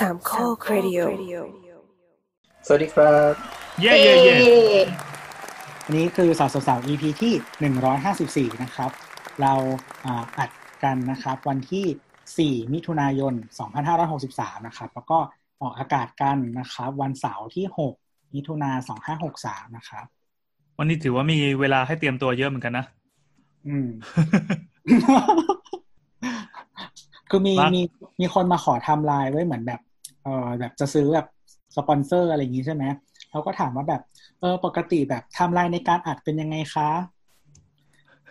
[0.00, 0.98] สามข้อครดิโอ
[2.66, 3.32] สวัสดีครับ
[3.80, 4.34] เย่เย่เย่
[5.84, 8.90] อันนี้คือสาวสาว EP ที่ 154 นะครับ
[9.40, 9.52] เรา
[10.04, 10.50] อ่าอัด
[10.84, 13.34] กันนะครับ วันที่ 4 มิถุนายน
[14.00, 15.18] 2563 นะครับ แล้วก็
[15.60, 17.66] ออกอากาศกันนะครับ วันเสาร์ที่
[18.00, 18.70] 6 มิถุนา
[19.24, 20.06] 2563 นะครับ
[20.78, 22.86] วันนี้ถือว่ามีเวลาให้เตรียมตัวเยอะเหมือนกันนะ
[23.68, 23.88] อืม
[27.30, 27.82] คือมีครับมี
[28.20, 29.80] มีคนมาขอไทำลายไว้เหมือนแบบ
[30.24, 31.26] เออแบบจะซื้อแบบ
[31.76, 32.84] สปอนเซอร์อะไรอย่างนี้ใช่ไหม
[33.30, 34.02] เขาก็ถามว่าแบบ
[34.40, 36.90] เออปกติแบบไทำลายในการอัดเป็นยังไงคะ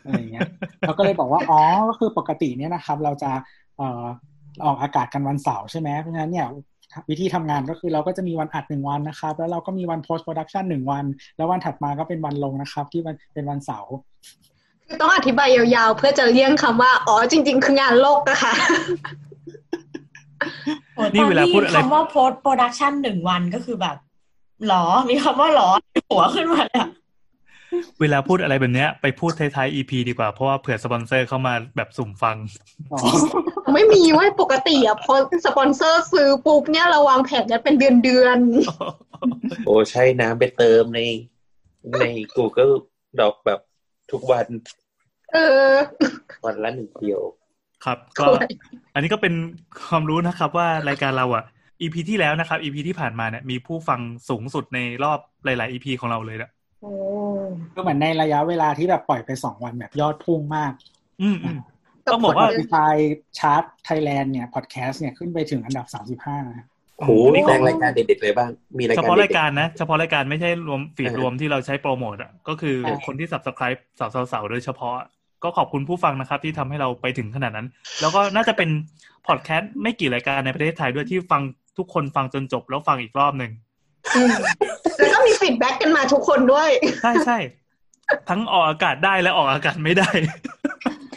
[0.02, 0.50] อะไรอย่างเงี้ย
[0.82, 3.32] เราก็เลยบอกว่าอ๋อก็คือปกติเนี่ยนะครับ เราจะ
[3.78, 4.04] เอ่อ
[4.66, 6.48] ออกอากาศกันวันเสาร์ใช่ไหมเพราะฉะนั้นเนี่ย
[7.10, 11.06] วิธีทำงานก็คือเราก็จะมีวันอัดหนึ่งวันนะครับ แล้วเราก็มีวัน post production หนึ่งวัน
[11.38, 13.94] แล้ววันถัดมาก็เป็นวันลงนะครับ ที่มันเป็นวันเสาร์
[14.88, 18.54] คือต้องอธิบายยาวๆ เพื่อจะเลี่ยงคำว่า อ๋อจริง ๆ คืองานโลกอะค่ะ
[20.96, 23.98] โอ้นี่เวลาพูดอะไรตนที่คำว่า post production หนึ่งวันก็คือแบบ
[24.68, 26.90] หรอ มีคำว่าหรอในหัวขึ้นมาเลยอะ
[28.02, 32.38] เวลาพูดอะไรแบบเนี้ย ไปพูดท้ายๆ EP ดีกว่า เพราะว่าเผื่อสปอนเซอร์เข้ามาแบบสุ่มฟัง
[32.94, 33.00] อ๋อ
[33.74, 35.14] ไม่มีเว้ยปกติอะพอ
[35.46, 38.38] สปอนเซอร์ซื้อปุ๊บเนี่ยเราวางแผนกันเป็นเดือน
[39.66, 41.00] โอ้ใช้น้ำไปเติมใน
[42.00, 42.06] ใน
[42.38, 42.74] Google
[43.20, 43.60] ดอกแบบ
[44.12, 45.38] ทุกวันๆเอ
[45.74, 45.76] อ
[46.46, 47.22] วันละหนึ่งเดียว
[47.86, 48.48] ครับ ก็ด้วย
[48.94, 49.34] อันนี้ก็เป็น
[49.90, 51.44] ความรู้นะครับ ว่ารายการเราอะ
[51.82, 56.50] EP ที่แล้วนะครับ EP ที่ผ่านมาเนี่ยมีผู้ฟังสูงสุดในรอบหลาย ๆ EP ของเราเลยนะ
[56.82, 56.92] โอ้
[57.76, 60.74] ก็เหมือนในระยะเวลาที่แบบปล่อยไปสองวันแบบยอดพุ่งมาก
[61.22, 61.58] อืมอืม
[62.14, 62.96] ต้องบอกว่า Spotify
[63.40, 66.68] ชาร์ตไทยแลนด์เนี่ยพอดแคสต์เนี่ยขึ้นไปถึงอันดับสามสิบห้านะ
[66.98, 68.50] โอ้โหมีแรงรายการเด็ดๆเลยบ้าง
[68.80, 74.96] มีรายเฉการพาะเด็รายดการนะ เฉพาะรายการไม่ใช่รวม feed เออรวมที่เราใช้โปรโมทอะ ก็คือใช่คนที่ subscribe เสาเสาๆโดยเฉพาะ
[75.44, 77.68] ก็ขอบคุณผู้ฟังนะครับ ที่ทำให้เราไปถึงขนาดนั้น
[78.02, 78.70] แล้วก็น่าจะเป็น
[79.28, 81.42] พอดแคสต์ไม่กี่รายการในประเทศไทยด้วยที่ฟัง
[81.78, 83.52] ทุกคนฟังจนจบแล้วฟังอีกรอบหนึ่ง
[84.16, 84.34] อืม
[84.98, 86.70] แล้วก็มี feed back กันมาทุกคนด้วย
[87.04, 87.38] ใช่ใช่
[88.30, 90.10] ทั้งออกอากาศได้และออกอากาศไม่ได้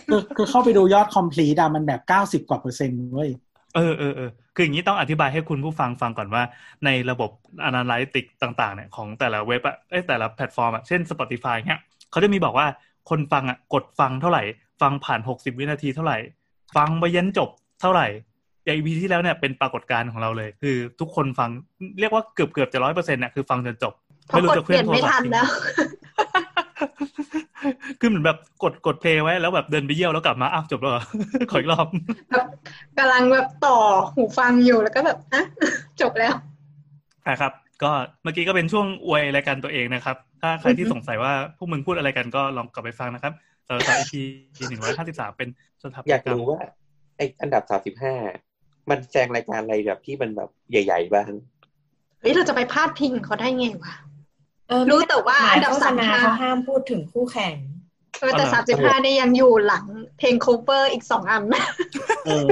[0.08, 3.30] คือคือเข้าไปดูยอด complete อะมันแบบเก้าสิบกว่าเปอร์เซ็นต์เว้ย
[3.78, 6.42] เออเออเออคืออย่างนี้ต้องอธิบายให้คุณผู้ฟังฟังก่อนว่า
[6.84, 7.30] ในระบบ
[7.68, 11.80] a n a l y t i c ต่าง ๆ เนี่ยของแต่ละเว็บอะเอ้ยแต่ละแพลตฟอร์มอะเช่น Spotify เนี่ย
[12.10, 12.66] เขาจะมีบอกว่า
[13.10, 14.42] คนฟังอะกดฟังเท่าไหร่
[14.80, 16.18] ฟังผ่าน60วินาทีเท่าไหร่
[16.76, 17.48] ฟังไปยันจบ
[17.80, 18.06] เท่าไหร่
[18.64, 21.50] อย่าง EP ที่แล้วเนี่ยเป็นปรากฏการณ์ของเราเลย คือทุกคนฟัง
[22.00, 23.94] เรียกว่าเกือบเกือบจะร้อยเปอร์เซ็นต์เนี่ยคือฟังจนจบ
[24.26, 25.46] เพราะกดเปลี่ยนไม่ทันแล้ว
[28.00, 31.04] คือเหมือนแบบกดกด play ไว้แล้วแบบเดินไปเยี่ยวแล้วกลับมาอ้าวจบแล้วเหรอ
[31.50, 31.86] ขออีกรอบ
[32.30, 32.46] แบบ
[32.98, 33.76] กำลังแบบต่อ
[34.14, 35.42] หูฟังอยู่แล้วก็แบบอะ
[36.00, 36.34] จบแล้ว
[37.28, 37.52] นะครับ
[37.82, 37.90] ก็
[38.22, 43.32] เมื่อกี้ก็เป็นช่วงอวยรายการตัวเองนะครับ ถ้าใครที่สงสัยว่าพวกมึงพูดอะไรกันก็ลองกลับไปฟังนะครับ
[43.66, 44.12] สำหรับ EP
[44.68, 45.48] หนึ่งร้อยห้าสิบสามเป็น
[45.82, 46.60] สถาปัๆอยากตยกรรมรู้ว่า
[47.16, 48.14] ไออันดับสามสิบห้า
[48.90, 51.30] มันแซงรายการอะไรแบบที่มันแบบใหญ่ ๆ บ้าง
[52.20, 54.17] เฮ้ยเราจะไปพาดพิงเขาได้ไงวะเออ
[54.90, 57.56] รู้แต่ว่าอันดับโฆษณา35เขาห้ามพูดถึงคู่แข่ง
[58.20, 59.84] เออแต่สามสิบห้าเนี่ยยังอยู่หลัง
[60.18, 61.42] เพลง cover อีกสองอัน
[62.26, 62.48] เออ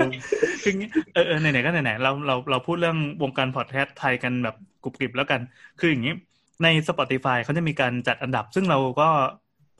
[0.62, 5.41] คืออย่างงี้เออเออไหนๆก็ไหนๆเราเราเราพูดเรื่องวงการพอดแคสต์ไทยกันแบบกรุบกริบแล้วกัน
[5.81, 6.15] คืออย่างนี้
[6.62, 9.09] ใน Spotify เขาจะมีการจัดอันดับ ซึ่งเราก็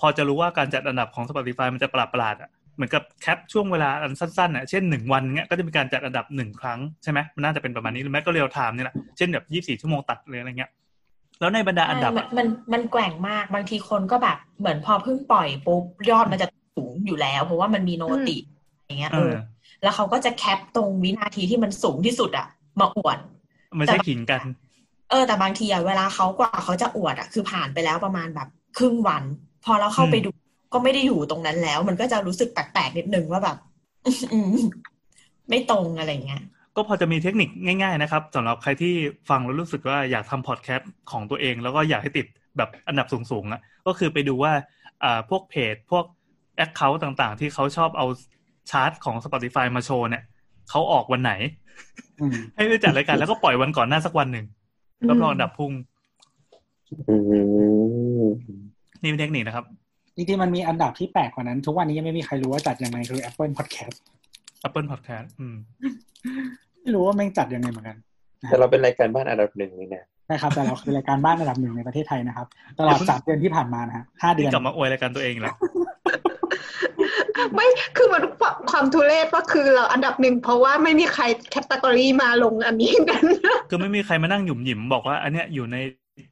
[0.01, 10.71] พอจะรู้ว่าการจัดอันดับของ Spotify มันจะประหลาดประหลาดๆอะเหมือนกับ cap ช่วงเวลาอันสั้นๆอะเช่นหนึ่งวันเงี้ยก็จะมีการจัดอันดับหนึ่งครั้งใช่ไหมมันน่าจะเป็นประมาณนี้หรือไม่ก็ real time นี่แหละเช่นแบบยี่สิบสี่ชั่วโมงตัดเลยอะไรเงี้ย
[11.41, 18.37] แล้วในบรรดาอันดับมัอะมันมันแกว่งมากบางทีคนก็แบบ เหมือนพอเพิ่งปล่อยปุ๊บยอดมันจะสูงอยู่แล้ว เพราะว่ามันมีโนติ
[18.87, 19.35] อย่างเงี้ยเอเอออ
[19.83, 22.47] แล้วเขาก็จะแคปตรงวินาทีที่มันสูงที่สุดอะ
[22.81, 23.19] มาอวด
[23.77, 24.41] ไม่ใช่ขิงกัน
[25.11, 28.49] เออ แต่บางทีอะเวลาเขากว่าเขาจะอวดอะคือผ่านไปแล้วประมาณแบบ
[28.79, 29.25] ครึ่งวัน
[29.65, 30.31] พอเราเข้าไปดู
[30.73, 33.57] ก็ไม่ได้อยู่ตรงนั้นแล้ว มันก็จะรู้สึกแปลกๆนิดนึงว่าแบบ
[34.33, 34.57] อืม
[35.49, 36.43] ไม่ตรงอะไรเงี้ย
[36.77, 38.95] ก็พอจะมีเทคนิคง่าย ๆ นะครับสำหรับใครที่
[39.31, 42.27] ฟังแล้วรู้สึกว่าอยากทำพอดแคสต์ของตัวเอง แล้วก็อยากให้ติด
[42.57, 44.53] แบบอันดับสูงๆอะก็คือไปดูว่า
[45.05, 46.05] อ่าพวกเพจ พวก
[46.57, 48.07] account ต่างๆ ที่เขาชอบเอา
[48.71, 50.25] ชาร์ตของ Spotify มาโชว์เนี่ย
[50.71, 51.33] เขาออกวันไหน
[52.21, 54.47] อืมให้ไปจัดรายการแล้วก็ปล่อยวันก่อนหน้าสักวันหนึ่ง
[55.09, 55.73] รับรองอันดับพุ่ง
[57.09, 57.17] อื
[58.25, 58.27] ม
[59.03, 59.65] นี่เป็นเทคนิคนะครับ
[60.17, 63.97] จริงๆมันมีอันดับที่แปลกกว่านั้น ทุกวันนี้ยังไม่มีใครรู้ว่าจัดยังไงคือ Apple Podcast
[64.67, 65.57] Apple Podcast อืม
[66.87, 67.97] ไม่รู้ว่าแม่งจัดยังไงเหมือนกัน
[68.51, 72.47] แต่เราเป็นรายการบ้านอันดับหนึ่งเลยนะนะครับแต่เราคือรายการบ้านอันดับหนึ่งในประเทศไทยนะครับ
[72.79, 75.57] ตลอดสามเดือนที่ผ่านมานะฮะห้าเดืนี่อนกลับมาอวยรายการตัวเองอีกแล้ว
[77.55, 77.67] ไม่
[77.97, 78.23] คือมัน
[78.71, 83.23] ความทุเรศก็คือเราอันดับหนึ่งเพราะว่าไม่มีใคร category มาลงอันนี้กัน
[83.71, 85.77] คือไม่มีใครมานั่งหยุ่มหยิมบอกว่า อันเนี้ยอยู่ใน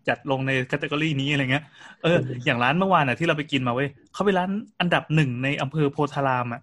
[0.08, 1.64] จัดลงใน category นี้อะไรเงี้ย
[2.02, 4.50] เอออย่างร้านเมื่อวานอะที่เราไปกินมาเว้ยเขาไปร้าน
[4.80, 6.60] อันดับหนึ่งในอำเภอโพธารามอะ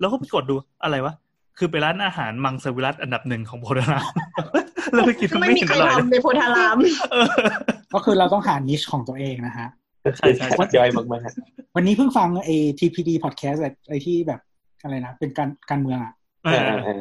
[0.00, 1.14] แล้วก็ไปกดดูอะไรวะ
[1.58, 4.06] คือไปร้านอาหารมังสวิรัตอันดับหนึ่งของโพธาราม
[4.92, 6.76] แล้วไปกินซึ่งมันไม่ไม่มีเห็นใครอร่อยเลยทำในโพธาราม
[7.12, 7.26] เออ
[7.94, 9.68] ก็คือเราต้องหานิชของตัวเองนะฮะ
[10.16, 11.06] ใช่ใช่ใช่ย่อยมาก
[11.76, 14.40] วันนี้เพิ่งฟังไอ้ TPD podcast อะไอ้ที่แบบ
[14.82, 17.00] อะไรนะ เป็นการการเมืองอะๆอ่าอ่าอ่า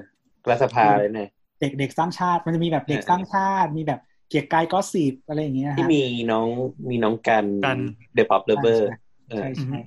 [0.49, 1.29] รัฐสภาเลยเนี่ย
[1.61, 3.99] เด็กเด็กสร้างชาติมันจะมีแบบเด็กเออสร้างชาติ มีแบบ
[4.29, 6.01] เกียร์กายก็สีบอะไรอย่างเงี้ยที่ฮะมี
[6.31, 6.47] น้อง
[6.89, 7.79] มีน้องกันกัน
[8.13, 8.89] เดอะป๊อปเลเวอร์
[9.29, 9.79] ใช่ใช่ใช่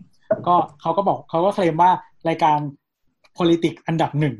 [0.47, 1.91] ก็เขาก็บอกเขาก็เคลมว่า
[2.29, 2.59] รายการ
[3.39, 4.35] politics อันดับหนึ่ง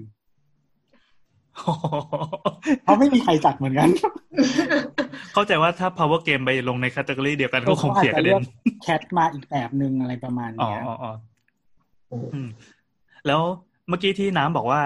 [2.83, 3.89] เพราะไม่มีใครจัดเหมือนกัน
[5.35, 8.43] เข้าใจว่าถ้า power game ไปลงใน c a t e g o r y เดียวกันก็คงเสียคะแนน
[8.83, 11.13] แคทมาอีกแบบหนึ่งอะไรประมาณอ๋อเนี้ยอ๋ออ๋อ
[12.35, 12.49] อืม
[13.27, 13.41] แล้ว
[13.89, 14.83] เมื่อกี้ที่น้ำบอกว่า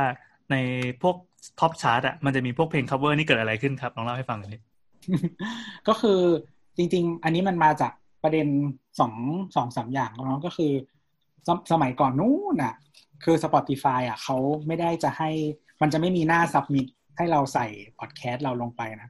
[0.51, 0.57] ใน
[1.03, 1.17] พวก
[1.61, 4.59] top chart อะมันจะมีพวกเพลง cover นี่เกิดอะไรขึ้นครับลองเล่าให้ฟังหน่อยดิ
[5.89, 6.21] ก็คือ
[6.77, 7.93] จริง ๆ อันนี้มันมาจาก
[8.23, 8.47] ประเด็น
[9.01, 9.15] สอง
[9.57, 10.73] สองสามอย่างเนาะก็คือ
[11.47, 12.75] สมสมัยก่อนนู้นอะ
[13.25, 14.37] คือ Spotify อะเขา
[14.67, 15.31] ไม่ได้จะให้
[15.83, 16.87] มันจะไม่มีหน้า submit
[17.17, 17.67] ให้เราใส่
[17.99, 19.09] พอดแคสต์เราลงไปนะ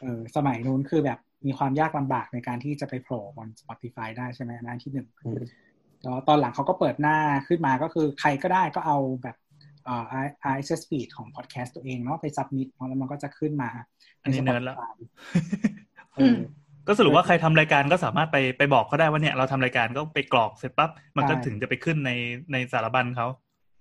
[0.00, 5.42] เออสมัยนู้นคือแบบมีความยากลำบากในการที่จะไปโผล่บน Spotify ได้ใช่ไหมหน้าที่หนึ่งอืม
[6.02, 7.16] แล้วตอนหลังเขาก็เปิดหน้า
[7.48, 9.36] ขึ้นมาก็คือใครก็ได้ก็เอาแบบ
[9.84, 10.04] เอ่อ
[10.52, 13.70] RSS feed ของพอดแคสต์ตัวเองเนาะไป submit เนาะแล้วมันก็จะขึ้นมา
[14.22, 14.94] อันนี้เนิร์ดแล้ว Spotify
[16.16, 16.36] เออือม
[16.86, 22.10] ก็สรุปว่าใครทำรายการก็สามารถไปไปบอกเขาได้ว่าเนี่ยเราทำรายการก็ไปกรอกเสร็จปั๊บมันก็ใช่ถึงจะไปขึ้นใน
[22.52, 23.26] ในสารบัญเขา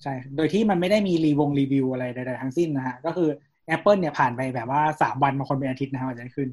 [0.04, 3.30] ใช่ โดยที่มันไม่ได้มีรีวงรีวิวอะไรใดๆทั้งสิ้นนะฮะ ก็คือ
[3.76, 6.50] Apple เนี่ยผ่านไปแบบว่าสามวันบางคนเป็นอาทิตย์นะฮะกว่าจะได้ขึ้น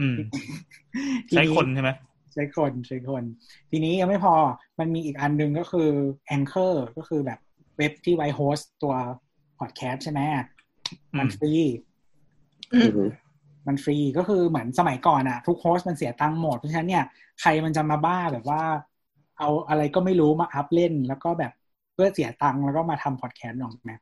[0.00, 0.16] อืม
[1.28, 1.90] ทีใช้คนใช่ไหม
[2.32, 3.22] ใช้คนใช้คน
[3.70, 4.34] ทีนี้ยังไม่พอ
[4.78, 5.88] มันมีอีกอันหนึงก็คือ
[6.36, 7.38] Anchor ก็คือแบบ
[7.76, 8.94] เว็บที่ไว้ host ตัว
[9.58, 10.20] พอดแคสต์ใช่ไหม
[11.18, 11.52] มันฟรี
[12.74, 13.10] อืมอืม
[13.66, 17.04] มันฟรีก็คือเหมือนสมัยก่อนอะทุก host มันเสียตังค์หมดเพราะฉะนั้นเนี่ย
[17.40, 18.62] ใครมันจะมาบ้าแบบว่า
[19.38, 21.52] เอาอะไรก็ไม่รู้มาอัพเล่น แล้วก็แบบ
[21.94, 23.92] เพื่อเสียตังค์แล้วก็มาทำพอดแคสต์หรอกไหม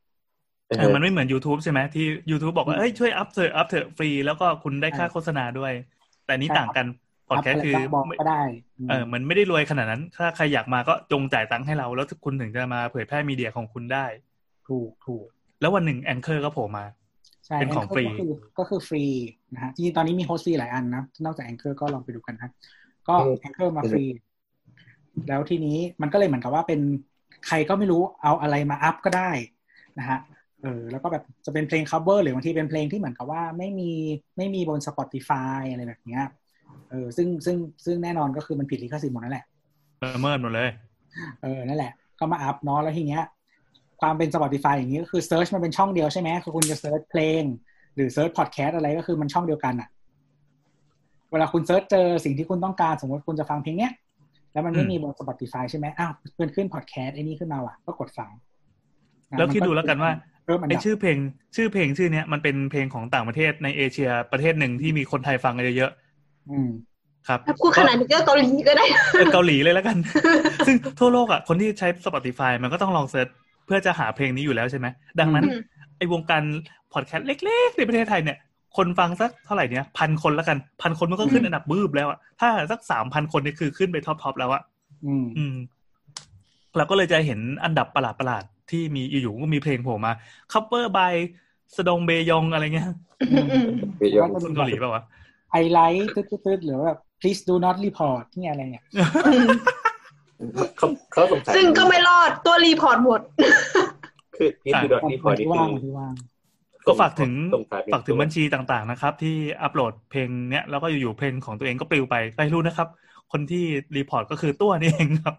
[0.79, 5.73] เออมันไม่เหมือน YouTube ใช่ไหมที่ YouTube บอกว่าเอ้ยช่วยอัพเถอะอัพเถอะฟรี แล้วก็คุณได้ค่าโฆษณาด้วย
[6.27, 6.87] แต่นี้ใช่ต่างกัน
[7.29, 8.43] พอดแคสต์คืออัพะไรบอกก็ได้
[8.91, 14.07] เออมันไม่ได้รวยขนาดนั้น ถ้าใครอยากมาก็จงจ่ายตังค์ให้เรา แล้วคุณถึงจะมาเผยแพร่ media ของคุณได้
[14.69, 15.27] ถูกถูก
[15.61, 16.85] แล้ววันหนึ่ง Anchor ก็โผล่มา
[17.47, 19.05] ใช่เป็นของฟรีก็คือก็คือฟรี
[19.55, 22.51] นะฮะจริงๆตอนนี้มี host ฟรีหลายอันนะ นอกจาก Anchor ก็ลองไปดูกันนะ
[23.09, 23.15] ก็
[23.47, 24.05] Anchor มาฟรี
[25.29, 26.81] แล้วทีนี้มันก็เลยเหมือนกับว่าเป็น
[27.47, 29.31] ใครก็ไม่รู้เอาอะไรมาอัพก็ได้
[29.99, 30.19] นะฮะ
[30.63, 33.91] เออแล้วก็แบบจะเป็นเพลง cover หรือบางทีเป็นเพลงที่เหมือนกับว่าไม่มี
[34.37, 36.25] ไม่มีบน Spotify อะไรแบบเนี้ย
[36.91, 39.45] เออซึ่งซึ่งซึ่งแน่นอนก็คือมันผิดลิขสิทธิ์หมดนั่นแหละ
[40.15, 40.71] ละเมิดหมดเลย
[41.43, 43.23] เออนั่นแหละ ก็มาอัพเนาะแล้วทีเนี้ย
[44.01, 47.43] ความเป็น Spotify อย่างนี้ก็คือ search มันเป็นช่องเดียวใช่ไหมคือคุณจะ search เพลง
[47.95, 49.89] หรือ search พอดแคสต์อะไรก็คือมันช่องเดียวกันอะ
[51.33, 53.93] เวลาคุณ search เจอสิ่งที่คุณต้องการสมมติคุณจะฟังเพลงเนี้ย
[54.53, 58.31] แล้วมันไม่อืมมีบน Spotify ใช่ไหมอ้าวเพื่อนขึ้นพอดแคสต์ไอ้นี่ขึ้นมาว่ะ ก็กดฟัง
[59.31, 60.13] นะแล้วคิดดูแล้วกันว่า
[60.47, 61.19] เริ่มอันไอดับชื่อเพลง
[61.57, 65.93] ชื่อเพลงชื่อเนี้ยมันเป็นเพลงของต่างประเทศในเอเชียประเทศหนึ่งที่มีคนไทยฟังกันเยอะ
[66.51, 69.97] อืมๆครับถ้าพูดขนาดนี้ก็เกาหลีก็ได้เออเกาหลีเลยแล้วกัน
[70.67, 73.29] ซึ่งทั่วโลกอะคนที่ใช้ Spotify มันก็ต้องลอง search
[73.67, 74.87] เพื่อจะหาเพลงนี้อยู่แล้วใช่ไหม
[75.21, 75.59] ดังนั้นอืม
[75.99, 76.43] ไอวงการ
[76.93, 78.39] พอดแคสต์เล็ก ๆ ในประเทศไทยเนี่ย
[78.77, 84.63] คนฟังสักเท่าไหร่เนี่ยพันคนแล้วกันพันคนมันก็ขึ้นอันดับบืบแล้วอะถ้าสักสามพันคนนี่คือขึ้นไป top top แล้วอะ
[85.07, 85.55] อืมอืม
[86.77, 90.13] เราก็เลยจะเห็นอันดับประหลาดประหลาดๆที่มีอยู่ๆก็มีเพลงโผล่มา
[90.53, 91.15] cover by
[91.77, 92.89] สดงเบยองอะไรเงี้ย
[93.31, 93.67] อืมอืม
[93.99, 95.03] เบยองคนเกาหลีเปล่าวะ
[95.53, 98.85] ไอไลท์ตึ๊ดตึ๊ดตึ๊ดหรือว่าแบบ please do not report นี่อะไรเนี่ย
[100.79, 103.21] เขาเขาสงสัยซึ่งก็ไม่รอดตัวรีพอร์ตหมด
[104.37, 106.15] คือที่ดูดอทนี่พอดีที่คืว่างอที่ว่าง
[106.87, 112.89] ก็ฝากถึงส่สยเป็นฝากถึงบัญชีต่างๆนะครับ ที่อัปโหลดเพลงเนี้ยแล้วก็อยู่ๆเพลงของตัวเองก็ปลิวไปไปรู้นะครับ
[113.33, 113.65] คนที่
[113.97, 115.35] report ก็คือตัวนี่เองครับ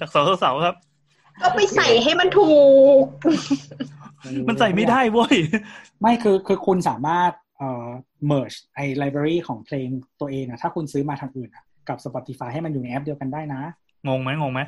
[0.00, 0.76] จากเสาเสาๆครับ
[1.42, 2.52] ก็ไปใส่ให้มันถู
[3.02, 3.04] ก
[4.48, 5.36] มันใส่ไม่ได้เว้ย
[6.00, 7.86] ไม่คือคือคุณสามารถเอ่อ
[8.30, 9.88] merge ไอ้ library ของเพลง
[10.20, 13.60] ตัวเองอะถ้าคุณซื้อมาทางอื่นอะกับ Spotify ให้มันอยู่ในแอปเดียวกันได้นะ
[14.08, 14.60] งงไหมงงไหม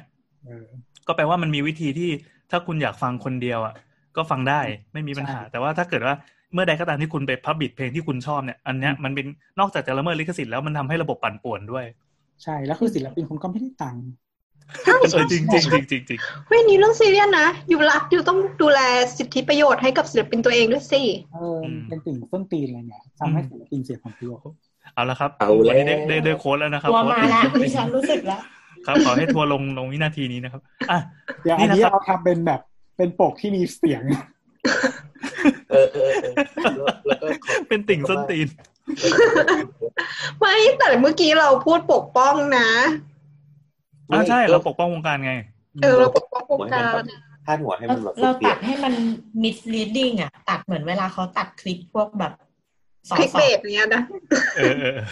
[0.44, 0.66] เออ
[1.06, 2.10] ก็แปลว่ามันมีวิธีที่
[2.50, 3.74] ถ้าคุณอยากฟังคนเดียวอะ
[4.16, 4.60] ก็ฟังได้
[4.92, 6.14] ไม่มีปัญหาใช่แต่ว่าถ้าเกิดว่า
[6.52, 9.26] เมื่อใดก็ตามที่คุณไปพับบิดเพลงที่คุณชอบเนี่ย อันเนี้ยมันเป็น
[9.60, 11.84] นอกจากจะละเมิดลิขสิทธิ์แล้วมันทำให้ระบบปั่นป่วนด้วย
[12.42, 14.04] ใช่แล้วคือศิลปินคุณก็ไม่ได้ตังค์
[14.84, 18.80] ใช่เอใช่อจริงจริงจริงจริงจริงเฮ้ยนี่เรื่องซีเรียสนะ อยู่รักอยู่ต้องดูแล
[19.18, 21.02] สิทธิประโยชน์ให้กับศิลปินตัวเองด้วยสิ
[21.34, 24.42] เอออเป็นติ่งส้นตีนอะไรเนี่ยทำให้ศิลปินเสียผลประโยชน์
[24.94, 28.40] เอาละครับเอาแล้ววันนี้ได้ได้ได้โค้ดแล้วนะครับตัวโค้ดมาแล้วดิฉันรู้สึกแล้ว
[28.86, 30.98] ครับขอให้ทัวร์ลงลงวินาทีนี้นะครับอะ
[31.42, 32.60] เดี๋ยวนี่อันนะครับนี้เอาทำเป็นแบบ
[32.96, 34.02] เป็นปกที่มีเสียง
[35.70, 36.34] เออเออเออ
[36.78, 38.48] แล้วแล้วก็ขอเป็นติ่งส้นตีน
[40.38, 42.68] ไม่แต่เมื่อกี้เราพูดปกป้องนะ
[44.12, 45.32] อ่าใช่เราปกป้องวงการไง
[45.82, 46.82] เออเราปกป้องวงการ
[47.46, 48.94] พาดหัวให้เรามันแบบเราเปลี่ตัยดนให้มัน
[49.42, 52.32] misleading อะ ตัดเหมือนเวลาเขาตัดคลิปพวกแบบ
[53.08, 54.02] สอคลิกสอเบสเนี้ยนะ
[54.56, 55.06] เออเออเออ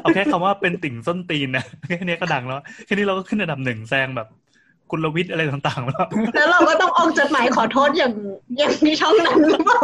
[0.00, 4.28] เอาแค่คำว่าเป็นติ่งส้นตีนนะแค่นี้ก็ดังแล้วแค่นี้เราก็ขึ้นอันดับหนึ่งแซงแบบ
[4.90, 8.14] คุณลวิทย์อะไรต่างๆแล้วแล้วเราก็ต้องออกจดหมายขอโทษอย่าง
[8.58, 9.80] อย่างที่ช่องนั้นหรือเปล่า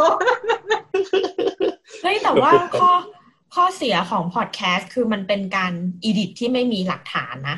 [2.01, 2.91] เฮ้ยแต่ว่าข้อ
[3.55, 7.57] ข้อเสียของพอดแคสต์คือมันเป็นการ edit ที่ไม่มีหลักฐานนะ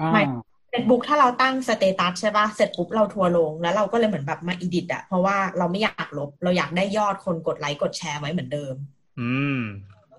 [0.00, 0.22] อ่าไม่
[0.68, 8.74] เฟซบุ๊กถ้าเราตั้ง status ใช่ปะเสร็จปุ๊บเราทัวร์ลง แล้วเราก็เลยเหมือนแบบมา edit อะเพราะว่าเราไม่อยากลบ เราอยากได้ยอดคนกดไลค์กดแชร์ไว้เหมือนเดิม
[9.20, 9.60] อืม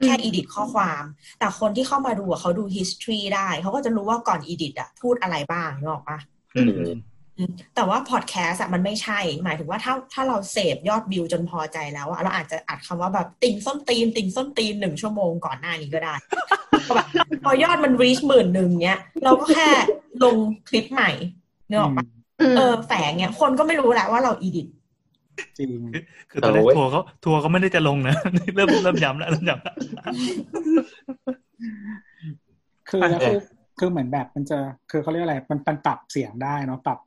[0.04, 1.04] แค่ edit ข้อความ
[1.40, 6.34] แต่คนที่เข้ามาดูอะเขาดู history ได้ เขาก็จะรู้ว่าก่อน edit อะพูดอะไรบ้างนึกออกปะอืมอืม
[7.76, 16.16] แต่ว่าพอดแคสต์อะมันไม่ใช่ หมายถึงว่าถ้าถ้าเราเสพยอดวิวจนพอใจแล้วอะเราอาจจะอัดคำว่าแบบติงส้นตีน ติงส้นตีนหนึ่งชั่วโมงก่อนหน้านี้ก็ได้
[16.88, 17.08] พอแบบ
[17.44, 19.70] พอยอดมัน reach หมื่นหนึ่งเนี้ย เราก็แค่
[20.24, 20.36] ลง
[20.70, 21.12] คลิปใหม่
[21.70, 22.06] นึกออกปะ
[22.42, 24.68] อืมเออแฝงเนี้ยคนก็ไม่รู้แหละว่าเราอีดิท
[25.58, 25.70] จริง
[26.32, 28.16] คือตอนแรกเอาเว้ยทัวร์เขาทัวร์เขาไม่ได้จะลงนะ
[28.56, 29.76] เริ่มเริ่มย้ำแล้วเริ่มย้ำแล้ว
[32.90, 33.22] คืออะแล้ว
[33.80, 34.58] คือคือเหมือนแบบมันจะ
[34.92, 37.00] คือเขาเรียกอะไรมันมันปรับเสียงได้เนาะปรับ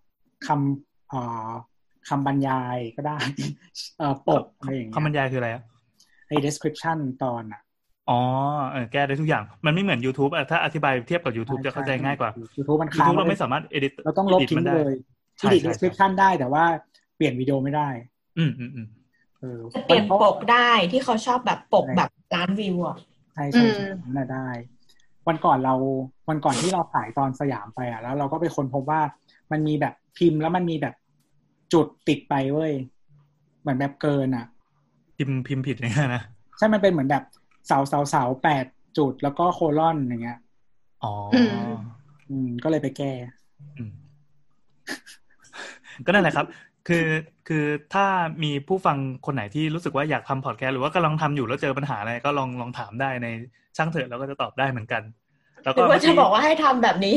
[0.46, 1.50] คำเอ่อ
[2.08, 3.18] คำบรรยายก็ได้
[3.98, 5.62] เอ่อปกอะไรอย่างเงี้ยคำบรรยายคืออะไรอะ
[6.28, 7.60] ไอ้ description ตอนอะ
[8.10, 8.20] อ๋อ
[8.70, 14.94] เออแก้ได้ทุกอย่าง มันไม่เหมือน YouTube อะถ้าอธิบายเทียบกับ YouTube จะเข้าใจง่ายกว่ายูทูบมันค้าง YouTube เราไม่สามารถ edit เราต้องลบ edit ทิ้งมันได้เลย
[15.38, 16.64] ใช่ edit ใช่ description ได้แต่ว่า
[17.16, 17.88] เปลี่ยนวิดีโอไม่ได้
[18.38, 18.86] อืมอืมอืม
[19.40, 22.96] เออจะเปลี่ยนปกได้ที่เขาชอบแบบปกแบบล้านวิวอะ
[23.34, 24.48] ใช่ใช่ใช่นั่นนะได้
[25.28, 25.74] วันก่อนเรา
[26.28, 29.00] วันก่อนที่เราถ่ายตอนสยามไปอะแล้วเราก็ไปค้นพบว่า
[29.52, 30.94] มันมีแบบพิมพ์แล้วมันมีแบบ
[31.72, 32.72] จุดติดไปเว้ย
[33.60, 34.46] เหมือนแบบเกินอะ
[35.16, 36.22] พิมพ์พิมพ์ผิดเนี่ยนะ
[36.58, 37.24] ใช่มันเป็นเหมือนแบบ
[37.66, 38.64] เสาเสาเสาแปด
[38.98, 40.38] จุดแล้วก็โคลอนอย่างเงี้ย
[41.04, 41.14] อ๋อ
[42.30, 43.12] อืม ก็เลยไปแก้
[43.78, 43.92] อืม
[46.06, 46.46] ก็นั่นแหละครับ
[46.88, 47.06] คือ
[47.48, 48.06] คือถ้า
[48.42, 53.28] มีผู้ฟังคนไหนที่รู้สึกว่าอยากทำพอดแคสต์หรือว่ากำลังทำอยู่แล้วเจอปัญหาอะไรก็ลองลองถามได้ใน
[53.76, 55.02] ช่างเถอะเราก็จะตอบได้เหมือนกัน
[55.64, 57.16] แล้วหก็รือว่าจะบอกว่าให้ทำแบบนี้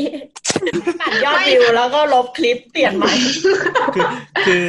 [1.02, 3.14] ตัดยอดวิวแล้วก็ลบคลิปเปลี่ยนใหม่
[3.96, 4.06] คือ
[4.48, 4.64] คือ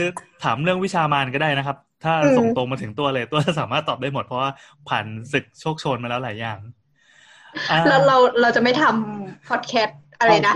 [0.44, 4.50] ถามเรื่องวิชามานก็ได้นะครับ ถ้าอืมส่งตรงมาถึงตัวเลยตัวสามารถตอบได้หมดเพราะว่า
[4.88, 6.58] ผ่านศึกโชคโชนมาแล้วหลายอย่าง
[7.70, 10.54] อ่าแล้วเราเราจะไม่ทำพอดแคสต์อะไรนะ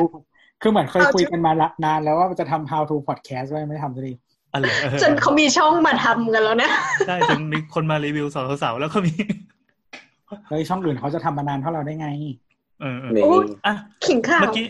[0.63, 4.13] คือเหมือนเคย How to คุยกันมาละนานแล้วว่าจะทำ how to podcast ไว้ไม่ทำสักที
[4.53, 6.71] อะไรเออจนเขามีช่องมาทำกันแล้วนะ
[7.07, 8.27] ใช่จนมีคนมารีวิว
[8.63, 9.13] สาวๆแล้วก็มี
[10.49, 12.09] เฮ้ยช่องอื่นเขาจะทำมานานเท่าเราได้ไง
[12.81, 13.33] เออเออนี่โอ้
[13.67, 13.75] อะ
[14.07, 14.67] ขิงข่าวเมื่อกี้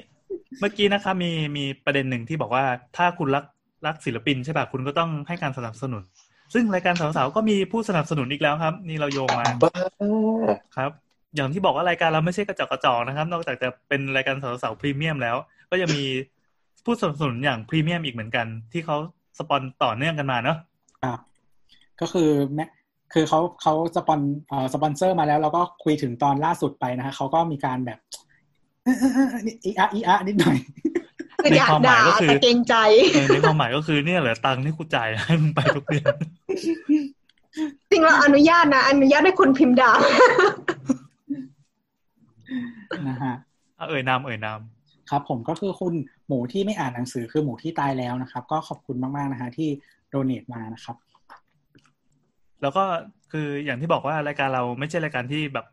[0.61, 2.65] เมื่อกี้นะครับมีมีประเด็นหนึ่งที่บอกว่า
[2.97, 3.45] ถ้าคุณรัก
[3.87, 6.03] รักศิลปินใช่ป่ะคุณก็ต้องให้การสนับสนุน
[6.55, 9.73] ซึ่งรายการสาวๆก็มีผู้สนับสนุนอีกแล้วครับ นี่เราโยงมาบ้า
[10.77, 10.91] ครับ
[11.37, 15.37] อย่างที่บอกว่ารายการเราไม่ใช่กระจอกกระจอกนะครับ นอกจากจะเป็นรายการสาวๆพรีเมียมแล้ว
[15.71, 16.05] ก็ยังมี
[16.85, 18.97] ผู้สนับสนุนอย่างพรีเมียมอีกเหมือนกัน ที่เขา
[19.39, 20.57] สปอนต่อเนื่องกันมาเนาะ
[21.03, 21.19] ครับ
[22.01, 22.65] ก็คือแม่
[23.19, 27.99] คือเขาเขาสปอนเอ่อสปอนเซอร์มาแล้วเราก็คุยถึงตอนล่าสุดไปนะฮะเขาก็มีการแบบ
[28.85, 29.27] เออเออเออ
[29.65, 30.57] อีอะอีอะนิดหน่อย
[31.43, 32.75] คืออยากด่าแต่เกรงใจ
[33.15, 36.15] เออในความหมายก็คือเนี่ยเหลือตังค์ที่กูจ่ายให้มึงไปทุกเดือน
[37.91, 39.93] จริงเราอนุญาตนะ อนุญาตให้คนพิมพ์ด่า
[43.09, 43.35] นะฮะ
[43.79, 44.61] อะเอ่ยนามเอ่ยนาม
[45.11, 45.95] ครับ ผมก็คือคุณ
[46.27, 49.69] หมูที่ไม่อ่านหนังสือคือหมูที่ตายแล้วนะครับ ก็ขอบคุณมากๆนะฮะที่
[50.09, 50.97] donate มานะครับ
[52.63, 52.85] แล้วก็
[53.33, 55.67] คืออย่างที่บอกว่ารายการเราไม่ใช่รายการที่แบบ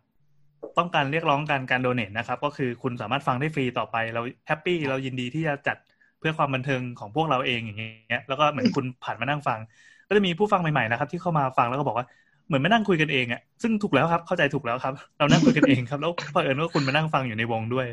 [0.77, 5.77] ต้องการเรียกร้องการการ donate นะครับ ก็คือคุณสามารถฟังได้ฟรีต่อไป เรา happy เรายินดีที่จะจัด
[6.19, 9.59] เพื่อความบันเทิงของพวกเราเองอย่างเงี้ยแล้วก็เหมือนคุณผ่านมานั่งฟัง
[10.07, 12.05] ก็จะมีผู้ฟังใหม่ๆนะครับ ที่เข้ามาฟังแล้วก็บอกว่า
[12.47, 17.87] เหมือนมานั่งคุยกันเองอะซึ่งถูกแล้วครับเข้าใจถูกแล้วครับ เรานั่งคุยกันเองครับ แล้วเผอิญว่าคุณมานั่งฟังอยู่ในวงด้วย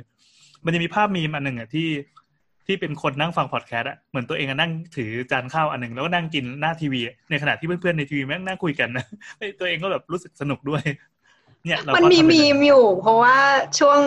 [0.64, 1.88] มันจะมีภาพมีมอันหนึ่งอะที่
[2.70, 9.04] ที่เป็นคนนั่งฟังพอดแคสต์อะเหมือนตัวเองอะนั่งถือจานข้าวอันหนึ่งแล้วก็นั่งกินหน้าทีวีอะในขณะที่เพื่อนๆในทีวีแม่งนั่งคุยกันนะ
[9.38, 10.82] เฮ้ยตัวเองก็แบบรู้สึกสนุกด้วย
[11.64, 13.36] เนี่ยเรามันก็มีทำเป็นมีมอยู่ เพราะว่า
[13.78, 13.98] ช่วง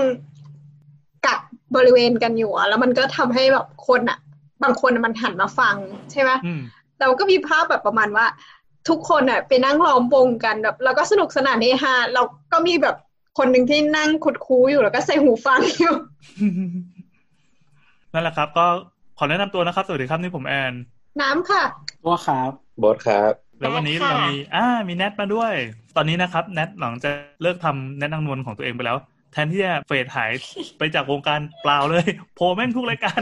[1.25, 1.39] กัก
[1.75, 4.17] บริเวณกันอยู่อะแล้วมันก็ทำให้แบบคนอะ
[4.63, 5.75] บางคนอะมันหันมาฟัง
[6.11, 6.61] ใช่ไหมอืม
[6.99, 8.25] เราก็มีภาพแบบประมาณว่า
[8.89, 12.95] ทุกคนอะไปนั่งล้อมวงกันแบบแล้วก็สนุกสนานเฮฮาเราก็มีแบบ
[13.37, 15.95] คนหนึ่งที่นั่งคุดคู้อยู่แล้วก็ใส่หูฟังอยู่
[18.13, 18.65] นั่นแหละครับ ก็
[19.17, 20.73] ขอแนะนำตัวนะครับ สวัสดีครับนี่ผมแอน
[21.21, 21.63] น้ำค่ะ
[22.05, 22.51] ตัวครับ
[22.83, 25.53] บอสครับ แล้ววันนี้แนทค่ะเรามีอ่ามีแนทมาด้วย
[25.95, 27.09] ตอนนี้นะครับแนทหลังจะ
[27.41, 28.97] เลิกทำแนทนางนวลของตัวเองไปแล้ว
[29.33, 30.31] แทนที่จะเฟดหาย
[30.77, 32.05] ไปจากวงการเปล่าเลย
[32.35, 33.21] โผล่แม่งทุกรายการ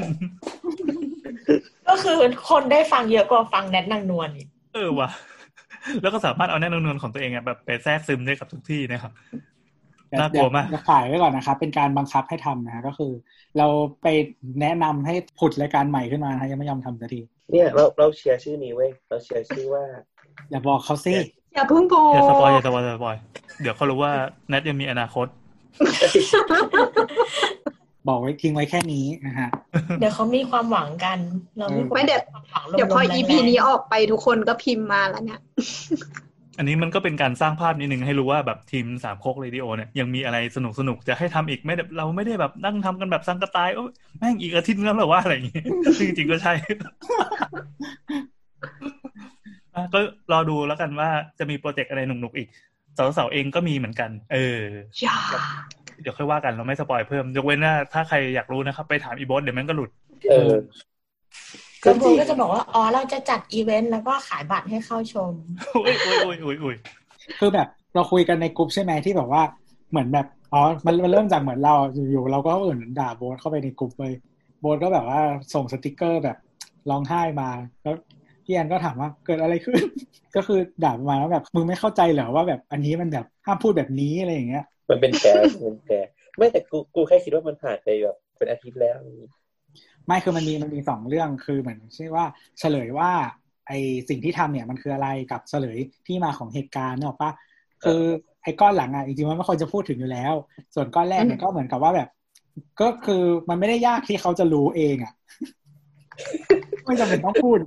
[1.87, 2.17] ก็คือ
[2.49, 5.09] คนได้ฟังเยอะกว่าฟังแนทนางนวลอีกเออว่ะ
[6.01, 9.11] แล้วก็สามารถเอาแนทนางนวลของตัวเองอะแบบไปแทรกซึมได้กับทุกที่นะครับ
[10.19, 13.11] น่ากลัวมากจะขายไว้ก่อนนะครับ เป็นการบังคับให้ทำนะฮะก็คือ
[13.57, 13.67] เรา
[14.01, 14.07] ไป
[14.61, 19.83] แนะนำให้ผุดรายการใหม่ขึ้นมานะฮะยังไม่ยอมทำสักที เนี่ยเราเราเชียร์ชื่อนี้เว้ยเราเชียร์ชื่อว่า
[20.49, 21.13] อย่าบอกเขาสิ
[21.53, 23.15] อย่าเพิ่งโพอย่า spoil อย่า spoil อย่า spoil
[23.61, 24.11] เดี๋ยวเขารู้ว่า
[24.49, 25.27] แนทยังมีอนาคต
[28.07, 29.49] บอกไว้ทิ้งไว้แค่นี้นะฮะ
[29.99, 31.17] เดี๋ยวเขามีความหวังกัน
[31.57, 35.39] เราไม่ไม่เดี๋ยวความหวังเดี๋ยวพอรวมๆ EP แรงๆนี้ออกไปทุกคนก็พิมพ์มาแล้วเนี่ย
[36.61, 45.63] อันนี้มันก็เป็นการสร้างภาพนิดนึงให้รู้ว่าแบบทีมสามโคกเรดิโอเนี่ยยังมีอะไรสนุกสนุกๆจะให้ทำอีกไม่ได้เราไม่ได้แบบนั่งทำกันแบบสังกะตายโอ้ยแม่งอีกอาทิตย์นึงแล้วเหรอว่าอะไรอย่างงี้
[45.97, 46.53] ซึ่งจริงๆก็ใช่
[49.75, 49.99] อะก็
[50.31, 52.49] รอดูแล้วกันว่าจะมีโปรเจกต์อะไรหนุกๆอีก
[53.17, 54.61] สาวๆเองก็มีเหมือนกัน เออ
[55.01, 55.17] อย่า
[56.01, 59.89] เดี๋ยวค่อยว่ากันเราไม่ spoil เพิ่ม ยกเว้นว่าถ้าใครอยากรู้นะครับ ไปถามอีโบสเดี๋ยวแม่งก็หลุด
[60.29, 60.53] เออ
[61.83, 65.33] แล้วโบก็จะบอกว่า อ๋อ เราจะจัดอีเวนต์แล้วก็ขายบัตรให้เข้าชม
[65.75, 66.75] อุ้ยอุ้ยอุ้ยอุ้ยอุ้ย
[67.39, 69.43] คือแบบเราคุยกันในกลุ่มใช่ไหมที่แบบว่า
[69.91, 71.75] เหมือนแบบอ๋อมันมันเริ่มจากเหมือนเรา
[72.11, 74.13] อยู่ๆเราก็เหมือนด่าโบสเข้าไปในกลุ่มเลย
[74.59, 75.21] โบสก็แบบว่า
[75.53, 76.37] ส่งสติกเกอร์แบบ
[76.89, 77.49] ร้องไห้มา
[77.83, 77.95] แล้ว
[78.45, 79.81] พี่แอนก็ถามว่าเกิดอะไรขึ้น
[80.35, 86.07] ก็คือด่าประมาณว่าแบบมึงไม่เข้าใจเหรอว่าแบบอันนี้มันแบบห้ามพูดแบบนี้อะไรอย่างเงี้ย มันเป็นแกสมันเป็นแกส
[86.37, 88.97] ไม่แต่กูกูแค่คิดว่ามันผ่านไปแบบเป็นอาทิตย์แล้ว
[90.11, 92.25] ไม่คือมันมีมันมีสองเรื่องคือเหมือนใช่อว่า
[92.59, 93.11] เฉลยว่า
[93.67, 93.71] ไอ
[94.09, 95.77] สิ่งที่ทำเนี่ยมันคืออะไรกับเฉลย
[96.07, 97.31] ที่มาของเหตุการณ์เนอะปะ
[97.83, 98.01] คือ
[98.43, 100.33] ไอ้ก้อนหลังอะจริงๆมันไม่ควรจะพูดถึงอยู่แล้ว
[100.75, 102.09] ส่วนก้อนแรกเนี่ยก็เหมือนกับว่าแบบ
[102.81, 105.13] ก็คือมันไม่ได้ยากที่เขาจะรู้เองอะ
[106.85, 107.57] ไม่จำเป็นต้องพูด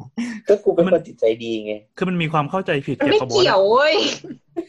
[0.49, 3.95] ก็กูเป็นคนจิตใจดีไง คือมันมีความเข้าใจผิดมันเกี่ยวไม่กับโบสเกี่ยวเว้ย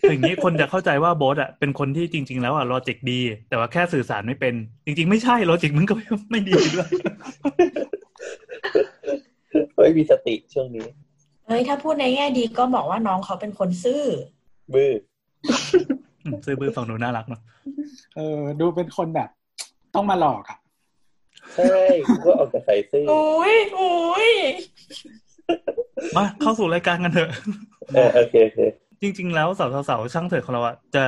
[0.01, 4.53] คืออย่างนี้คนจะเข้าใจว่าโบสอะเป็นคนที่จริง ๆ แล้วอะลอจิกดี แต่ว่าแค่สื่อสารไม่เป็น
[4.85, 6.89] จริง ๆ ไม่ใช่ลอจิกมันก็ไม่ไม่ดีด้วย
[9.75, 10.87] เฮ้ยมีสติช่วงนี้
[11.47, 14.03] เฮ้ยถ้าพูดในแง่ดีก็บอกว่าน้องเขาเป็นคนซื่อ
[14.73, 14.91] บื้อ
[16.25, 17.41] อืมซื้อบื้อฝั่งหนูน่ารักเนาะ
[18.15, 19.29] เออ ดูเป็นคนแบบ
[19.95, 20.57] ต้องมาหลอกอะ
[21.55, 23.93] ใช่กูก็ออกจากใส่ซื่อโอ้ยโอ้
[24.27, 24.29] ย
[26.15, 27.29] มาเข้าสู่รายการกันเถอะ
[27.95, 28.59] เออโอเคโอเค
[29.01, 31.03] จริง ๆ แล้วสาวๆๆช่างเถิดของเราอะจะ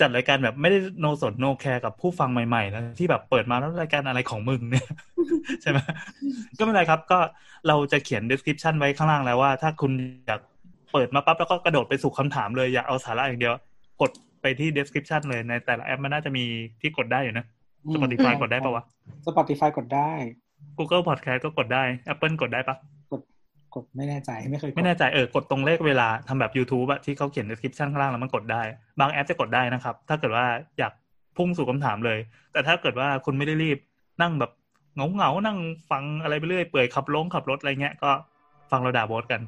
[0.00, 4.86] จัดรายการแบบไม่ได้โนสนโนแคร์กับผู้ฟังใหม่ๆนะที่แบบเปิดมาแล้วรายการอะไรของมึงเนี่ย
[5.62, 5.78] ใช่ไหม
[6.58, 7.18] ก็ไม่เป็นไรครับ ก็
[7.68, 9.92] เราจะเขียน description ไว้ข้างล่างแล้วว่า ถ้าคุณ
[10.26, 10.40] อยาก
[10.92, 13.54] เปิดมาปั๊บแล้วก็กระโดดไปสู่คำถามเลยอยากเอาสาระอย่างเดียว
[14.00, 14.10] กด
[14.42, 16.44] ไปที่ description เลยในแต่ละแอปมันน่าจะมี
[16.80, 17.57] ที่กดได้อยู่นะอืม
[17.94, 18.84] Spotify กดได้ปะวะ
[19.26, 20.10] Spotify กดได้
[20.78, 22.76] Google Podcast ก็กดได้ Apple กดได้ปะ
[23.74, 28.62] กดไม่แน่ใจไม่เคยกดไม่แน่ใจเออกดตรงเลขเวลาทำแบบ YouTube อะที่เขาเขียน description ข้างล่างแล้วมันกดได้
[29.00, 30.46] บางแอปจะกดได้นะครับ ถ้าเกิดว่า
[30.78, 30.92] อยาก
[31.36, 32.18] พุ่งสู่คำถามเลย
[32.52, 33.78] แต่ถ้าเกิดว่าคุณไม่ได้รีบ
[34.22, 34.50] นั่งแบบ
[34.94, 35.58] เหงาเงาๆนั่ง
[35.90, 38.10] ฟังอะไรไปเรื่อยเปื่อยขับลงขับรถอะไรเงี้ยก็
[38.70, 39.40] ฟังเราด่าโบสกัน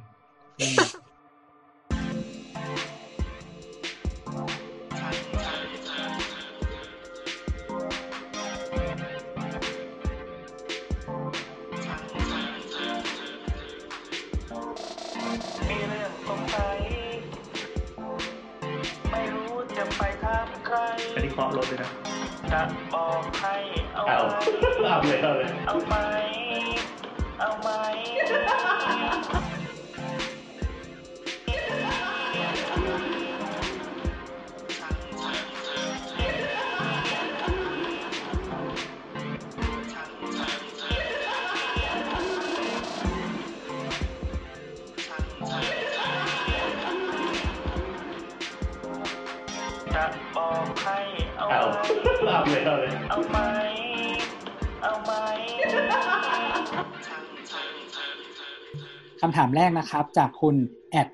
[21.62, 21.90] ถเลยนะ
[22.52, 22.60] จะ
[22.94, 23.54] บอกให้
[23.94, 24.20] เอาเอา
[24.86, 25.94] เอาเลยเอาเลย เอาไหม
[27.40, 27.68] เอาไหม
[52.50, 53.38] เอาเลยเอาเลยเอาไหม
[54.82, 55.12] เอาไหม
[59.20, 60.56] คำถามแรกนะครับ จากคุณ
[61.00, 61.08] at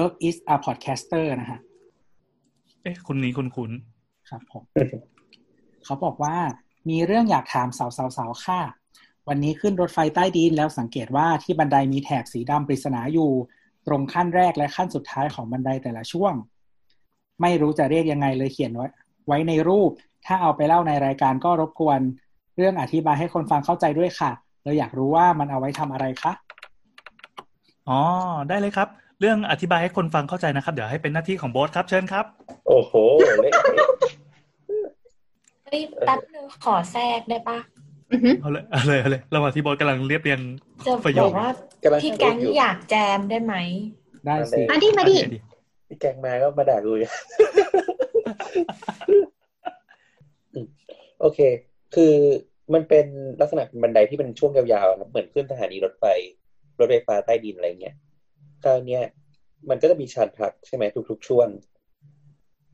[0.00, 1.60] erk is a podcaster นะฮะ
[2.82, 3.70] เอ๊ะคุณนี้คุณคุณ
[4.28, 4.64] ครับผม
[5.84, 6.36] เขาบอกว่า
[6.90, 8.60] มีเรื่องอยากถามสาวๆๆค่ะ
[9.28, 13.30] วันนี้ขึ้นรถไฟใต้ดินแล้วสังเกตว่าที่บันไดมีแถบสีดำปริศนาอยู่
[13.86, 16.34] ตรงขั้นแรกและขั้นสุดท้ายของบันไดแต่ละช่วง
[17.40, 18.88] ไม่รู้จะเรียกยังไงเลยเขียนไว้
[19.28, 19.90] ไว้ในรูป
[20.26, 22.00] ถ้าเอาไปเล่าในรายการก็รบกวน
[22.56, 24.30] เรื่องอธิบายให้คนฟังเข้าใจด้วยค่ะ
[24.64, 26.32] เราอยากรู้ว่ามันเอาไว้ทำอะไรคะ
[27.88, 28.00] อ๋อ
[28.48, 28.88] ได้เลยครับ
[29.20, 32.24] เรื่องอธิบายให้คนฟังเข้าใจนะครับ เดี๋ยวให้เป็นหน้าที่ของโบ๊ทครับ เชิญครับ
[32.68, 32.92] โอ้โห
[33.42, 33.52] เละ
[35.64, 37.58] เฮ้ยแป๊บนึงขอแทรกได้ปะ
[38.10, 40.40] อือหือเอาเลยเอาเลยเอาเลยระหว่างที่โบ๊ทกำลังเรียบเรียง
[40.86, 43.54] จะประโยบคอกว่าๆกำลังพี่แก๊งอยู่อยากแจมได้ไหม
[44.26, 45.42] ได้สิมาดิมาดิอันนี้
[45.88, 47.08] พี่แกงมาก็มาด่ากูอยู่
[47.78, 47.97] อืม
[51.20, 51.38] โอเค
[51.94, 52.14] คือ
[52.74, 53.06] มันเป็น
[53.40, 56.04] ลักษณะเป็นบันไดที่เป็นช่วงยาวๆครับเหมือนขึ้นสถานีรถไฟ
[56.78, 57.96] รถไฟฟ้าใต้ดินอะไรเงี้ย
[58.64, 59.02] คราวเนี้ย
[59.68, 61.48] มันก็จะมีชานพักใช่ไหมทุก ๆ ช่วง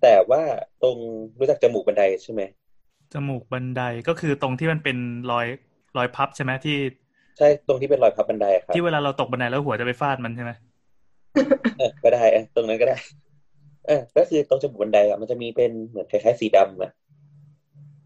[0.03, 0.43] แแต่ว่า
[0.83, 0.97] ตรง
[1.39, 2.43] รู้จักจมูกบันไดใช่ไหม
[3.13, 4.97] จมูกบันไดก็คือตรงที่มันเป็น
[5.31, 5.47] รอย
[5.97, 6.77] รอยพับใช่ไหมที่
[7.39, 10.53] ใช่ตรงที่เป็นรอยพับบันไดครับที่เวลาเราตกบันไดแล้วหัวจะไปฟาดมันใช่ไหม
[11.79, 12.97] เออก็ได้เออตรงนั้นก็ได้
[13.87, 16.91] เออก็คือตรงจมูกบันไดอะมันจะมีเป็นเหมือนคล้ายๆสีดำอะ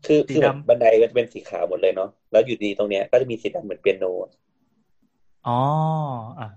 [0.07, 4.33] คือคือแบบบันไดก็จะเป็นสีขาวหมดเลยเนาะแล้วอยู่ดีตรงเนี้ย ก็จะมีสีดำเหมือนเปียโนอะ
[5.47, 5.59] อ๋อ
[6.38, 6.49] อะ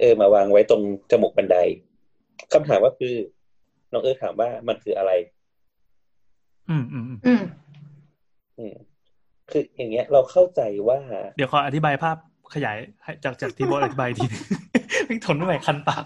[0.00, 1.56] เออ มาวางไว้ตรงจมูกบันได
[2.52, 3.14] คำถามก็คือ
[3.92, 5.12] น้องเออถามว่ามันคืออะไร
[6.70, 7.42] อืมอืมอืมอืม
[8.58, 8.74] อืม
[9.50, 10.98] คืออย่างเงี้ย เราเข้าใจว่า
[11.36, 12.16] เดี๋ยวขออธิบายภาพ
[12.54, 14.26] ขยายให้จากจากที่โบทอธิบายอีกที
[15.06, 16.04] ไม่ทนไม่ไหวคันปาก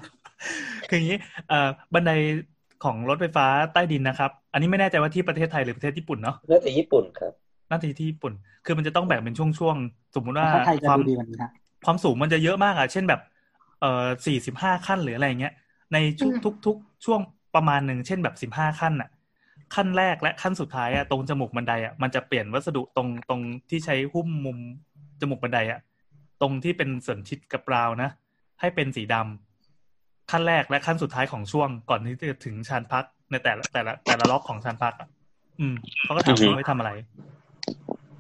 [0.88, 2.11] คืออย่างนี้เอ่อบันได
[2.81, 7.33] ของรถไฟฟ้าใต้ดินนะครับ อันนี้ไม่แน่ใจว่าที่ประเทศไทยหรือประเทศญี่ปุ่นเนาะน่าจะญี่ปุ่นครับ
[7.70, 8.33] น่าจะที่ญี่ปุ่น
[8.64, 11.51] คือมันจะต้องแบ่งเป็นช่วงๆ สมมุติว่าถ้าไทยจะความดูดีกว่านี้นะ
[11.85, 13.20] ความสูงมันจะเยอะมากอะ เช่นแบบ
[13.81, 15.53] เอ่อสี่สิบห้าขั้นหรืออะไรเงี้ย
[15.92, 17.20] ในทุกอืมทุกทุกช่วง
[17.55, 19.09] ประมาณหนึ่ง เช่นแบบสิบห้าขั้นอะ
[19.74, 24.59] ขั้นแรกและขั้นสุดท้ายอะตรงจมูกบันไดอะมันจะเปลี่ยนวัสดุตรงตรงที่ใช้หุ้มมุม
[25.20, 25.81] จมูกบันไดอะ
[26.40, 28.11] ตรงที่เป็นส่วนชิดกับราวนะ
[28.61, 29.48] ให้เป็นสีดำ
[30.31, 35.09] ขั้นแรกและขั้นสุดท้ายของช่วงก่อนที่จะถึงชานพักในแต่ละแต่ละแต่ละล็อกของชานพักอะ
[35.61, 36.91] อืมเขาก็ถามอือฮึว่าไว้ทำอะไร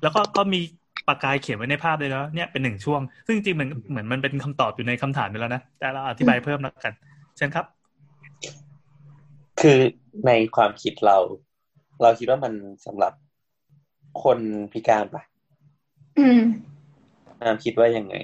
[0.02, 0.60] แล้วก็ก็มี
[1.08, 6.92] ปากกายเขียนไว้ในภาพเลยนะเนี่ยเป็นหนึ่งช่วง ซึ่งจริงๆมันเหมือนมันเป็นคำตอบอยู่ในคำถามไปแล้วนะแต่เราอธิบายเพิ่มแล้วกัน
[7.36, 7.64] เช่นครับ
[9.60, 9.78] คือ
[10.26, 11.18] ในความคิดเรา
[12.02, 12.52] เราคิดว่ามัน
[12.86, 13.12] สำหรับ
[14.22, 14.38] คน
[14.72, 15.22] พิการปะ
[16.18, 16.40] อืม
[17.40, 18.14] อามคิดว่ายังไง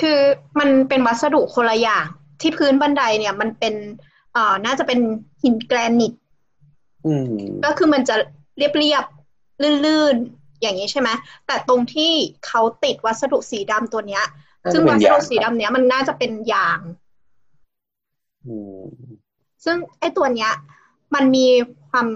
[0.00, 0.18] คือ
[0.58, 2.06] มันเป็นวัสดุคนละอย่าง
[2.40, 3.74] ที่พื้นบันไดเนี่ย มันเป็น
[4.32, 4.98] เอ่อน่าจะเป็น
[5.42, 6.12] หินแกรนิต
[7.06, 7.24] อืม
[7.64, 8.14] ก็คือมันจะ
[8.56, 11.08] เรียบๆลื่นๆ อย่างนี้ใช่ไหม
[11.46, 12.12] แต่ตรงที่
[12.46, 14.24] เขาติดวัสดุสีดำตัวเนี้ย
[14.62, 16.80] น่าจะซึ่งเป็นวัสดุยางสีดำเนี้ยมันน่าจะเป็นยาง
[18.46, 18.82] อืม
[19.64, 20.52] ซึ่งไอ้ตัวเนี้ย
[21.14, 21.46] มันมี
[21.90, 22.06] ความ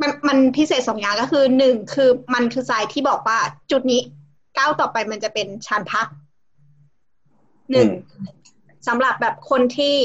[0.00, 3.38] มันมันพิเศษสองอย่างก็คือหนึ่งคือมันคือทรายที่บอกว่า
[3.70, 4.00] จุดนี้
[4.58, 6.06] ก้าวต่อไปมันจะเป็นชานพัก
[7.70, 7.88] หนึ่ง
[8.86, 9.96] สำหรับแบบคนที่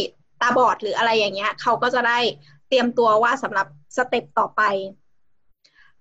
[0.42, 2.20] ตาบอดหรืออะไรอย่างเงี้ยเขาก็จะได้
[2.68, 4.62] เตรียมตัวว่าสำหรับสเต็ปต่อไป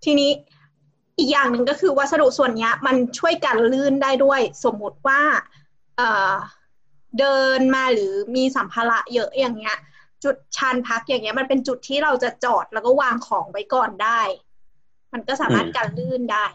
[0.05, 0.31] ทีนี้
[1.19, 5.21] อีกอย่างหนึ่งก็คือวัสดุส่วนเนี้ยมันช่วยกันลื่นได้ด้วย สมมุติว่า
[5.97, 6.33] เอ่อ
[7.19, 9.77] เดินมาหรือมีสัมภาระเยอะอย่างเงี้ย
[10.25, 14.21] จุดชานพักอย่างเงี้ย มันเป็นจุดที่เราจะจอดแล้วก็วางของไว้ก่อนได้
[15.13, 16.47] มันก็สามารถอืมกันลื่นได้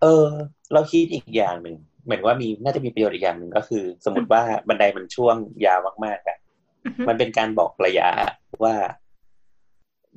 [0.00, 0.28] เออ
[0.72, 5.36] เราคิดอีกอย่างหนึ่ง เหมือนว่ามีน่าจะมีประโยชน์อีกอย่างหนึ่งก็คือ สมมติว่าบันไดมันช่วง
[5.66, 6.38] ยาวมากๆอะ
[6.84, 8.08] อือฮึมันเป็นการบอกระยะ
[8.64, 8.74] ว่า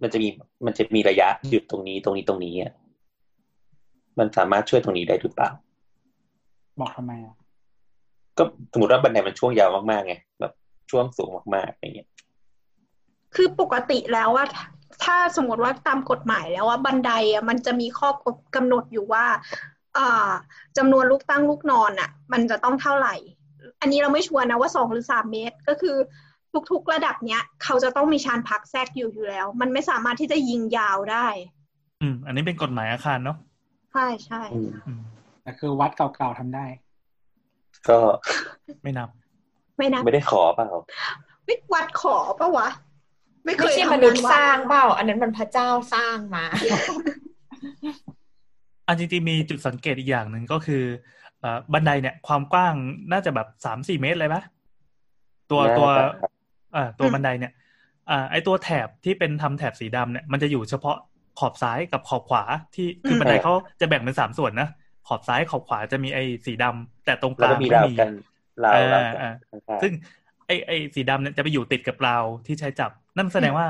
[0.01, 0.29] มันจะมี
[0.65, 2.71] มันจะมีระยะหยุดตรงนี้ตรงนี้ตรงนี้อะ
[4.19, 5.49] มันสามารถช่วยตรงนี้ได้หรือเปล่า
[6.79, 7.35] บอกทำไมอะ
[8.37, 10.53] ก็สมมติว่าบันไดมันช่วงยาวมากๆไงแบบ
[10.91, 12.09] ช่วงสูงมากๆอย่างเงี้ย
[13.35, 14.65] คือปกติแล้วว่าถ้า
[15.03, 18.09] ถ้าสมมติว่าตามกฎหมายแล้วว่าบันไดอะมันจะมีข้อ
[18.55, 19.76] กำหนดอยู่ว่าอ่า
[20.77, 23.15] จำนวนลูกตั้งลูกนอนอะ มันจะต้องเท่าไหร่
[23.81, 25.97] อันนี้เราไม่ชัวร์นะว่าสองหรือสามเมตร ก็คือ
[26.71, 31.27] ทุกๆระดับเนี้ย เขาจะต้องมีชานพักแทรกอยู่อยู่แล้ว มันไม่สามารถที่จะยิงยาวได้
[32.01, 33.37] อืม อันนี้เป็นกฎหมายอาคารเนาะ
[33.91, 35.01] ใช่ใช่อืมอืม
[35.43, 36.65] แต่คือวัดเก่าๆทำได้
[37.89, 37.97] ก็
[38.83, 39.09] ไม่นับ
[39.77, 40.69] ไม่นะไม่ได้ขอเปล่า
[41.45, 42.69] ไม่วัดขอปะวะ
[43.45, 46.45] ไม่เคไม่ยใช่ทำมนุษย์วัดสร้างเปล่า อันนั้นมันพระเจ้าสร้างมา
[48.87, 50.83] อันจริงๆมีจุดสังเกตอีกอย่างหนึ่งก็คือ
[51.39, 52.73] เอ่อบันไดเนี่ย ความกว้าง
[53.11, 54.41] น่าจะแบบสามสี่เมตรเลยปะ
[55.51, 56.11] ตัวน่าจะตัวครับ
[56.73, 57.53] เอ่อตัวบันไดเนี่ย
[58.09, 60.97] อ่าไอตัวแถบที่เป็นทำแถบสีดำเนี่ยมันจะอยู่เฉพาะ
[61.39, 62.43] ขอบซ้ายกับขอบขวา
[62.75, 64.69] ที่คือบันไดเขาจะแบ่งเป็นสามส่วนนะ
[65.07, 68.09] ขอบซ้ายขอบขวาจะมีไอสีดำแต่ตรงกแล้วลาก็งมีไม่ราวมีกัน
[68.63, 69.93] ราวเออราวกันเออข้างๆซึ่ง
[70.47, 73.67] ไอไอสีดำเนี่ยจะไปอยู่ติดกับราวที่ใช้จับ นั่นแสดงว่า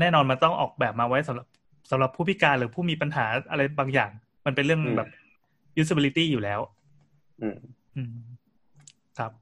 [0.00, 1.46] แน่นอนมันต้องออกแบบมาไว้สำหรับ
[1.90, 4.10] สำหรับผู้พิการหรือผู้มีปัญหาอะไรบางอย่าง
[4.46, 5.08] มันเป็นเรื่องอืมแบบ
[5.80, 6.60] usability อยู่แล้ว
[7.42, 7.56] อืม
[7.96, 8.14] อืม
[9.18, 9.32] ครับ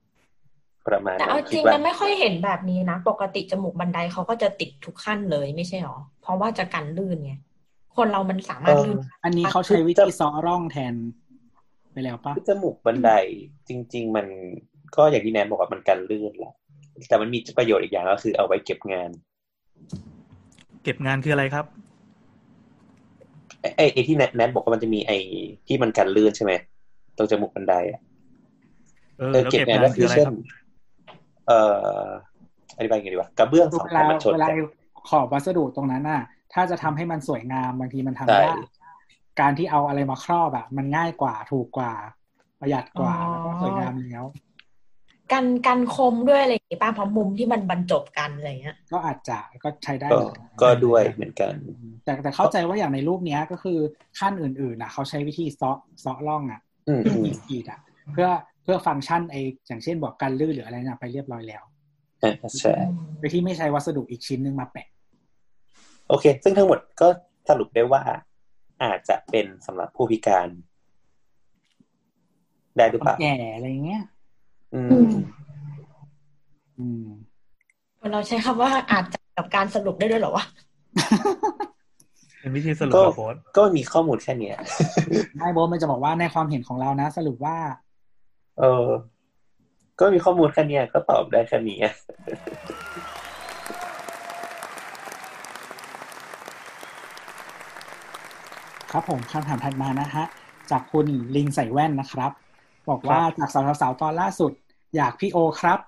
[0.86, 7.32] ประมาณแต่เอานั้นจริงคิดว่ามันไม่ค่อยเห็นแบบนี้นะ ปกติจมูกบันไดเขาก็จะติดทุกขั้นเลยไม่ใช่หรอ เพราะว่าจะกันลื่นไง
[7.96, 10.94] คนเรามันสามารถลื่นอันนี้เขาใช้วิธีซ้อร่องแทน
[11.92, 13.10] ไปแล้วปะคือจมูกบันได
[13.68, 14.26] จริง ๆ มัน
[14.96, 16.54] ก็อย่างที่แนนบอกว่ามันกันลื่นแหละ
[17.08, 19.10] แต่มันมีประโยชน์อีกอย่างก็คือเอาไว้เก็บงาน
[20.82, 21.66] เก็บงานคืออะไรครับ
[23.64, 25.16] ไอ้ไอ้ไอ้ที่แนนแนนบอกว่ามันจะมีไอ้
[25.66, 26.52] ที่มันกันลื่นใช่ไหม
[27.16, 28.00] ตรงจมูกบันไดอะ
[29.18, 30.34] เออเออแล้วเก็บเก็บงานงานก็คืคือออะไรเช่คนรับ
[31.46, 31.60] เอ่
[32.02, 32.06] อ
[32.76, 34.56] อธิบายยังไงดีวะกระเบื้องสองเวแผ่ลานมันชนเวลากัน
[35.08, 36.22] ขอบวัสดุตรงนั้นน่ะ
[36.52, 38.56] ถ้าจะทำให้มันสวยงามบางทีมันทำใช่ยาก
[39.40, 41.92] การที่เอาอะไรมาครอบอะมันง่ายกว่าถูกกว่า
[42.60, 44.24] ประหยัดกว่าอ๋อแล้วก็สวยงามแล้ว
[45.32, 51.52] กันกันคมด้วยอะไรอย่างงี้ป้าเพราะมุมที่มันบรรจบกันอะไรเงี้ยก็อาจจะก็ใช้ได้ก็เหมือนนก็ด้วยเหมือนกัน
[52.04, 53.78] แต่แต่เข้าใจว่าอย่างในรูปเนี้ยก็คือ
[54.18, 57.80] ขั้นอื่นๆอะเขาใช้วิธีเซาะเซาะร่องอะอืมอืมขีดอะ
[58.12, 58.28] เพื่อ
[58.62, 61.62] เพื่อฟังก์ชันไออย่างเช่นบอกกันลื่นหรืออะไรน่ะไปเรียบร้อยแล้ว
[62.22, 62.74] อ่าใช่
[63.18, 64.86] โดยที่ไม่ใช้วัสดุอีกชิ้นหนึ่งมาแปะ
[66.08, 67.08] โอเค ซึ่งทั้งหมดก็
[67.48, 68.02] สรุปได้ว่า
[68.82, 70.48] อาจจะเป็นสำหรับผู้พิการ
[72.76, 74.02] ได้หรือคนเปล่าแก่อะไรเงี้ย
[74.74, 75.14] อือืมม
[76.78, 77.06] อืม
[78.12, 80.44] เราใช้คำว่าอาจจะกับการสรุปได้ด้วยเหรอวะ
[82.38, 84.56] เป็นวิธีสรุปก็แบบโพสต์ก็มีข้อมูลแค่เนี้ย
[85.38, 87.56] ไม่โบทมันจะบอกว่าในความเห็นของเรานะ สรุปว่า
[88.58, 88.86] เออ
[90.00, 91.78] ก็มีข้อมูลแค่เนี้ยก็ตอบได้แค่นี้
[98.92, 100.24] ครับผมคำถามถัดมานะฮะ
[100.70, 101.06] จากคุณ
[101.36, 102.30] ลิงใส่แว่นนะครับ
[102.90, 104.52] บอกว่าจากสาวๆตอนล่าสุด
[104.96, 105.78] อยากพี่โอครับ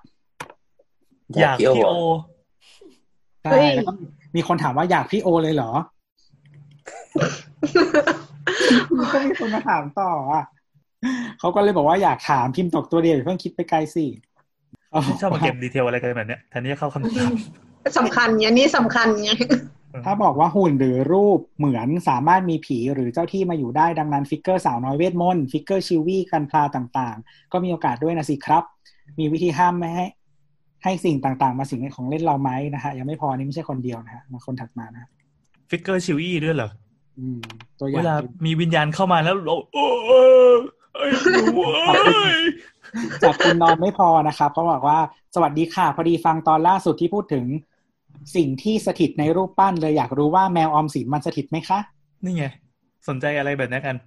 [1.41, 1.91] อยากพี่โอ
[3.43, 3.93] ใช่เฮ้ยแล้วก็
[4.35, 5.71] มีคนถามว่าอยากพี่โอเลยเหรอ
[9.13, 10.43] ก็มีคนมาถามต่ออะ
[11.39, 14.05] เขาก็เลยบอกว่าอยากถามพิมพ์ตกตัวเดียวอย่าเพิ่งคิดไปไกลสิ
[15.03, 17.31] ไม่ชอบมาเก็บดีเทลอะไรกันแบบเนี้ยแทนที่จะเข้าคำถาม
[17.97, 19.31] สำคัญไงนี่สำคัญไง
[20.05, 28.63] ถ้าบอกว่าหุ่นหรือรูปเหมือนสามารถมีผีหรือเจ้าที่มาอยู่ได้ดังนั้น figure สาวน้อยเวทมนต์ figure ชิวี่กันพลาต่างๆ ก็มีโอกาสด้วยนะสิครับ
[29.19, 30.05] มีวิธีห้ามไม่ให้
[30.83, 35.09] ให้สิ่งต่างๆ มาสิงในของเล่นเราไหมนะฮะยังไม่พอนี่ไม่ใช่คนเดียวนะฮะมาคนถัดมานะ
[35.69, 36.69] figure ชิวี่ด้วยเหรอ
[37.19, 37.39] อืม
[37.79, 39.87] ตัวอเวย่างลามีวิญญาณเข้ามาแล้วเราโอ้
[40.55, 40.59] ย
[40.95, 41.43] ไอ้หนู
[41.87, 42.37] เอ้ย
[43.23, 44.99] จากคุณนอนไม่พอนะครับเขาบอกว่า
[45.35, 47.45] สวัสดีค่ะ พอดีฟังตอนล่าสุดที่พูดถึง
[48.35, 51.79] สิ่งที่สถิตในรูปปั้นเลยอยากรู้ว่าแมวออมสินมันสถิตไหมคะ
[52.23, 52.45] นี่ไง
[53.07, 53.97] สนใจอะไรแบบนี้กัน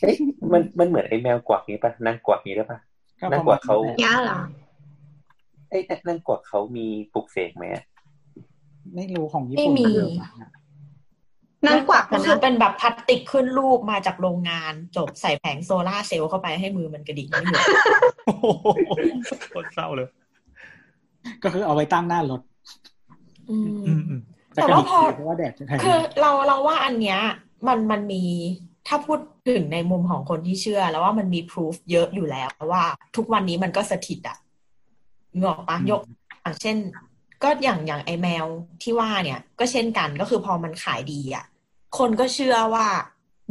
[0.00, 0.16] เอ๊ะ
[0.52, 2.78] มันมันเหมือนไอ้แมวกวักนี้ปะนางกวักนี้ได้ปะ
[3.20, 4.40] ก็น่าประกมาว่าณเขานั้นแหละย่าเหรอ
[5.70, 5.78] ไอ้
[6.08, 7.84] นางกวักเขามีปลุกเสกไหมอะ
[8.94, 10.50] ไม่รู้ของญี่ไม่ปุ่นมีหรือเปล่านะ
[11.66, 17.60] นั่งกวักกัก็นคือนะเป็นแบบพลาสติกขึ้นรูปมาจากโรงงาน จบใส่แผงโซล่าร์เซลล์เข้าไปให้มือมันกระดิกไม่หยุด
[18.26, 18.46] โอ้โห
[19.50, 20.08] โคตรเศร้าเลย
[21.42, 22.40] ก็คือเอาไว้ตั้งหน้ารถ
[23.50, 24.20] อืมอืมอืม
[24.54, 27.20] แต่ว่าพอเพราะว่าแดดแทนคือเราเราว่าอันเนี้ย
[27.66, 28.22] มันมันมี
[28.88, 29.18] ถ้าพูด
[29.50, 32.84] ถึงในมุมของคนที่เชื่อ แล้วว่ามันมี proof เยอะอยู่แล้วว่า
[33.16, 34.36] ทุกวันนี้มันก็สถิตอะ
[35.34, 36.00] นึกออกปะยก
[36.42, 36.76] อย่างเช่น
[37.42, 38.46] ก็อย่างอย่างไอแมว
[38.82, 41.44] ที่ว่าเนี่ย ก็เช่นกันก็คือพอมันขายดีอะ
[41.98, 42.86] คนก็เชื่อว่า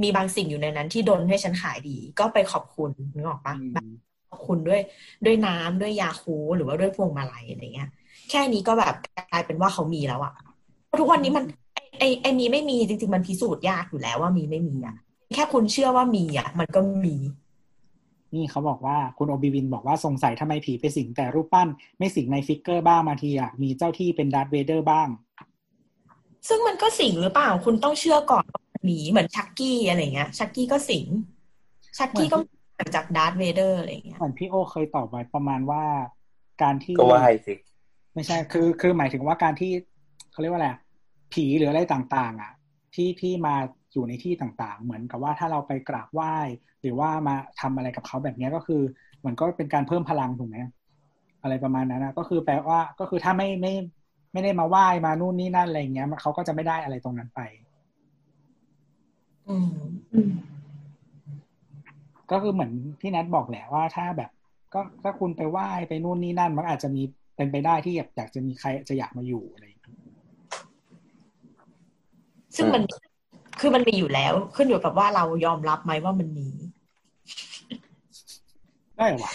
[0.04, 3.86] มีบางสิ่งอยู่ในนั้นที่ดลให้ฉันขายดี ก็ไปขอบคุณนึกออกปะอืมแบบ
[4.30, 4.82] ขอบคุณด้วย
[5.26, 7.90] ด้วยน้ำด้วยยาคูหรือว่าด้วยพวงมาลัยอะไรเงี้ย
[8.30, 8.96] แค่นี้ก็แบบ
[9.32, 10.34] กลายเป็นว่าเขามีแล้วอะ
[10.86, 14.96] เพราะทุกวันนี้มันไอไอไอมีไม่มีจริง ๆ มันพิสูจน์ยากอยู่แล้วว่ามีไม่มีอะ
[15.34, 17.16] แค่คุณเชื่อว่ามีอะมันก็มี
[18.34, 25.08] นี่เขาบอกว่าคุณโอบิวินบอกว่าสงสัยทำไมผีไปสิงแต่รูปปั้น ไม่สิงใน figure บ้างบางทีอะมีเจ้าที่เป็นดาร์ธเวเดอร์บ้าง
[26.48, 31.06] ซึ่งมันก็สิงหรือเปล่า คุณต้องเชื่อก่อนว่ามันมีเหมือนชักกี้อะไรเงี้ยชักกี้ก็สิง
[31.98, 32.38] ชักกี้ก็
[32.80, 35.84] มาจากดาร์ธเวเดอร์อะไรเงี้ยเหมือนพี่โอเคยตอบไว้ประมาณว่า
[36.62, 37.56] การที่ก็ไหว้สิ
[38.14, 39.72] ไม่ใช่คือคือหมายถึงว่าการที่
[40.32, 40.80] เขาเรียกว่าอะไรอะ
[41.34, 42.52] ผีหรืออะไรต่าง ๆ อะ
[42.96, 43.56] ที่ที่มา
[43.98, 46.36] อยู่ในที่ต่างๆ เหมือนกับว่าถ้าเราไปกราบไหว้
[46.82, 48.82] หรือว่ามาทำอะไรกับเขาแบบเนี้ยก็คือ
[49.20, 50.58] เหมือนก็เป็นการเพิ่มพลังถูกไหม
[51.44, 53.74] อะไรประมาณนั้นนะก็คือแปลว่าก็คือถ้าไม่ไม่
[54.34, 57.42] ไม่ได้มาไหว้มานู่นนี่นั่นอะไรอย่างเงี้ยเขาก็จะไม่ได้อะไรตรงนั้นไป
[59.50, 59.70] อืม
[60.14, 60.32] อืม
[62.32, 64.30] ก็คือเหมือนพี่นัทบอกแหละว่าถ้าแบบ
[64.74, 67.02] ก็ถ้าคุณไปไหว้ไปนู่นนี่นั่น มันอาจจะมี
[67.36, 69.96] เป็นไปได้ที่อยากอยากจะมีใครจะอยากมาอยู่อะไรอย่างเงี้ย
[72.56, 72.84] ซึ่งมัน
[73.60, 76.48] คือมันมีอยู่แล้วขึ้นอยู่กับว่าเรายอมรับไหมว่ามันมี
[78.98, 79.32] ได้เหรอวะ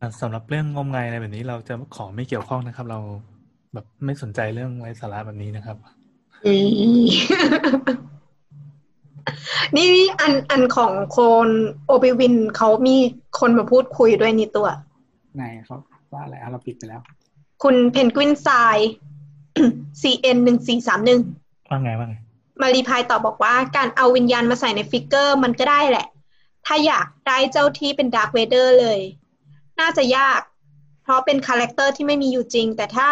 [0.00, 2.98] อะสำหรับเรื่องงมงายอะไรแบบนี้ เราจะขอไม่เกี่ยวข้องนะครับ เรา
[3.74, 5.76] แบบไม่สนใจเรื่องไร้สาระแบบนี้นะครับ
[6.46, 6.56] อี
[9.76, 9.88] นี่
[10.20, 11.48] อันอันของคุณ
[11.86, 12.96] โอบิวินเขามี
[13.40, 14.68] คนมาพูดคุยด้วยนี่ตัว
[15.36, 15.76] ไหนเขา
[16.12, 17.00] ว่าอะไรอะเราปิดไปแล้ว
[17.62, 18.78] คุณเพนกวินทราย
[20.00, 21.20] CN หนึ่งสี่สามหนึ่ง
[21.70, 22.16] ว่าไงว่าไง
[22.60, 26.06] มารีพายตอบบอกว่าการเอาวิญญาณมาใส่ใน figure มันก็ได้แหละ
[26.66, 29.00] ถ้าอยากได้เจ้าที่เป็นดาร์ v เวเดอร์เลย
[29.80, 30.40] น่าจะยาก
[31.02, 33.08] เพราะเป็น character ที่ไม่มีอยู่จริง แต่ถ้า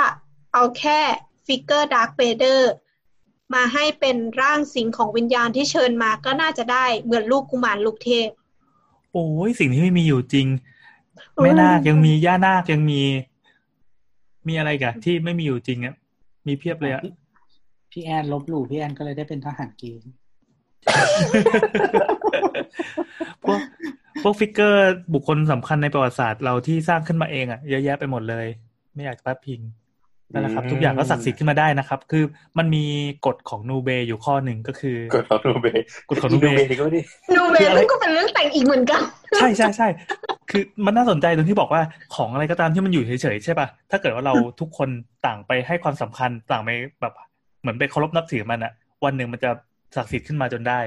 [0.54, 1.00] เอาแค่
[1.46, 2.70] ฟิกเกอร์ดาร์ v เวเดอร์
[3.54, 8.28] มาให้เป็นร่างสิงของวิญญาณที่เชิญมาก็น่าจะได้เหมือนลูกกุมารลูกเทพ
[9.12, 10.46] โอ้ยสิ่งที่ไม่มีอยู่จริง
[11.42, 13.02] แม่นาคยังมีย่านาคยังมี
[14.48, 15.94] มีอะไรกันที่ไม่มีอยู่จริงอะ
[16.46, 17.02] มีเพียบเลยอะ
[17.90, 20.10] พี่แอนลบหลู่พี่แอนก็เลยได้เป็นทหารเกณฑ์
[23.42, 23.60] พวก
[24.22, 24.82] พวกฟิกเกอร์
[25.14, 28.46] บุคคลสำคัญในประวัติศาสตร์เราที่สร้างขึ้นมาเองอะเยอะแยะไปหมดเลย
[28.94, 29.60] ไม่อยากจะพาดพิง
[30.32, 32.24] นั่นแหละครับ ทุกอย่างก็ศักดิ์สิทธิ์ขึ้นมาได้นะครับ คือ
[32.58, 32.84] มันมี
[33.26, 35.66] กฎของนูเบอยู่ข้อหนึ่งก็คือกดของนูเบ
[36.08, 37.02] กฎของนูเบนี่ก็ไม่ได้
[37.36, 39.02] นูเบนั่นก็เป็นเรื่องแต่งอีกเหมือนกัน
[39.36, 39.88] ใช่ใช่ใช่
[40.50, 41.82] คือมันน่าสนใจตรงที่บอกว่า
[42.14, 44.88] ของอะไรก็ตามที่มันอยู่เฉยๆใช่ป่ะถ้าเกิดว่าเราทุกคน
[45.26, 46.70] ต่างไปให้ความสำคัญต่างไป
[47.00, 47.14] แบบ
[47.60, 48.72] เหมือนไปเคารพนับถือมันอะ
[49.04, 49.50] วันหนึ่งมันจะ
[49.96, 50.80] ศักดิ์สิทธิ์ขึ้นมาจนได้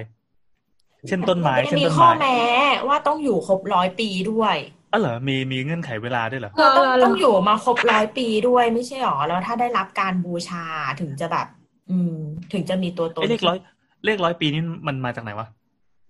[1.07, 2.41] เช่นต้นไม้ยังเช่นมีต้นข้อไม้แม้
[2.87, 4.55] ว่าต้องอยู่ครบร้อยปีด้วย
[4.91, 10.63] อ๋อเหรอมีมีเงื่อนไขเวลาด้วยเหรอเออต้องเออต้องอยู่มาครบร้อยปีด้วยไม่ใช่หรอแล้วถ้าได้รับการบูชา
[11.01, 11.47] ถึงจะแบบ
[11.89, 12.15] อืม
[12.53, 13.57] ถึงจะมีตัวตนไอ้เลขร้อย
[14.05, 15.47] เลขร้อยปีนี่มันมาจากไหนวะ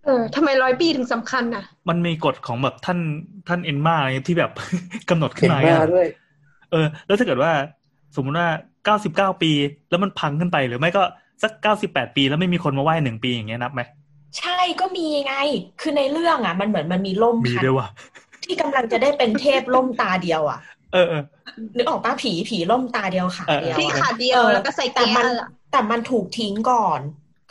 [0.06, 3.00] เออทำไมร้อยปีถึงสำคัญน่ะ มันมีกฎของแบบท่าน
[3.48, 4.52] ท่านเอ็นมาอะไรที่แบบ
[5.10, 6.08] กำหนดขึ้เห็นนมาหน้าอะด้วย
[6.72, 7.52] เออ แล้วถ้าเกิดว่า
[8.16, 8.50] สมมุติว่า
[8.86, 9.52] เก้าสิบเก้าปี
[9.90, 11.04] แล้วมันพังขึ้นไปหรือไม่ก็
[11.44, 13.82] สักเก้าสิบแปดปี แล้วไม่มีคนมาไหว้หนึ่งปีอย่างเงี้ยนับไหม
[14.40, 15.36] ใช่ก็มีไง
[15.82, 17.88] คือในเรื่องอะ มันเหมือนมันมีล่มมีพันด้วยว่ะ
[18.44, 20.60] ที่กำลังจะได้เป็นเทพล่มตาเดียวอะ
[20.94, 21.24] เออเออ
[21.76, 27.02] นึกออกปะผีผีล่มตาเดียวขาเออเดียวที่อะขาเดียวเออแล้วก็ใส่แต่เกียมันร์อะแต่มันถูกทิ้งก่อน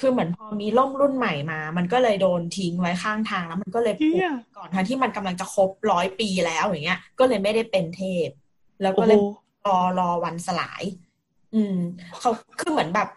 [0.01, 8.29] คือเหมือนพอมีล่มรุ่นใหม่มา มันก็เลยโดนทิ้งไว้ข้างทางแล้วมันก็เลยเหี้ยก่อนทั้งที่มันกำลังจะครบร้อยปีแล้วอย่างเงี้ย ก็เลยไม่ได้เป็นเทพ
[8.83, 9.19] แล้วโอ้ก็โหเลย
[9.66, 10.83] รอรอวันสลาย
[11.55, 11.77] อืม
[12.21, 13.09] เขาคือเหมือนแบบ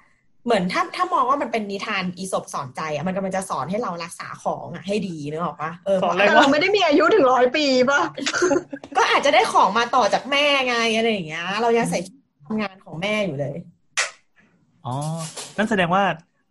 [0.46, 8.02] เหมือนถ้าถ้ามองว่ามันเป็นนิทานอีสปสอนใจอะมันกำลังจะสอนให้เรารักษาของอะให้ดีนึกออกปะเออสอนอะไรแต่วะเราไม่ได้มีอายุถึงร้อยปีป่ะ
[8.98, 12.18] ก็อาจจะได้ของมาต่อจากแม่ไงอะไรอย่างเงี้ย เรายังใส่ชุด
[12.48, 13.56] ทำงานของแม่อยู่เลย
[14.86, 14.96] อ๋อ
[15.58, 16.04] นั่นแสดงว่า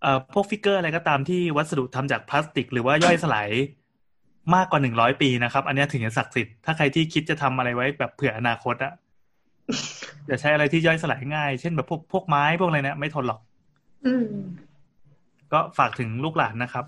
[0.02, 3.50] เอ่อพวก figure อะไรก็ตามที่วัสดุทำจากพลาสติก หรือว่าย่อยสลาย
[4.54, 8.92] มากกว่าหนึ่งร้อยปีนะครับ อันเนี้ยถึงจะศักดิ์สิทธิ์ถ้าใครที่คิดจะทำอะไรไว้แบบเผื่ออนาคตอะ
[10.26, 13.40] อย่าใช้อะไรที่ย่อยสลายง่าย เช่นแบบพวกพวกไม้พวกอะไรเนี่ยไม่ทนหรอก
[14.06, 14.26] อืม
[15.52, 16.84] ก็ฝากถึงลูกหลานนะครับ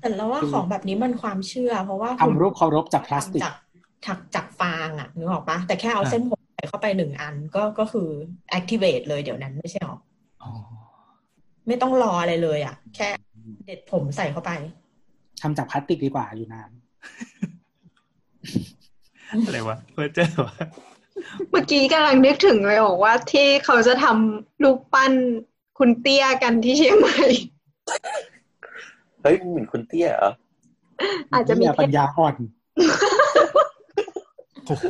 [0.00, 3.54] แต่เราว่าของแบบนี้มันความเชื่อ เพราะว่าทำรูปเคารพจากพลาสติกจาก
[4.06, 8.08] จากจากฟางอะนึกออกปะแต่แค่เอาอ่าเส้นผมใส่เข้าไปหนึ่งอันก็ก็คือ
[8.58, 9.98] activate เลยเดี๋ยวนั้นไม่ใช่หรอ
[10.42, 10.50] อ๋อ
[11.66, 13.08] ไม่ต้องรออะไรเลย อะ แค่
[13.66, 14.50] เด็ดผมใส่เข้าไป
[15.42, 16.70] ทำจากพลาสติกดีกว่าอยู่นาน
[19.46, 20.56] อะไรวะเพอเจอวะ
[21.50, 25.12] เมื่อกี้กำลังนึกถึงเลยบอกว่าที่เขาจะทำรูปปั้น
[25.78, 27.24] คุณเตี้ยกันที่เชียงใหม่
[29.22, 30.30] เฮ้ยเหมือนคุณเตี้ยเหรอ
[31.32, 32.34] อาจจะมีเนี่ยเทปัพญญาอ่อน
[34.66, 34.86] โอ้โห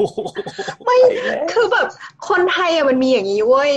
[0.85, 1.89] ไม่ไปแล้วคือแบบ
[2.29, 3.73] คนไทยอะมันมีอย่างนี้เว้ย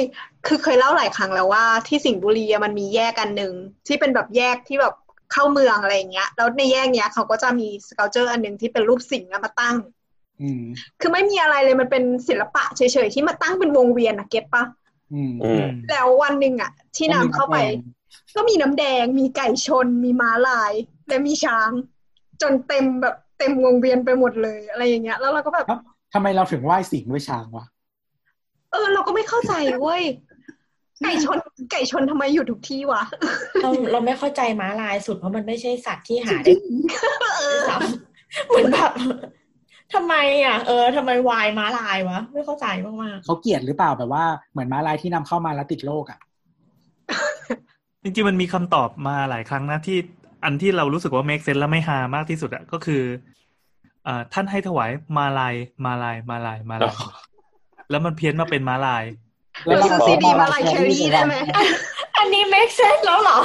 [0.47, 3.53] คือเคยเล่าหลายครั้งแล้วว่า ที่สิงห์บุรีอะมันมีแยกอันหนึ่ง
[3.87, 4.93] ที่เป็นแบบแยกที่แบบ
[5.31, 9.94] เข้าเมืองอะไรอย่างเงี้ย แล้วในแยกเนี้ยเขาก็จะมี sculpture อันหนึ่งที่เป็นรูปสิงห์อะมาตั้งอืม
[11.01, 14.63] คือไม่มีอะไรเลยมันเป็นศิลปะเฉยๆที่มาตั้งเป็นวงเวียนอะ get ปะ
[15.13, 17.57] อืมอืมแล้ววันหนึ่งอะที่นำเข้าไป
[18.35, 20.73] ก็มีน้ำแดง มีไก่ชน มีม้าลาย
[21.07, 21.69] และมีช้าง
[22.41, 25.79] จนเต็มแบบเต็มวงเวียนไปหมดเลยอะไรอย่างเงี้ย แล้วเราก็แบบครับ
[26.13, 27.65] ทำไมเราถึงไหว้สิงห์ด้วยช้างวะ
[28.71, 30.03] เออ เราก็ไม่เข้าใจเว้ย
[31.03, 31.37] ไก่ชน
[31.71, 33.03] ไก่ชนทำไมอยู่ทุกที่วะ
[33.61, 36.53] เราเราไม่เข้าใจม้าลายสุดเพราะมันไม่ใช่สัตว์ที่หาได้
[37.37, 38.91] เออซ้ำเหมือนแบบ
[39.93, 46.19] ทำไมอะเออทำไมวายม้าลายวะ ไม่เข้าใจมากเขาเกลียดหรือเปล่าแบบว่าเหมือนม้าลายที่นำเข้ามาแล้วติดโรคอะ
[48.03, 49.97] จริงๆมันมีคำตอบมาหลายครั้งนะที่
[50.43, 53.03] อันที่เรารู้สึกว่า make sense และไม่ฮามากที่สุดอะก็คือ
[54.07, 56.95] อ่าท่านให้ถวายมาลายมาลายมาลายมาลาย
[57.89, 59.03] แล้วมันเพี้ยนมาเป็นม้าลาย
[59.65, 61.94] เราซื้อซีดีมารายห์ แครีได้ไหมๆ
[62.25, 63.39] อันนี้ make sense แล้วเหรอ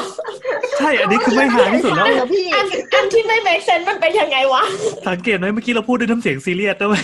[0.79, 4.63] ใช่ อันนี้คือไม่ฮาที่สุดแล้วใช่เหรอพี่อันอันที่ไม่ make sense มันเป็นยังไงวะ
[5.09, 7.01] สังเกตไหมเมื่อกี้เราพูดด้วยน้ำเสียงซีเรียสด้วย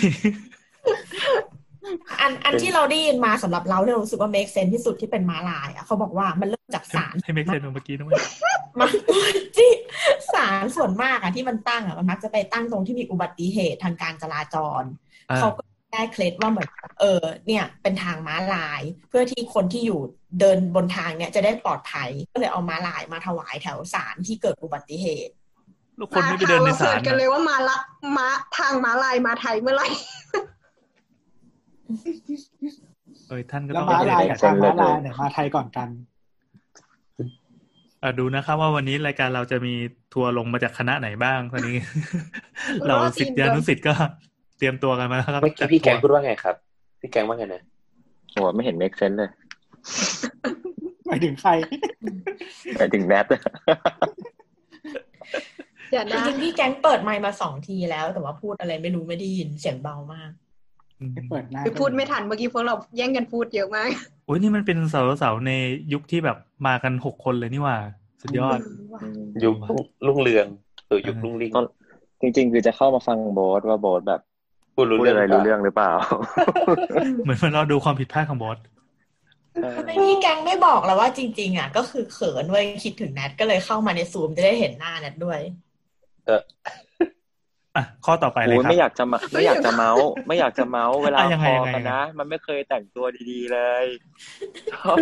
[2.20, 8.12] อันอันที่เราได้ยินมาสำหรับเราเนี่ยเรารู้สึกว่า make sense ที่สุดที่เป็นม้าลายอะเขาบอกว่ามันเริ่มจากสารให้ make sense เมื่อกี้ด้วย
[8.78, 8.90] มัน
[9.56, 9.70] ที่
[10.32, 14.82] สารส่วนมากอะที่มันตั้งอะมันมักจะไปตั้งตรงที่มีอุบัติเหตุทางการจราจร
[15.30, 15.62] อ่าเขาก็
[15.96, 16.68] ได้เคล็ดว่าเหมือน
[17.00, 20.00] เออเนี่ยเป็นทางม้าลาย เพื่อที่คนที่อยู่
[20.40, 25.34] เดินบนทางเนี่ยจะได้ปลอดภัยก็เลยเอาม้าลายมาถวายแถวสารที่เกิดอุบัติเหตุ
[25.96, 27.76] แล้วคนไม่ไปเดินในศาลเรเสิร์ชกันเลยว่ามาละ
[28.16, 28.28] มา
[28.58, 29.88] ทางมาลายมาไทยเมื่อไหร่
[33.28, 35.88] เอยท่านก็แล้วต้องม้าลายไปกับทางม้าลายเนี่ยมาไทยก่อนกัน
[38.00, 39.74] เอ่อดูนะครับว่าวันนี้รายการเราจะมี
[40.12, 41.76] ทัวร์ลงมาจากคณะไหนบ้างตอนนี้
[42.86, 43.94] เราสิทธิานุสิทธิ์ก็
[44.58, 46.54] เตรียมตัวกันมาแล้วครับเมื่อกี้พี่แกงพูดว่าไงครับ
[47.00, 47.62] พี่แกงว่าไงนะ
[48.32, 49.30] โหไม่เห็นเมกเซนเลย
[51.06, 51.50] หมายถึงใคร
[52.76, 53.26] หมายถึงแนท
[55.90, 60.30] เดี๋ยวจนะริงๆพี่แก๊งเปิดไมค์มาสองทีแล้ว แต่ว่าพูดอะไรไม่รู้ไม่ได้ยินเสียงเบามาก
[61.00, 63.90] อืมเปิดหน้าไปพูดไม่ทันเมื่อกี้พวกเราแย่งกันพูดเยอะมาก
[64.26, 64.78] โอ้ยนี่มันเป็น
[65.22, 65.52] สาวๆใน
[65.92, 66.36] ยุคที่แบบ
[66.66, 67.78] มากันหกคนเลยนี่หว่า
[68.22, 68.58] สุดยอด
[69.44, 69.56] ยุค
[70.06, 70.46] รุ่งเรือง
[70.88, 71.66] สู่ยุครุ่งริ่งตอน
[72.20, 74.20] จริง ๆ คือจะเข้ามาฟังโบสว่าโบสแบบ
[74.76, 75.92] พูดรู้พูดเรื่องอะไรหรู้เปเรื่ล่าองหรือเปล่า
[77.24, 78.58] เหมือนเราดูความผิดพลาดของบอส
[79.76, 85.40] ทำไมพี่แกงไม่บอกแล้วว่าจริง ๆ อะ ก็คือเขินเว้ยคิดถึงแนทก็เลยเข้ามาในซูมจะได้เห็นหน้าแนทด้วย
[87.76, 93.84] อะข้อต่อไปเลยโอ้ยครับไม่อยากจะมาไม่อยากจะเมาส์ไม่อยากจะเมาส์เวลาอะยังคไงอยังไงกันนะ มันไม่เคยแต่งตัวดีๆเลย
[94.72, 94.96] ชอบ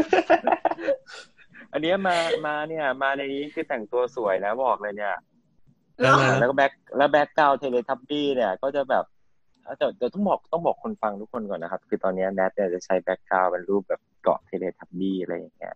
[1.73, 2.17] อันเนี้ยมา
[2.47, 5.15] มาเนี่ย มาในนี้คือแต่งตัวสวยนะบอกเลยเนี่ย
[6.01, 9.05] แล้วแล้วแล้วก็ back แล้ว background เทเลทับบี้เนี่ย ก็จะแบบ
[9.79, 15.75] แต่เดี๋ยวต้องบอกต้องบอกคนฟังทุกคนก่อนนะครับ คือตอนเนี้แนทเนี่ยจะใช้ background เป็นรูปแบบเกาะเทเลทับบี้อะไรอย่างเงี้ย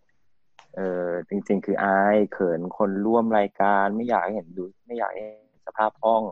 [0.77, 6.23] เออจริง ๆ คืออายเขินคนร่วมรายการไม่อยากให้เห็นดู ไม่อยากให้เห็นสภาพห้อง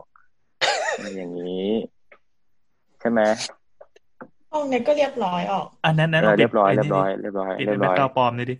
[0.93, 1.69] อะไรอย่างนี้
[2.99, 3.21] ใช่ไหม
[4.53, 8.55] ห้องแนทก็เรียบร้อยออกอันนั้นเอนั้นอปิดเรียบร้อยไเรียบร้อยเรียบร้อยปิดเรียบแบ็ร้คอยกราวด์ปลอมเลยดิ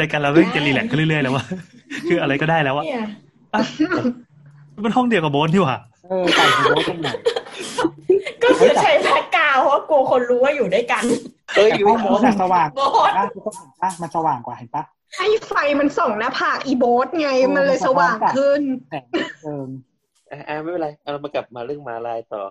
[0.00, 1.44] รายการเราเริ่มจะรีแลกซ์ขึ้นเรื่อยๆแล้วว่า
[2.08, 2.84] คืออะไรก็ได้แล้วว่า
[4.72, 7.08] เนี่ยเป็นห้องเดียวกับโบนที่หว่าเออต่างกันโบสตรงไหน
[8.42, 11.04] ก็คือใช้แบ็คกราวด์เพราะว่ากลัวคนรู้ว่าอยู่ด้วยกัน
[11.56, 14.82] เอ้ยแต่อยู่ห้องโบสอะสว่างโบสอะทุกคนเห็นปะมันสว่างกว่าเห็นปะ
[15.16, 19.00] ให้ไฟมันส่องหน้าผากอีโบสไงมันเลยสว่างขึ้นแต่
[19.42, 19.68] เอิง
[20.30, 22.42] อะอะไม่เป็นไรเอามากลับมาเรื่องมาลายต่อ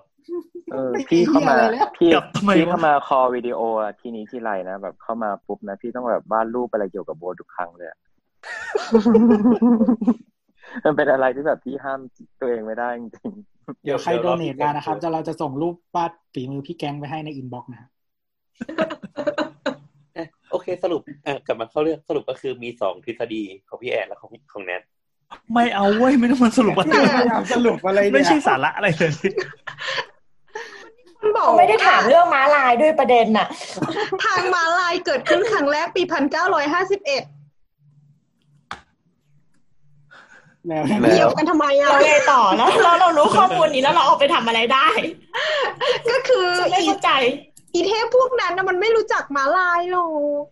[0.72, 7.98] เออ พี่เข้ามาไม่มีอะไรแล้วพี่กลับทำไมพี่วะเข้ามา call วิดีโออะทีนี้ที่ไรนะแบบเข้ามาปุ๊บนะพี่ต้องแบบวาดรูปอะไรเกี่ยวกับโบสทุกครั้งเลยอะ
[10.86, 12.00] มันเป็นอะไรที่แบบพี่ห้าม
[12.40, 13.34] ตัวเองไม่ได้จริง
[13.84, 17.82] เดี๋ยวใคร donate มานะครับจะเราจะส่งรูปวาดฝีมือพี่แกงไปให้ใน inbox นะ
[20.18, 24.82] อะโอเคสรุปอะกลับมาเข้าเรื่องสรุปก็คือมีสองทฤษฎีของพี่แอนและของของแนท
[25.54, 29.12] ไม่เอาเว้ยไม่ต้องมาสรุปอะไรพยายามสรุปอะไรเนี่ยไม่ใช่สาระอะไรเลย
[31.20, 33.48] มันบอกเขาไม่ได้ถามเรื่องม้าลายด้วยประเด็นน่ะ
[34.24, 37.24] ทางม้าลายเกิดขึ้นครั้งแรกปีพันเก้าร้อยห้าสิบเอ็ด
[40.68, 40.84] แล้ว
[41.14, 44.88] เกี่ยวกันทำไมอะเราไงต่อแล้วเราเรารู้ข้อมูลนี้แล้วเราเอาไปทำอะไรได้
[46.12, 47.12] ก็คือฉันไม่อีเข้าใจ
[47.74, 50.08] อีเทพพวกนั้นนะมันไม่รู้จักม้าลายหรอ
[50.42, 50.44] ก